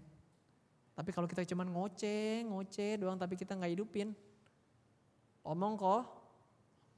Tapi 0.93 1.09
kalau 1.15 1.25
kita 1.25 1.41
cuma 1.49 1.65
ngoceh, 1.65 2.45
ngoceh 2.45 2.99
doang 3.01 3.17
tapi 3.17 3.33
kita 3.39 3.57
nggak 3.57 3.71
hidupin. 3.73 4.13
Omong 5.41 5.73
kok, 5.79 6.03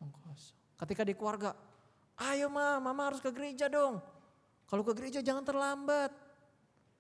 omong 0.03 0.21
kosong. 0.27 0.57
Ketika 0.75 1.07
di 1.07 1.15
keluarga, 1.15 1.55
ayo 2.19 2.51
ma, 2.51 2.81
mama 2.83 3.07
harus 3.07 3.23
ke 3.23 3.31
gereja 3.31 3.71
dong. 3.71 4.03
Kalau 4.67 4.83
ke 4.83 4.91
gereja 4.97 5.23
jangan 5.23 5.47
terlambat. 5.47 6.22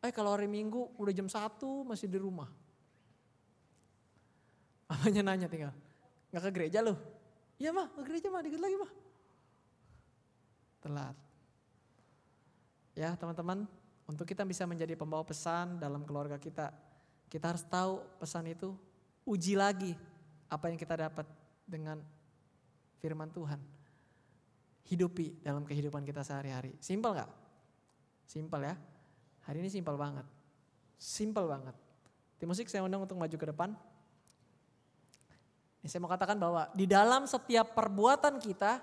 Eh 0.03 0.11
kalau 0.11 0.35
hari 0.35 0.51
minggu 0.51 0.91
udah 0.99 1.13
jam 1.15 1.31
1 1.31 1.63
masih 1.87 2.11
di 2.11 2.19
rumah. 2.19 2.51
Mamanya 4.91 5.23
nanya 5.23 5.47
tinggal, 5.47 5.71
Nggak 6.29 6.43
ke 6.43 6.49
gereja 6.51 6.83
loh. 6.83 6.99
Iya 7.55 7.71
mah, 7.71 7.87
ke 7.95 8.03
gereja 8.03 8.27
mah, 8.27 8.43
dikit 8.43 8.59
lagi 8.59 8.75
mah. 8.75 8.91
Telat. 10.83 11.15
Ya 12.93 13.15
teman-teman, 13.15 13.65
untuk 14.03 14.27
kita 14.27 14.43
bisa 14.43 14.67
menjadi 14.67 14.93
pembawa 14.99 15.23
pesan 15.23 15.79
dalam 15.79 16.03
keluarga 16.03 16.35
kita, 16.35 16.75
kita 17.31 17.55
harus 17.55 17.63
tahu 17.65 18.03
pesan 18.19 18.51
itu, 18.51 18.75
uji 19.23 19.55
lagi 19.55 19.95
apa 20.51 20.67
yang 20.69 20.77
kita 20.77 20.99
dapat 20.99 21.25
dengan 21.63 22.03
firman 22.99 23.31
Tuhan. 23.31 23.57
Hidupi 24.83 25.39
dalam 25.41 25.63
kehidupan 25.63 26.03
kita 26.03 26.21
sehari-hari. 26.27 26.75
Simpel 26.83 27.15
nggak? 27.15 27.31
Simpel 28.27 28.61
ya. 28.67 28.75
Hari 29.43 29.59
ini 29.59 29.69
simpel 29.71 29.99
banget. 29.99 30.23
Simpel 30.95 31.45
banget. 31.51 31.75
Tim 32.39 32.47
musik 32.47 32.71
saya 32.71 32.83
undang 32.87 33.03
untuk 33.03 33.19
maju 33.19 33.35
ke 33.35 33.47
depan. 33.51 33.75
Ini 35.83 35.87
saya 35.91 35.99
mau 35.99 36.07
katakan 36.07 36.39
bahwa 36.39 36.71
di 36.71 36.87
dalam 36.87 37.27
setiap 37.27 37.75
perbuatan 37.75 38.39
kita, 38.39 38.79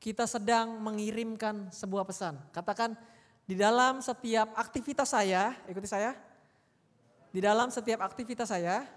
kita 0.00 0.24
sedang 0.24 0.80
mengirimkan 0.80 1.68
sebuah 1.68 2.08
pesan. 2.08 2.40
Katakan 2.56 2.96
di 3.44 3.52
dalam 3.52 4.00
setiap 4.00 4.56
aktivitas 4.56 5.12
saya, 5.12 5.52
ikuti 5.68 5.84
saya. 5.84 6.16
Di 7.28 7.40
dalam 7.44 7.68
setiap 7.68 8.00
aktivitas 8.00 8.48
saya, 8.48 8.88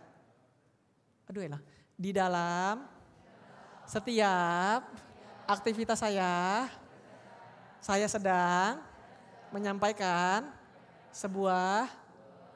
aduh 1.27 1.43
elah, 1.43 1.59
di 1.95 2.11
dalam 2.15 2.88
setiap 3.84 4.84
aktivitas 5.43 5.99
saya, 5.99 6.67
saya 7.84 8.07
sedang 8.07 8.80
menyampaikan 9.51 10.55
sebuah 11.16 11.88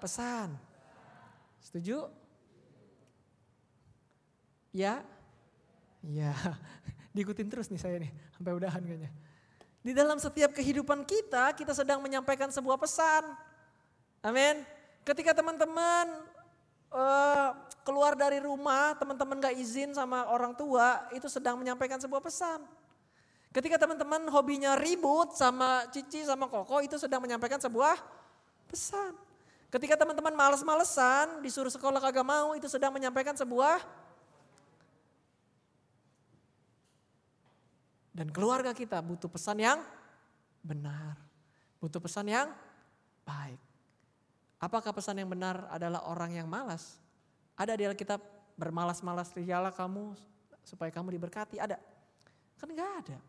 pesan. 0.04 0.52
Setuju? 1.64 2.12
Ya? 4.76 5.00
Ya, 6.04 6.36
diikutin 7.16 7.48
terus 7.48 7.72
nih 7.72 7.80
saya 7.80 7.96
nih, 8.04 8.12
sampai 8.36 8.52
udahan 8.52 8.84
kayaknya. 8.84 9.12
Di 9.80 9.96
dalam 9.96 10.20
setiap 10.20 10.52
kehidupan 10.52 11.08
kita, 11.08 11.56
kita 11.56 11.72
sedang 11.72 12.04
menyampaikan 12.04 12.52
sebuah 12.52 12.76
pesan. 12.76 13.24
Amin. 14.20 14.68
Ketika 15.08 15.32
teman-teman 15.32 16.28
uh, 16.92 17.56
keluar 17.88 18.20
dari 18.20 18.44
rumah, 18.44 18.92
teman-teman 19.00 19.40
gak 19.40 19.56
izin 19.56 19.96
sama 19.96 20.28
orang 20.28 20.52
tua, 20.52 21.08
itu 21.16 21.32
sedang 21.32 21.56
menyampaikan 21.56 22.00
sebuah 22.00 22.20
pesan. 22.20 22.60
Ketika 23.56 23.80
teman-teman 23.80 24.28
hobinya 24.30 24.76
ribut 24.76 25.34
sama 25.34 25.88
Cici, 25.90 26.28
sama 26.28 26.52
Koko, 26.52 26.84
itu 26.84 27.00
sedang 27.00 27.24
menyampaikan 27.24 27.58
sebuah 27.58 28.19
pesan. 28.70 29.18
Ketika 29.74 29.98
teman-teman 29.98 30.34
males-malesan, 30.34 31.42
disuruh 31.42 31.70
sekolah 31.70 31.98
kagak 31.98 32.26
mau, 32.26 32.54
itu 32.54 32.66
sedang 32.70 32.94
menyampaikan 32.94 33.38
sebuah 33.38 33.82
Dan 38.20 38.36
keluarga 38.36 38.76
kita 38.76 39.00
butuh 39.00 39.32
pesan 39.32 39.64
yang 39.64 39.80
benar. 40.60 41.16
Butuh 41.80 42.04
pesan 42.04 42.28
yang 42.28 42.52
baik. 43.24 43.56
Apakah 44.60 44.92
pesan 44.92 45.24
yang 45.24 45.32
benar 45.32 45.64
adalah 45.72 46.04
orang 46.04 46.36
yang 46.36 46.44
malas? 46.44 47.00
Ada 47.56 47.80
di 47.80 47.88
Alkitab 47.88 48.20
bermalas-malas 48.60 49.32
rialah 49.32 49.72
kamu 49.72 50.20
supaya 50.68 50.92
kamu 50.92 51.16
diberkati. 51.16 51.64
Ada? 51.64 51.80
Kan 52.60 52.76
enggak 52.76 52.92
ada. 53.08 53.20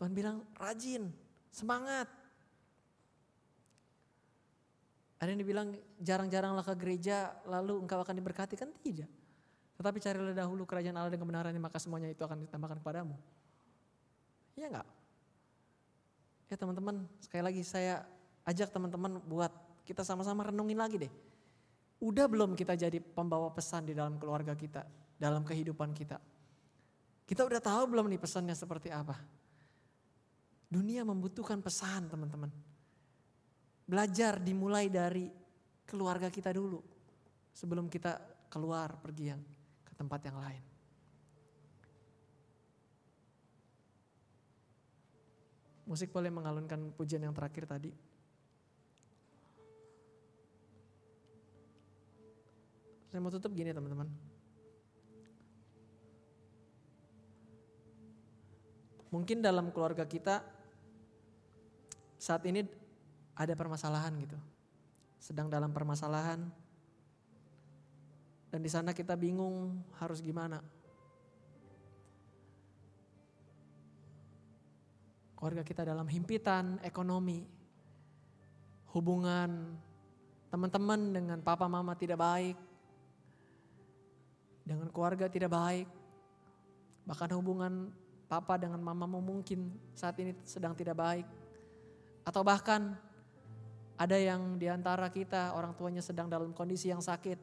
Tuhan 0.00 0.12
bilang 0.16 0.40
rajin, 0.56 1.12
semangat. 1.52 2.08
Ada 5.16 5.32
yang 5.32 5.40
dibilang 5.40 5.68
jarang-jaranglah 5.96 6.64
ke 6.64 6.74
gereja 6.76 7.32
lalu 7.48 7.80
engkau 7.80 8.00
akan 8.04 8.16
diberkati. 8.16 8.54
Kan 8.56 8.72
tidak. 8.84 9.08
Tetapi 9.76 9.98
carilah 10.00 10.32
dahulu 10.32 10.64
kerajaan 10.64 10.96
Allah 10.96 11.12
dan 11.12 11.20
kebenarannya 11.20 11.60
maka 11.60 11.76
semuanya 11.76 12.08
itu 12.08 12.24
akan 12.24 12.48
ditambahkan 12.48 12.80
kepadamu. 12.80 13.16
Iya 14.56 14.72
enggak? 14.72 14.88
Ya 16.46 16.56
teman-teman, 16.56 17.04
sekali 17.20 17.42
lagi 17.44 17.62
saya 17.66 18.06
ajak 18.48 18.72
teman-teman 18.72 19.20
buat 19.26 19.52
kita 19.84 20.00
sama-sama 20.06 20.48
renungin 20.48 20.80
lagi 20.80 20.96
deh. 20.96 21.12
Udah 22.00 22.28
belum 22.28 22.56
kita 22.56 22.76
jadi 22.76 23.00
pembawa 23.00 23.52
pesan 23.52 23.88
di 23.88 23.92
dalam 23.96 24.16
keluarga 24.16 24.56
kita, 24.56 24.84
dalam 25.16 25.44
kehidupan 25.44 25.92
kita? 25.92 26.20
Kita 27.26 27.42
udah 27.42 27.60
tahu 27.60 27.90
belum 27.92 28.06
nih 28.06 28.20
pesannya 28.20 28.54
seperti 28.54 28.94
apa? 28.94 29.18
Dunia 30.70 31.02
membutuhkan 31.02 31.58
pesan 31.58 32.06
teman-teman. 32.06 32.48
Belajar 33.86 34.42
dimulai 34.42 34.90
dari 34.90 35.30
keluarga 35.86 36.26
kita 36.26 36.50
dulu. 36.50 36.82
Sebelum 37.54 37.86
kita 37.86 38.18
keluar 38.50 38.98
pergi 38.98 39.30
yang 39.30 39.40
ke 39.86 39.92
tempat 39.94 40.20
yang 40.26 40.36
lain. 40.42 40.62
Musik 45.86 46.10
boleh 46.10 46.34
mengalunkan 46.34 46.90
pujian 46.98 47.22
yang 47.22 47.30
terakhir 47.30 47.62
tadi. 47.62 47.94
Saya 53.06 53.22
mau 53.22 53.30
tutup 53.30 53.54
gini 53.54 53.70
teman-teman. 53.70 54.10
Mungkin 59.14 59.38
dalam 59.40 59.70
keluarga 59.70 60.02
kita 60.04 60.42
saat 62.18 62.42
ini 62.50 62.66
ada 63.36 63.52
permasalahan 63.52 64.16
gitu. 64.18 64.38
Sedang 65.20 65.52
dalam 65.52 65.70
permasalahan. 65.70 66.40
Dan 68.48 68.60
di 68.64 68.70
sana 68.72 68.96
kita 68.96 69.12
bingung 69.14 69.84
harus 70.00 70.24
gimana. 70.24 70.64
keluarga 75.36 75.62
kita 75.62 75.84
dalam 75.84 76.08
himpitan 76.08 76.80
ekonomi, 76.80 77.44
hubungan 78.96 79.78
teman-teman 80.48 81.12
dengan 81.12 81.38
papa 81.44 81.68
mama 81.68 81.92
tidak 81.92 82.18
baik, 82.18 82.56
dengan 84.64 84.88
keluarga 84.90 85.28
tidak 85.28 85.52
baik, 85.52 85.86
bahkan 87.04 87.30
hubungan 87.36 87.92
papa 88.26 88.56
dengan 88.58 88.80
mama 88.82 89.06
mungkin 89.06 89.70
saat 89.92 90.16
ini 90.18 90.34
sedang 90.42 90.72
tidak 90.74 90.96
baik, 90.96 91.28
atau 92.24 92.42
bahkan 92.42 92.96
ada 93.96 94.16
yang 94.20 94.60
di 94.60 94.68
antara 94.68 95.08
kita 95.08 95.56
orang 95.56 95.72
tuanya 95.72 96.04
sedang 96.04 96.28
dalam 96.28 96.52
kondisi 96.52 96.92
yang 96.92 97.00
sakit, 97.00 97.40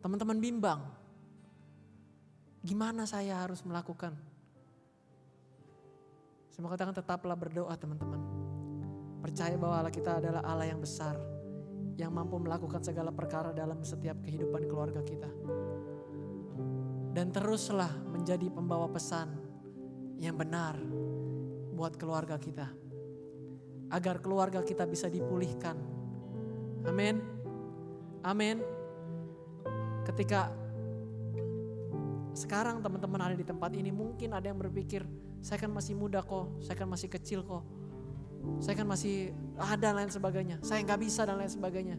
teman-teman 0.00 0.40
bimbang, 0.40 0.80
gimana 2.64 3.04
saya 3.04 3.44
harus 3.44 3.60
melakukan? 3.60 4.16
Mau 6.62 6.70
katakan 6.70 6.94
tetaplah 6.94 7.34
berdoa 7.34 7.74
teman-teman. 7.74 8.20
Percaya 9.18 9.58
bahwa 9.58 9.82
Allah 9.82 9.90
kita 9.90 10.22
adalah 10.22 10.42
Allah 10.46 10.70
yang 10.70 10.78
besar. 10.78 11.18
Yang 11.98 12.10
mampu 12.14 12.38
melakukan 12.38 12.78
segala 12.78 13.10
perkara 13.10 13.50
dalam 13.50 13.82
setiap 13.82 14.22
kehidupan 14.22 14.62
keluarga 14.70 15.02
kita. 15.02 15.26
Dan 17.10 17.34
teruslah 17.34 17.90
menjadi 18.06 18.50
pembawa 18.54 18.86
pesan 18.86 19.34
yang 20.22 20.38
benar 20.38 20.78
buat 21.74 21.98
keluarga 21.98 22.38
kita. 22.38 22.83
Agar 23.94 24.18
keluarga 24.18 24.58
kita 24.66 24.82
bisa 24.90 25.06
dipulihkan. 25.06 25.78
Amin. 26.82 27.22
Amin. 28.26 28.58
Ketika 30.02 30.50
sekarang 32.34 32.82
teman-teman 32.82 33.30
ada 33.30 33.36
di 33.38 33.46
tempat 33.46 33.70
ini 33.78 33.94
mungkin 33.94 34.34
ada 34.34 34.50
yang 34.50 34.58
berpikir 34.58 35.06
saya 35.44 35.60
kan 35.60 35.70
masih 35.70 35.92
muda 35.92 36.24
kok, 36.24 36.58
saya 36.64 36.72
kan 36.72 36.88
masih 36.88 37.12
kecil 37.12 37.44
kok. 37.44 37.62
Saya 38.64 38.80
kan 38.80 38.88
masih 38.88 39.32
ada 39.60 39.92
dan 39.92 39.92
lain 39.92 40.08
sebagainya. 40.08 40.56
Saya 40.64 40.80
nggak 40.84 41.00
bisa 41.04 41.28
dan 41.28 41.36
lain 41.36 41.52
sebagainya. 41.52 41.96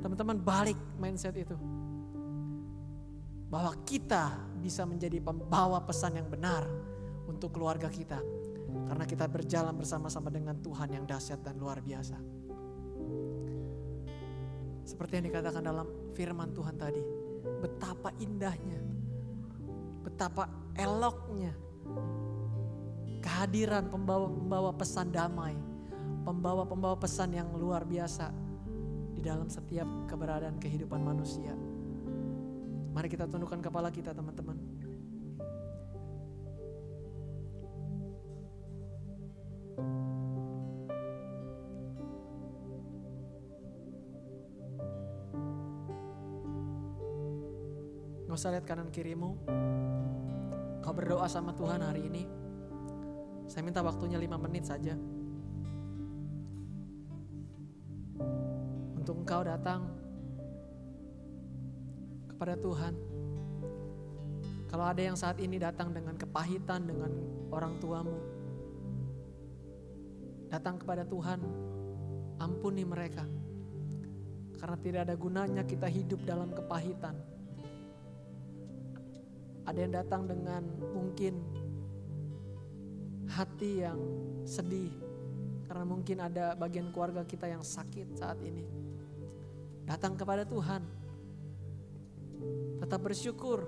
Teman-teman 0.00 0.36
balik 0.36 0.76
mindset 1.00 1.36
itu. 1.40 1.56
Bahwa 3.48 3.72
kita 3.88 4.36
bisa 4.60 4.84
menjadi 4.84 5.24
pembawa 5.24 5.80
pesan 5.88 6.20
yang 6.20 6.28
benar 6.28 6.68
untuk 7.24 7.56
keluarga 7.56 7.88
kita. 7.88 8.20
Karena 8.90 9.04
kita 9.06 9.26
berjalan 9.30 9.74
bersama-sama 9.74 10.28
dengan 10.28 10.58
Tuhan 10.58 10.90
yang 10.90 11.04
dahsyat 11.06 11.40
dan 11.42 11.58
luar 11.58 11.78
biasa. 11.82 12.18
Seperti 14.84 15.22
yang 15.22 15.26
dikatakan 15.30 15.62
dalam 15.62 15.86
firman 16.18 16.50
Tuhan 16.50 16.74
tadi. 16.74 17.02
Betapa 17.62 18.10
indahnya. 18.18 18.80
Betapa 20.02 20.48
eloknya 20.74 21.52
kehadiran 23.20 23.92
pembawa-pembawa 23.92 24.72
pesan 24.74 25.12
damai, 25.12 25.54
pembawa-pembawa 26.24 26.96
pesan 26.96 27.36
yang 27.36 27.52
luar 27.52 27.84
biasa 27.84 28.32
di 29.12 29.20
dalam 29.20 29.52
setiap 29.52 29.86
keberadaan 30.08 30.56
kehidupan 30.56 31.00
manusia. 31.04 31.52
Mari 32.90 33.06
kita 33.06 33.28
tundukkan 33.28 33.60
kepala 33.60 33.92
kita 33.92 34.16
teman-teman. 34.16 34.56
Gak 48.30 48.38
usah 48.38 48.54
lihat 48.54 48.62
kanan 48.62 48.94
kirimu. 48.94 49.34
Kau 50.86 50.94
berdoa 50.94 51.26
sama 51.26 51.50
Tuhan 51.50 51.82
hari 51.82 52.06
ini. 52.06 52.22
Saya 53.50 53.66
minta 53.66 53.82
waktunya 53.82 54.22
lima 54.22 54.38
menit 54.38 54.70
saja. 54.70 54.94
Untuk 58.94 59.26
engkau 59.26 59.42
datang 59.42 59.90
kepada 62.30 62.54
Tuhan. 62.54 62.94
Kalau 64.70 64.86
ada 64.86 65.02
yang 65.02 65.18
saat 65.18 65.42
ini 65.42 65.58
datang 65.58 65.90
dengan 65.90 66.14
kepahitan 66.14 66.86
dengan 66.86 67.10
orang 67.50 67.82
tuamu, 67.82 68.14
datang 70.50 70.76
kepada 70.76 71.06
Tuhan, 71.06 71.40
ampuni 72.42 72.82
mereka. 72.82 73.22
Karena 74.58 74.76
tidak 74.76 75.00
ada 75.08 75.14
gunanya 75.16 75.62
kita 75.64 75.88
hidup 75.88 76.20
dalam 76.26 76.52
kepahitan. 76.52 77.16
Ada 79.64 79.78
yang 79.78 79.94
datang 79.94 80.26
dengan 80.26 80.66
mungkin 80.92 81.40
hati 83.30 83.86
yang 83.86 83.98
sedih 84.42 84.90
karena 85.70 85.86
mungkin 85.86 86.18
ada 86.18 86.58
bagian 86.58 86.90
keluarga 86.90 87.22
kita 87.22 87.46
yang 87.46 87.62
sakit 87.62 88.18
saat 88.18 88.42
ini. 88.42 88.66
Datang 89.86 90.18
kepada 90.18 90.42
Tuhan. 90.42 90.82
Tetap 92.82 93.00
bersyukur 93.00 93.62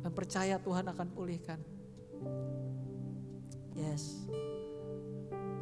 dan 0.00 0.16
percaya 0.16 0.56
Tuhan 0.56 0.88
akan 0.88 1.08
pulihkan. 1.12 1.60
Yes. 3.76 4.24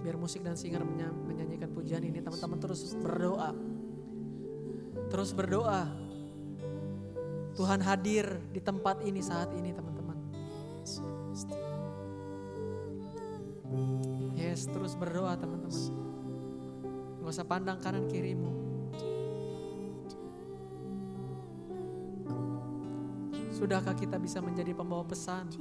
Biar 0.08 0.16
musik 0.16 0.40
dan 0.40 0.56
singer 0.56 0.80
menyanyikan 1.28 1.68
pujian 1.68 2.00
ini, 2.00 2.24
teman-teman 2.24 2.56
terus 2.56 2.96
berdoa. 2.96 3.52
Terus 5.12 5.36
berdoa. 5.36 5.84
Tuhan 7.52 7.84
hadir 7.84 8.40
di 8.48 8.56
tempat 8.56 9.04
ini 9.04 9.20
saat 9.20 9.52
ini, 9.52 9.68
teman-teman. 9.68 10.16
Yes, 14.32 14.64
terus 14.72 14.96
berdoa, 14.96 15.36
teman-teman. 15.36 15.76
Gak 17.20 17.28
usah 17.28 17.44
pandang 17.44 17.76
kanan 17.76 18.08
kirimu. 18.08 18.48
Sudahkah 23.52 23.92
kita 23.92 24.16
bisa 24.16 24.40
menjadi 24.40 24.72
pembawa 24.72 25.04
pesan 25.04 25.52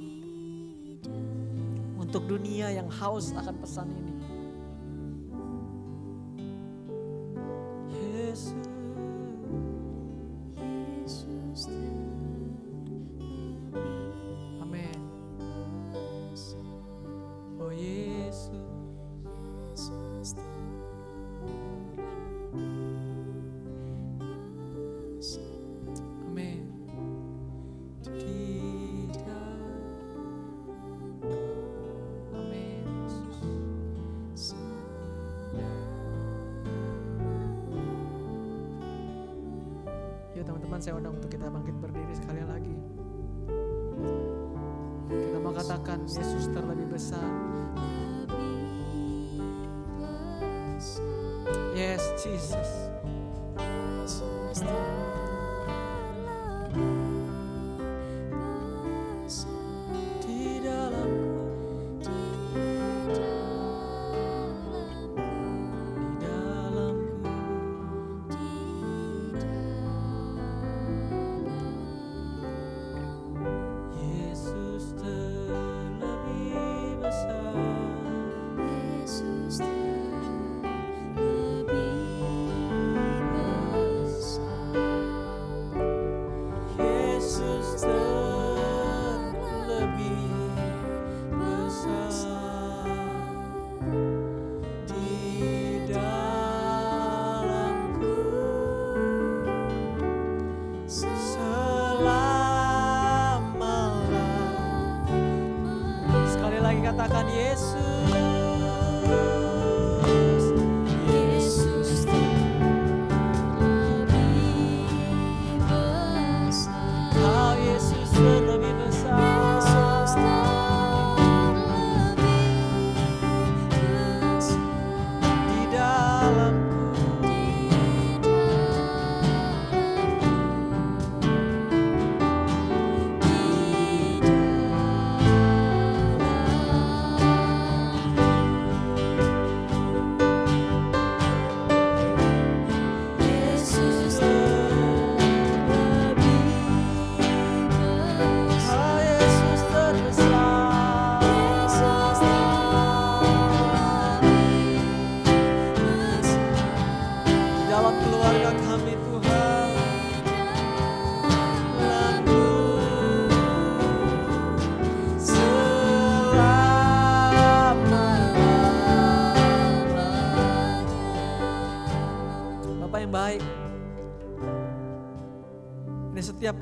untuk 2.00 2.24
dunia 2.24 2.72
yang 2.72 2.88
haus 2.88 3.36
akan 3.36 3.56
pesan 3.60 3.92
ini? 3.92 4.17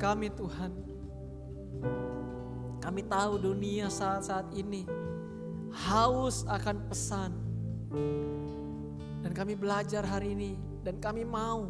Kami 0.07 0.31
Tuhan. 0.31 0.71
Kami 2.79 3.01
tahu 3.11 3.33
dunia 3.43 3.91
saat-saat 3.91 4.55
ini 4.55 4.87
haus 5.83 6.47
akan 6.47 6.87
pesan. 6.87 7.31
Dan 9.19 9.31
kami 9.35 9.59
belajar 9.59 10.07
hari 10.07 10.31
ini 10.31 10.55
dan 10.87 11.03
kami 11.03 11.27
mau 11.27 11.67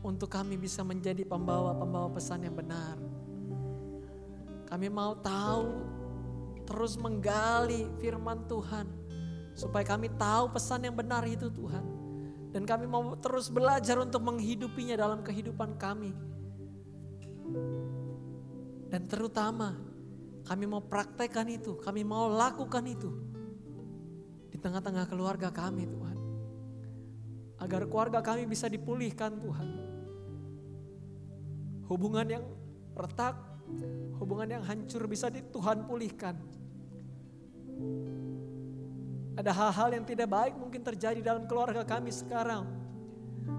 untuk 0.00 0.32
kami 0.32 0.56
bisa 0.56 0.80
menjadi 0.80 1.28
pembawa-pembawa 1.28 2.08
pesan 2.16 2.48
yang 2.48 2.56
benar. 2.56 2.96
Kami 4.72 4.88
mau 4.88 5.12
tahu 5.20 5.84
terus 6.64 6.96
menggali 6.96 7.84
firman 8.00 8.48
Tuhan 8.48 8.88
supaya 9.52 9.84
kami 9.84 10.08
tahu 10.16 10.56
pesan 10.56 10.88
yang 10.88 10.96
benar 10.96 11.28
itu 11.28 11.52
Tuhan. 11.52 11.84
Dan 12.56 12.64
kami 12.64 12.88
mau 12.88 13.12
terus 13.20 13.52
belajar 13.52 14.00
untuk 14.00 14.24
menghidupinya 14.24 14.96
dalam 14.96 15.20
kehidupan 15.20 15.76
kami. 15.76 16.16
Dan 18.86 19.02
terutama 19.10 19.74
kami 20.46 20.64
mau 20.70 20.82
praktekkan 20.82 21.50
itu, 21.50 21.74
kami 21.82 22.06
mau 22.06 22.30
lakukan 22.30 22.84
itu 22.86 23.10
di 24.50 24.56
tengah-tengah 24.62 25.10
keluarga 25.10 25.50
kami 25.50 25.84
Tuhan. 25.90 26.18
Agar 27.60 27.88
keluarga 27.90 28.20
kami 28.22 28.46
bisa 28.46 28.70
dipulihkan 28.70 29.36
Tuhan. 29.42 29.68
Hubungan 31.90 32.26
yang 32.26 32.44
retak, 32.94 33.36
hubungan 34.22 34.58
yang 34.58 34.62
hancur 34.62 35.04
bisa 35.10 35.26
di 35.28 35.42
Tuhan 35.42 35.84
pulihkan. 35.84 36.38
Ada 39.36 39.52
hal-hal 39.52 40.00
yang 40.00 40.04
tidak 40.08 40.28
baik 40.32 40.54
mungkin 40.56 40.80
terjadi 40.80 41.20
dalam 41.20 41.44
keluarga 41.44 41.84
kami 41.84 42.08
sekarang. 42.08 42.64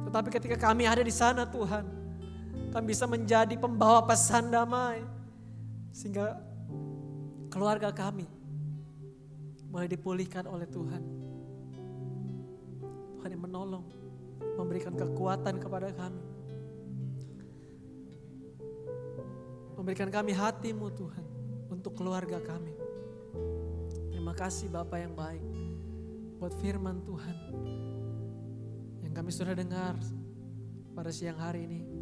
Tetapi 0.09 0.29
ketika 0.33 0.57
kami 0.57 0.89
ada 0.89 1.05
di 1.05 1.13
sana 1.13 1.45
Tuhan, 1.45 1.85
kami 2.71 2.85
bisa 2.91 3.05
menjadi 3.07 3.55
pembawa 3.55 4.03
pesan 4.03 4.51
damai. 4.51 5.03
Sehingga 5.91 6.37
keluarga 7.49 7.89
kami 7.89 8.27
boleh 9.67 9.87
dipulihkan 9.89 10.45
oleh 10.45 10.67
Tuhan. 10.69 11.03
Tuhan 13.17 13.29
yang 13.33 13.43
menolong, 13.43 13.85
memberikan 14.55 14.93
kekuatan 14.93 15.57
kepada 15.57 15.89
kami. 15.91 16.23
Memberikan 19.77 20.09
kami 20.09 20.33
hatimu 20.33 20.89
Tuhan 20.93 21.25
untuk 21.69 21.93
keluarga 21.97 22.41
kami. 22.41 22.73
Terima 24.09 24.33
kasih 24.33 24.67
Bapak 24.67 24.99
yang 24.99 25.13
baik 25.13 25.45
buat 26.37 26.53
firman 26.61 27.01
Tuhan 27.01 27.37
yang 29.01 29.13
kami 29.13 29.31
sudah 29.33 29.57
dengar 29.57 29.97
pada 30.93 31.09
siang 31.09 31.37
hari 31.41 31.65
ini. 31.65 31.96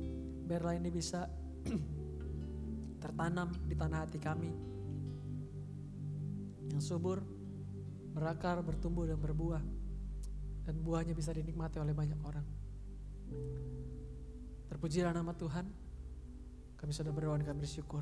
Biarlah 0.46 0.78
ini 0.78 0.94
bisa 0.94 1.26
tertanam 3.04 3.50
di 3.66 3.74
tanah 3.74 4.06
hati 4.06 4.22
kami 4.22 4.54
yang 6.70 6.82
subur, 6.82 7.24
berakar, 8.14 8.62
bertumbuh 8.62 9.10
dan 9.10 9.18
berbuah. 9.18 9.64
Dan 10.66 10.82
buahnya 10.82 11.14
bisa 11.14 11.30
dinikmati 11.30 11.78
oleh 11.78 11.94
banyak 11.94 12.18
orang. 12.26 12.46
Terpujilah 14.66 15.14
nama 15.14 15.32
Tuhan. 15.38 15.66
Kami 16.76 16.92
sudah 16.92 17.14
berdoa 17.14 17.38
dan 17.38 17.46
kami 17.46 17.64
bersyukur. 17.64 18.02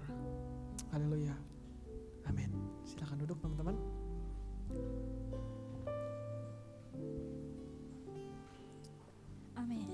Haleluya. 0.95 1.35
Amin. 2.25 2.49
Silakan 2.87 3.19
duduk 3.19 3.37
teman-teman. 3.43 3.75
Amin. 9.59 9.92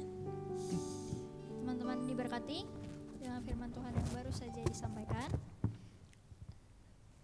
Teman-teman 1.90 2.14
diberkati 2.14 2.60
dengan 3.18 3.42
firman 3.42 3.74
Tuhan 3.74 3.90
yang 3.98 4.10
baru 4.14 4.30
saja 4.30 4.62
disampaikan. 4.62 5.26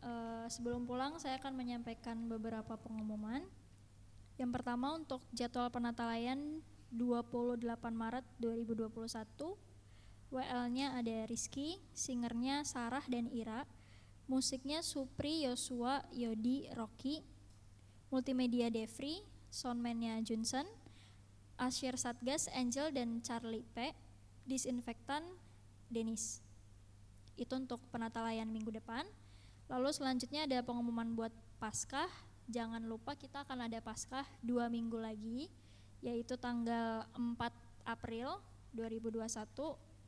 Eh, 0.01 0.45
sebelum 0.49 0.89
pulang 0.89 1.21
saya 1.21 1.37
akan 1.37 1.53
menyampaikan 1.53 2.25
beberapa 2.25 2.73
pengumuman. 2.73 3.45
Yang 4.41 4.51
pertama 4.57 4.97
untuk 4.97 5.21
jadwal 5.37 5.69
penata 5.69 6.09
layan 6.09 6.65
28 6.89 7.61
Maret 7.93 8.25
2021. 8.41 9.53
WL-nya 10.33 10.97
ada 10.97 11.29
Rizky, 11.29 11.77
singernya 11.93 12.65
Sarah 12.65 13.05
dan 13.05 13.29
Ira, 13.29 13.69
musiknya 14.25 14.81
Supri, 14.81 15.45
Yosua, 15.45 16.09
Yodi, 16.09 16.73
Rocky, 16.73 17.21
multimedia 18.09 18.73
Devri, 18.73 19.29
soundman-nya 19.53 20.25
Junsen, 20.25 20.65
Asyir 21.61 22.01
Satgas, 22.01 22.49
Angel 22.49 22.89
dan 22.89 23.21
Charlie 23.21 23.61
P, 23.77 23.93
disinfektan 24.45 25.25
Denis. 25.89 26.41
Itu 27.35 27.59
untuk 27.59 27.83
penata 27.91 28.23
layan 28.23 28.49
minggu 28.49 28.71
depan. 28.71 29.03
Lalu 29.67 29.89
selanjutnya 29.91 30.45
ada 30.45 30.61
pengumuman 30.61 31.17
buat 31.17 31.33
Paskah. 31.57 32.07
Jangan 32.45 32.85
lupa 32.85 33.17
kita 33.17 33.41
akan 33.43 33.65
ada 33.65 33.81
Paskah 33.81 34.23
dua 34.45 34.69
minggu 34.69 35.01
lagi, 35.01 35.49
yaitu 36.05 36.37
tanggal 36.37 37.09
4 37.17 37.89
April 37.89 38.37
2021 38.77 39.25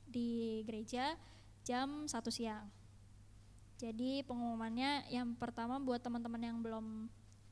di 0.05 0.61
gereja 0.63 1.17
jam 1.65 2.05
1 2.05 2.13
siang. 2.29 2.69
Jadi 3.77 4.25
pengumumannya 4.25 5.09
yang 5.13 5.37
pertama 5.37 5.77
buat 5.77 6.01
teman-teman 6.01 6.41
yang 6.41 6.57
belum 6.61 6.85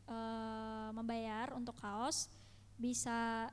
eh, 0.10 0.90
membayar 0.94 1.54
untuk 1.54 1.78
kaos 1.78 2.30
bisa 2.78 3.50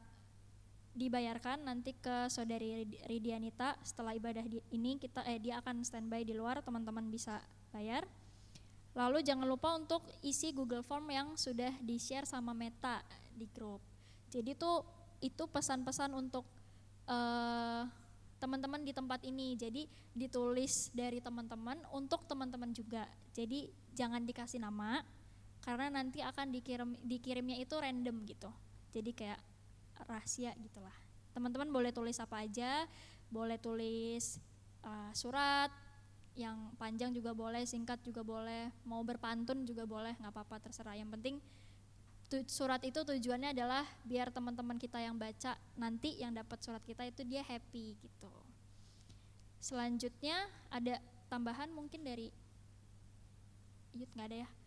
dibayarkan 0.92 1.64
nanti 1.64 1.96
ke 1.96 2.28
saudari 2.28 2.84
Ridianita 3.08 3.80
setelah 3.80 4.12
ibadah 4.12 4.44
di- 4.44 4.60
ini 4.76 5.00
kita 5.00 5.24
eh 5.24 5.40
dia 5.40 5.58
akan 5.64 5.80
standby 5.80 6.20
di 6.22 6.36
luar 6.36 6.60
teman-teman 6.60 7.08
bisa 7.08 7.40
bayar. 7.72 8.04
Lalu 8.92 9.24
jangan 9.24 9.48
lupa 9.48 9.72
untuk 9.72 10.04
isi 10.20 10.52
Google 10.52 10.84
Form 10.84 11.08
yang 11.08 11.32
sudah 11.40 11.72
di-share 11.80 12.28
sama 12.28 12.52
Meta 12.52 13.00
di 13.32 13.48
grup. 13.48 13.80
Jadi 14.28 14.52
tuh 14.52 14.84
itu 15.24 15.48
pesan-pesan 15.48 16.12
untuk 16.12 16.44
eh, 17.08 17.82
teman-teman 18.36 18.84
di 18.84 18.92
tempat 18.92 19.24
ini. 19.24 19.56
Jadi 19.56 19.88
ditulis 20.12 20.92
dari 20.92 21.24
teman-teman 21.24 21.80
untuk 21.96 22.28
teman-teman 22.28 22.68
juga. 22.76 23.08
Jadi 23.32 23.72
jangan 23.96 24.28
dikasih 24.28 24.60
nama 24.60 25.00
karena 25.64 25.88
nanti 25.88 26.20
akan 26.20 26.52
dikirim 26.52 26.90
dikirimnya 27.00 27.56
itu 27.56 27.72
random 27.80 28.28
gitu. 28.28 28.52
Jadi 28.92 29.16
kayak 29.16 29.51
rahasia 30.08 30.52
gitulah. 30.60 30.94
Teman-teman 31.32 31.70
boleh 31.72 31.90
tulis 31.94 32.16
apa 32.20 32.44
aja, 32.44 32.84
boleh 33.32 33.56
tulis 33.56 34.36
uh, 34.84 35.10
surat 35.16 35.72
yang 36.32 36.72
panjang 36.80 37.12
juga 37.12 37.36
boleh, 37.36 37.64
singkat 37.68 38.00
juga 38.00 38.24
boleh, 38.24 38.72
mau 38.88 39.04
berpantun 39.04 39.68
juga 39.68 39.84
boleh, 39.84 40.16
nggak 40.16 40.32
apa-apa 40.32 40.60
terserah. 40.64 40.96
Yang 40.96 41.10
penting 41.16 41.36
surat 42.48 42.80
itu 42.80 43.04
tujuannya 43.04 43.52
adalah 43.52 43.84
biar 44.08 44.32
teman-teman 44.32 44.80
kita 44.80 44.96
yang 44.96 45.20
baca 45.20 45.52
nanti 45.76 46.16
yang 46.16 46.32
dapat 46.32 46.64
surat 46.64 46.80
kita 46.80 47.04
itu 47.04 47.28
dia 47.28 47.44
happy 47.44 47.92
gitu. 48.00 48.32
Selanjutnya 49.60 50.48
ada 50.72 50.96
tambahan 51.28 51.68
mungkin 51.68 52.00
dari 52.00 52.32
Yud 53.92 54.08
nggak 54.16 54.28
ada 54.32 54.38
ya? 54.48 54.61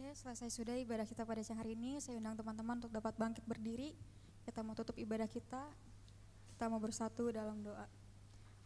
Oke, 0.00 0.16
selesai 0.16 0.48
sudah 0.48 0.80
ibadah 0.80 1.04
kita 1.04 1.28
pada 1.28 1.44
siang 1.44 1.60
hari 1.60 1.76
ini. 1.76 2.00
Saya 2.00 2.16
undang 2.16 2.32
teman-teman 2.32 2.80
untuk 2.80 2.88
dapat 2.88 3.20
bangkit 3.20 3.44
berdiri. 3.44 3.92
Kita 4.48 4.64
mau 4.64 4.72
tutup 4.72 4.96
ibadah 4.96 5.28
kita. 5.28 5.60
Kita 6.56 6.72
mau 6.72 6.80
bersatu 6.80 7.28
dalam 7.28 7.60
doa. 7.60 7.84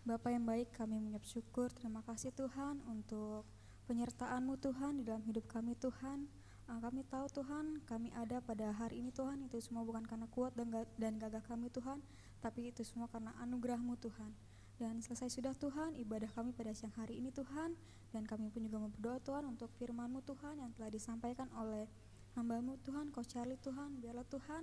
Bapak 0.06 0.31
yang 0.31 0.47
baik, 0.47 0.70
kami 0.78 1.02
mengucap 1.02 1.27
syukur. 1.27 1.74
Terima 1.74 2.06
kasih 2.06 2.31
Tuhan 2.39 2.86
untuk 2.86 3.43
penyertaan-Mu 3.90 4.62
Tuhan 4.62 5.02
di 5.02 5.11
dalam 5.11 5.27
hidup 5.27 5.51
kami 5.51 5.74
Tuhan. 5.74 6.31
Ah, 6.70 6.78
kami 6.78 7.02
tahu 7.02 7.27
Tuhan, 7.27 7.82
kami 7.82 8.15
ada 8.15 8.39
pada 8.39 8.70
hari 8.70 9.02
ini 9.02 9.11
Tuhan, 9.11 9.43
itu 9.43 9.59
semua 9.59 9.82
bukan 9.82 10.06
karena 10.06 10.31
kuat 10.31 10.55
dan, 10.55 10.70
dan 10.70 11.19
gagah 11.19 11.43
kami 11.51 11.66
Tuhan, 11.66 11.98
tapi 12.39 12.70
itu 12.70 12.86
semua 12.86 13.11
karena 13.11 13.35
anugerah-Mu 13.43 13.98
Tuhan. 13.98 14.31
Dan 14.78 15.02
selesai 15.02 15.35
sudah 15.35 15.51
Tuhan 15.59 15.98
ibadah 15.98 16.31
kami 16.31 16.55
pada 16.55 16.70
siang 16.70 16.94
hari 16.94 17.19
ini 17.19 17.35
Tuhan, 17.35 17.74
dan 18.15 18.23
kami 18.31 18.47
pun 18.55 18.62
juga 18.62 18.86
berdoa 18.86 19.19
Tuhan 19.19 19.43
untuk 19.51 19.74
firman-Mu 19.74 20.23
Tuhan 20.23 20.62
yang 20.62 20.70
telah 20.78 20.86
disampaikan 20.86 21.51
oleh 21.59 21.91
hamba-Mu 22.39 22.78
Tuhan, 22.86 23.11
Coach 23.11 23.35
Charlie 23.35 23.59
Tuhan, 23.59 23.99
biarlah 23.99 24.23
Tuhan 24.31 24.62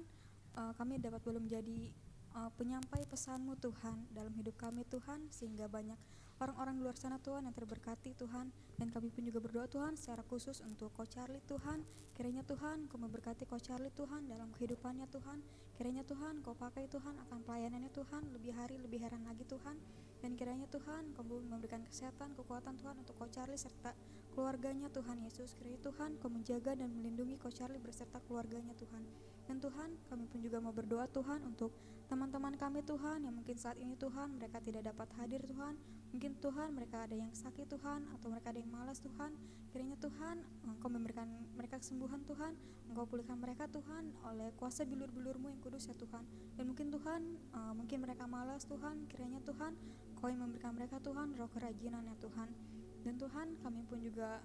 eh, 0.56 0.74
kami 0.80 1.04
dapat 1.04 1.20
belum 1.20 1.52
menjadi 1.52 1.92
eh, 2.32 2.52
penyampai 2.56 3.04
pesan-Mu 3.12 3.60
Tuhan 3.60 4.08
dalam 4.16 4.32
hidup 4.40 4.56
kami 4.56 4.88
Tuhan, 4.88 5.28
sehingga 5.28 5.68
banyak 5.68 6.00
orang-orang 6.40 6.80
di 6.80 6.82
luar 6.88 6.98
sana 6.98 7.20
Tuhan 7.20 7.46
yang 7.46 7.54
terberkati 7.54 8.16
Tuhan. 8.16 8.50
Dan 8.82 8.90
kami 8.90 9.14
pun 9.14 9.22
juga 9.22 9.38
berdoa 9.38 9.70
Tuhan 9.70 9.94
secara 9.94 10.26
khusus 10.26 10.58
untuk 10.66 10.90
Coach 10.98 11.14
Charlie 11.14 11.44
Tuhan. 11.46 11.86
Kiranya 12.18 12.42
Tuhan 12.42 12.90
Kau 12.90 12.98
memberkati 12.98 13.46
Coach 13.46 13.70
Charlie 13.70 13.94
Tuhan 13.94 14.26
dalam 14.26 14.50
kehidupannya 14.58 15.06
Tuhan 15.12 15.38
kiranya 15.82 16.06
Tuhan 16.06 16.46
Kau 16.46 16.54
pakai 16.54 16.86
Tuhan 16.86 17.18
akan 17.26 17.42
pelayanannya 17.42 17.90
Tuhan. 17.90 18.30
Lebih 18.38 18.54
hari 18.54 18.78
lebih 18.78 19.02
heran 19.02 19.26
lagi 19.26 19.42
Tuhan. 19.50 19.74
Dan 20.22 20.38
kiranya 20.38 20.70
Tuhan 20.70 21.10
Kau 21.18 21.26
memberikan 21.26 21.82
kesehatan 21.90 22.38
kekuatan 22.38 22.78
Tuhan 22.78 23.02
untuk 23.02 23.18
Coach 23.18 23.34
Charlie 23.34 23.58
serta 23.58 23.98
keluarganya 24.30 24.94
Tuhan 24.94 25.26
Yesus. 25.26 25.58
Kiranya 25.58 25.82
Tuhan 25.82 26.22
Kau 26.22 26.30
menjaga 26.30 26.78
dan 26.78 26.94
melindungi 26.94 27.42
Coach 27.42 27.58
Charlie 27.58 27.82
beserta 27.82 28.22
keluarganya 28.30 28.78
Tuhan. 28.78 29.02
Dan 29.50 29.58
Tuhan 29.58 29.98
kami 30.06 30.30
pun 30.30 30.46
juga 30.46 30.62
mau 30.62 30.70
berdoa 30.70 31.10
Tuhan 31.10 31.42
untuk 31.50 31.74
teman-teman 32.06 32.54
kami 32.62 32.86
Tuhan 32.86 33.26
yang 33.26 33.34
mungkin 33.34 33.58
saat 33.58 33.82
ini 33.82 33.98
Tuhan 33.98 34.38
mereka 34.38 34.62
tidak 34.62 34.86
dapat 34.86 35.10
hadir 35.18 35.42
Tuhan. 35.50 35.82
Mungkin 36.14 36.38
Tuhan 36.46 36.78
mereka 36.78 37.10
ada 37.10 37.18
yang 37.18 37.34
sakit 37.34 37.66
Tuhan 37.66 38.06
atau 38.22 38.30
mereka 38.30 38.54
ada 38.54 38.62
yang 38.62 38.70
malas 38.70 39.02
Tuhan. 39.02 39.34
Kiranya 39.72 39.96
Tuhan 40.04 40.44
Engkau 40.68 40.92
memberikan 40.92 41.28
mereka 41.56 41.80
kesembuhan 41.80 42.22
Tuhan. 42.28 42.54
Engkau 42.92 43.08
pulihkan 43.08 43.40
mereka 43.40 43.72
Tuhan 43.72 44.12
oleh 44.28 44.52
kuasa 44.60 44.84
bilur-bilurmu 44.84 45.48
yang 45.48 45.62
kudus 45.64 45.88
ya 45.88 45.96
Tuhan. 45.96 46.28
Dan 46.60 46.76
mungkin 46.76 46.92
Tuhan 46.92 47.22
eh, 47.56 47.74
mungkin 47.74 47.98
mereka 48.04 48.28
malas 48.28 48.68
Tuhan. 48.68 49.08
Kiranya 49.08 49.40
Tuhan 49.48 49.74
Kau 50.22 50.30
yang 50.30 50.46
memberikan 50.46 50.78
mereka 50.78 51.02
Tuhan 51.02 51.34
roh 51.34 51.50
kerajinan 51.50 52.06
ya 52.06 52.14
Tuhan. 52.22 52.50
Dan 53.02 53.18
Tuhan 53.18 53.58
kami 53.66 53.82
pun 53.90 53.98
juga 54.06 54.38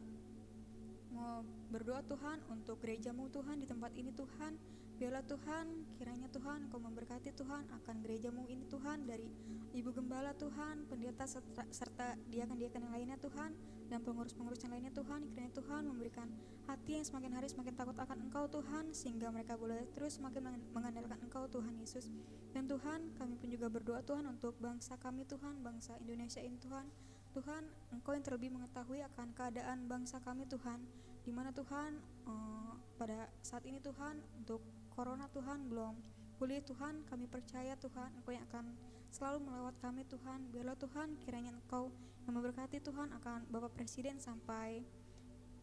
mau 1.12 1.44
berdoa 1.68 2.00
Tuhan 2.08 2.40
untuk 2.48 2.80
gerejamu 2.80 3.28
Tuhan 3.28 3.60
di 3.60 3.66
tempat 3.68 3.92
ini 3.92 4.12
Tuhan 4.16 4.56
Biarlah 4.96 5.28
Tuhan, 5.28 5.66
kiranya 6.00 6.24
Tuhan 6.32 6.72
Engkau 6.72 6.80
memberkati 6.80 7.28
Tuhan 7.36 7.68
akan 7.68 7.96
gerejamu 8.00 8.48
ini 8.48 8.64
Tuhan 8.64 9.04
dari 9.04 9.28
Ibu 9.76 9.92
Gembala 9.92 10.32
Tuhan, 10.32 10.88
pendeta 10.88 11.28
serta, 11.28 11.68
serta 11.68 12.16
diakan-diakan 12.32 12.80
yang 12.88 12.94
lainnya 12.96 13.18
Tuhan 13.20 13.52
dan 13.92 14.00
pengurus-pengurus 14.00 14.56
yang 14.64 14.72
lainnya 14.72 14.96
Tuhan. 14.96 15.28
Kiranya 15.36 15.52
Tuhan 15.52 15.82
memberikan 15.92 16.32
hati 16.64 16.96
yang 16.96 17.04
semakin 17.04 17.28
hari 17.36 17.52
semakin 17.52 17.76
takut 17.76 17.92
akan 17.92 18.24
Engkau 18.24 18.48
Tuhan 18.48 18.96
sehingga 18.96 19.28
mereka 19.28 19.60
boleh 19.60 19.84
terus 19.92 20.16
semakin 20.16 20.40
mengan- 20.48 20.64
mengandalkan 20.72 21.20
Engkau 21.28 21.44
Tuhan 21.44 21.76
Yesus. 21.76 22.08
Dan 22.56 22.64
Tuhan, 22.64 23.12
kami 23.20 23.36
pun 23.36 23.52
juga 23.52 23.68
berdoa 23.68 24.00
Tuhan 24.00 24.24
untuk 24.24 24.56
bangsa 24.56 24.96
kami 24.96 25.28
Tuhan, 25.28 25.60
bangsa 25.60 26.00
Indonesia 26.00 26.40
ini 26.40 26.56
Tuhan. 26.56 26.88
Tuhan, 27.36 27.68
Engkau 27.92 28.16
yang 28.16 28.24
terlebih 28.24 28.48
mengetahui 28.48 29.04
akan 29.12 29.28
keadaan 29.36 29.84
bangsa 29.92 30.24
kami 30.24 30.48
Tuhan, 30.48 30.80
di 31.20 31.36
mana 31.36 31.52
Tuhan 31.52 32.00
eh, 32.32 32.72
pada 32.96 33.28
saat 33.44 33.60
ini 33.68 33.76
Tuhan 33.76 34.24
untuk 34.40 34.64
corona 34.96 35.28
Tuhan 35.28 35.68
belum 35.68 35.94
pulih 36.40 36.64
Tuhan, 36.64 37.04
kami 37.04 37.28
percaya 37.28 37.76
Tuhan 37.76 38.16
Engkau 38.16 38.32
yang 38.32 38.44
akan 38.48 38.72
selalu 39.12 39.44
melawat 39.44 39.76
kami 39.84 40.08
Tuhan. 40.08 40.48
Biarlah 40.48 40.76
Tuhan 40.80 41.20
kiranya 41.20 41.52
Engkau 41.52 41.92
yang 42.24 42.34
memberkati 42.34 42.80
Tuhan 42.80 43.12
akan 43.20 43.44
Bapak 43.52 43.76
Presiden 43.76 44.16
sampai 44.16 44.80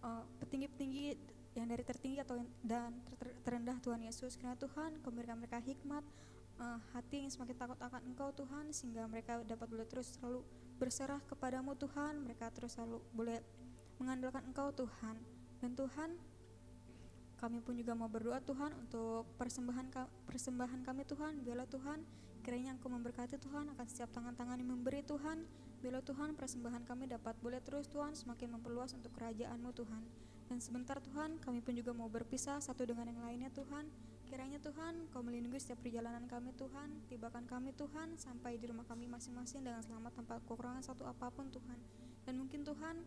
eh, 0.06 0.24
petinggi-petinggi 0.38 1.06
yang 1.54 1.70
dari 1.70 1.86
tertinggi 1.86 2.18
atau 2.22 2.42
dan 2.66 2.98
ter- 3.06 3.18
ter- 3.18 3.38
terendah 3.46 3.78
Tuhan 3.82 4.02
Yesus. 4.06 4.38
Kiranya 4.38 4.58
Tuhan 4.58 5.02
kau 5.02 5.14
berikan 5.14 5.38
mereka 5.38 5.62
hikmat, 5.62 6.06
eh, 6.62 6.80
hati 6.94 7.26
yang 7.26 7.34
semakin 7.34 7.58
takut 7.58 7.80
akan 7.82 8.02
Engkau 8.14 8.30
Tuhan 8.34 8.70
sehingga 8.74 9.06
mereka 9.10 9.42
dapat 9.46 9.68
boleh 9.70 9.86
terus 9.90 10.18
selalu 10.18 10.42
berserah 10.78 11.22
kepadamu 11.30 11.78
Tuhan. 11.78 12.22
Mereka 12.26 12.50
terus 12.54 12.78
selalu 12.78 13.02
boleh 13.14 13.42
mengandalkan 14.02 14.46
Engkau 14.50 14.74
Tuhan. 14.74 15.18
Dan 15.62 15.78
Tuhan 15.78 16.18
kami 17.44 17.60
pun 17.60 17.76
juga 17.76 17.92
mau 17.92 18.08
berdoa 18.08 18.40
Tuhan 18.40 18.72
untuk 18.80 19.28
persembahan 19.36 19.92
persembahan 20.32 20.80
kami 20.88 21.04
Tuhan. 21.04 21.44
Biarlah 21.44 21.68
Tuhan 21.68 22.00
kiranya 22.40 22.72
Engkau 22.72 22.88
memberkati 22.88 23.36
Tuhan 23.36 23.68
akan 23.76 23.86
setiap 23.92 24.16
tangan-tangan 24.16 24.64
yang 24.64 24.72
memberi 24.72 25.04
Tuhan. 25.04 25.44
Biarlah 25.84 26.08
Tuhan 26.08 26.40
persembahan 26.40 26.88
kami 26.88 27.12
dapat 27.12 27.36
boleh 27.44 27.60
terus 27.60 27.92
Tuhan 27.92 28.16
semakin 28.16 28.56
memperluas 28.56 28.96
untuk 28.96 29.12
kerajaan-Mu 29.20 29.76
Tuhan. 29.76 30.04
Dan 30.48 30.64
sebentar 30.64 31.04
Tuhan 31.04 31.44
kami 31.44 31.60
pun 31.60 31.76
juga 31.76 31.92
mau 31.92 32.08
berpisah 32.08 32.64
satu 32.64 32.88
dengan 32.88 33.12
yang 33.12 33.20
lainnya 33.28 33.52
Tuhan. 33.52 33.92
Kiranya 34.24 34.64
Tuhan 34.64 35.12
Kau 35.12 35.20
melindungi 35.20 35.60
setiap 35.60 35.84
perjalanan 35.84 36.24
kami 36.32 36.56
Tuhan. 36.56 37.12
Tibakan 37.12 37.44
kami 37.44 37.76
Tuhan 37.76 38.16
sampai 38.16 38.56
di 38.56 38.72
rumah 38.72 38.88
kami 38.88 39.12
masing-masing 39.12 39.68
dengan 39.68 39.84
selamat 39.84 40.16
tanpa 40.16 40.40
kekurangan 40.48 40.80
satu 40.80 41.04
apa 41.04 41.28
pun 41.28 41.52
Tuhan. 41.52 41.76
Dan 42.24 42.40
mungkin 42.40 42.64
Tuhan 42.64 43.04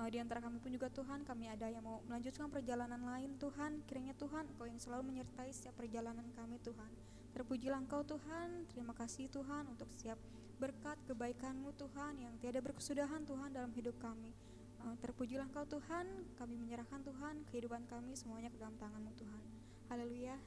Uh, 0.00 0.08
di 0.08 0.16
antara 0.16 0.40
kami 0.40 0.56
pun 0.64 0.72
juga 0.72 0.88
Tuhan, 0.88 1.28
kami 1.28 1.52
ada 1.52 1.68
yang 1.68 1.84
mau 1.84 2.00
melanjutkan 2.08 2.48
perjalanan 2.48 3.04
lain 3.04 3.36
Tuhan. 3.36 3.84
Kiranya 3.84 4.16
Tuhan, 4.16 4.48
Engkau 4.48 4.64
yang 4.64 4.80
selalu 4.80 5.12
menyertai 5.12 5.52
setiap 5.52 5.76
perjalanan 5.76 6.24
kami 6.32 6.56
Tuhan. 6.64 6.88
Terpujilah 7.36 7.84
Engkau 7.84 8.00
Tuhan, 8.08 8.64
terima 8.72 8.96
kasih 8.96 9.28
Tuhan 9.28 9.68
untuk 9.68 9.92
setiap 9.92 10.16
berkat 10.56 10.96
kebaikan-Mu 11.04 11.76
Tuhan 11.76 12.16
yang 12.16 12.32
tiada 12.40 12.64
berkesudahan 12.64 13.28
Tuhan 13.28 13.52
dalam 13.52 13.68
hidup 13.76 13.92
kami. 14.00 14.32
Uh, 14.80 14.96
terpujilah 15.04 15.44
Engkau 15.44 15.68
Tuhan, 15.68 16.08
kami 16.40 16.56
menyerahkan 16.56 17.04
Tuhan 17.04 17.44
kehidupan 17.52 17.84
kami 17.84 18.16
semuanya 18.16 18.48
ke 18.48 18.56
dalam 18.56 18.72
tangan-Mu 18.80 19.12
Tuhan. 19.20 19.44
Haleluya. 19.92 20.40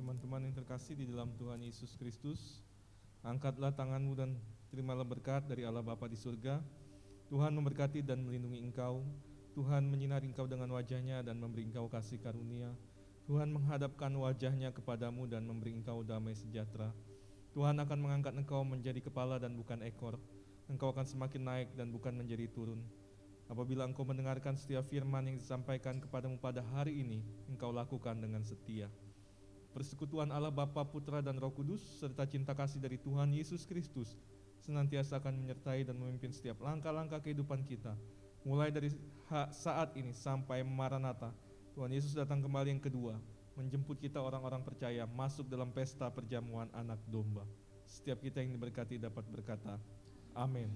Teman-teman 0.00 0.48
yang 0.48 0.56
terkasih 0.56 0.96
di 0.96 1.04
dalam 1.04 1.36
Tuhan 1.36 1.60
Yesus 1.60 2.00
Kristus, 2.00 2.64
angkatlah 3.20 3.76
tanganmu 3.76 4.16
dan 4.16 4.40
terimalah 4.72 5.04
berkat 5.04 5.44
dari 5.44 5.68
Allah 5.68 5.84
Bapa 5.84 6.08
di 6.08 6.16
surga. 6.16 6.79
Tuhan 7.30 7.54
memberkati 7.54 8.02
dan 8.02 8.26
melindungi 8.26 8.58
engkau. 8.58 9.06
Tuhan 9.54 9.86
menyinari 9.86 10.26
engkau 10.34 10.50
dengan 10.50 10.66
wajahnya 10.74 11.22
dan 11.22 11.38
memberi 11.38 11.62
engkau 11.62 11.86
kasih 11.86 12.18
karunia. 12.18 12.74
Tuhan 13.30 13.54
menghadapkan 13.54 14.10
wajahnya 14.10 14.74
kepadamu 14.74 15.30
dan 15.30 15.46
memberi 15.46 15.78
engkau 15.78 16.02
damai 16.02 16.34
sejahtera. 16.34 16.90
Tuhan 17.54 17.78
akan 17.78 17.98
mengangkat 18.02 18.34
engkau 18.34 18.66
menjadi 18.66 18.98
kepala 18.98 19.38
dan 19.38 19.54
bukan 19.54 19.78
ekor. 19.86 20.18
Engkau 20.66 20.90
akan 20.90 21.06
semakin 21.06 21.42
naik 21.46 21.68
dan 21.78 21.94
bukan 21.94 22.18
menjadi 22.18 22.50
turun. 22.50 22.82
Apabila 23.46 23.86
engkau 23.86 24.02
mendengarkan 24.02 24.58
setiap 24.58 24.82
firman 24.90 25.30
yang 25.30 25.38
disampaikan 25.38 26.02
kepadamu 26.02 26.34
pada 26.34 26.66
hari 26.74 26.98
ini, 26.98 27.22
engkau 27.46 27.70
lakukan 27.70 28.18
dengan 28.18 28.42
setia. 28.42 28.90
Persekutuan 29.70 30.34
Allah 30.34 30.50
Bapa, 30.50 30.82
Putra, 30.82 31.22
dan 31.22 31.38
Roh 31.38 31.54
Kudus, 31.54 31.78
serta 32.02 32.26
cinta 32.26 32.58
kasih 32.58 32.82
dari 32.82 32.98
Tuhan 32.98 33.30
Yesus 33.30 33.62
Kristus, 33.70 34.18
senantiasa 34.70 35.18
akan 35.18 35.34
menyertai 35.34 35.82
dan 35.82 35.98
memimpin 35.98 36.30
setiap 36.30 36.62
langkah-langkah 36.62 37.18
kehidupan 37.18 37.66
kita, 37.66 37.98
mulai 38.46 38.70
dari 38.70 38.94
saat 39.50 39.98
ini 39.98 40.14
sampai 40.14 40.62
Maranatha. 40.62 41.34
Tuhan 41.74 41.90
Yesus 41.90 42.14
datang 42.14 42.38
kembali 42.38 42.78
yang 42.78 42.82
kedua, 42.82 43.18
menjemput 43.58 43.98
kita 43.98 44.22
orang-orang 44.22 44.62
percaya 44.62 45.10
masuk 45.10 45.50
dalam 45.50 45.74
pesta 45.74 46.06
perjamuan 46.06 46.70
anak 46.70 47.02
domba. 47.10 47.42
Setiap 47.90 48.22
kita 48.22 48.38
yang 48.38 48.54
diberkati 48.54 49.02
dapat 49.02 49.26
berkata, 49.26 49.74
Amin. 50.38 50.70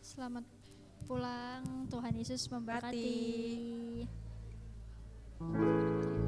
Selamat 0.00 0.48
pulang, 1.04 1.84
Tuhan 1.92 2.16
Yesus 2.16 2.48
memberkati. 2.48 2.96
Hati. 5.36 6.27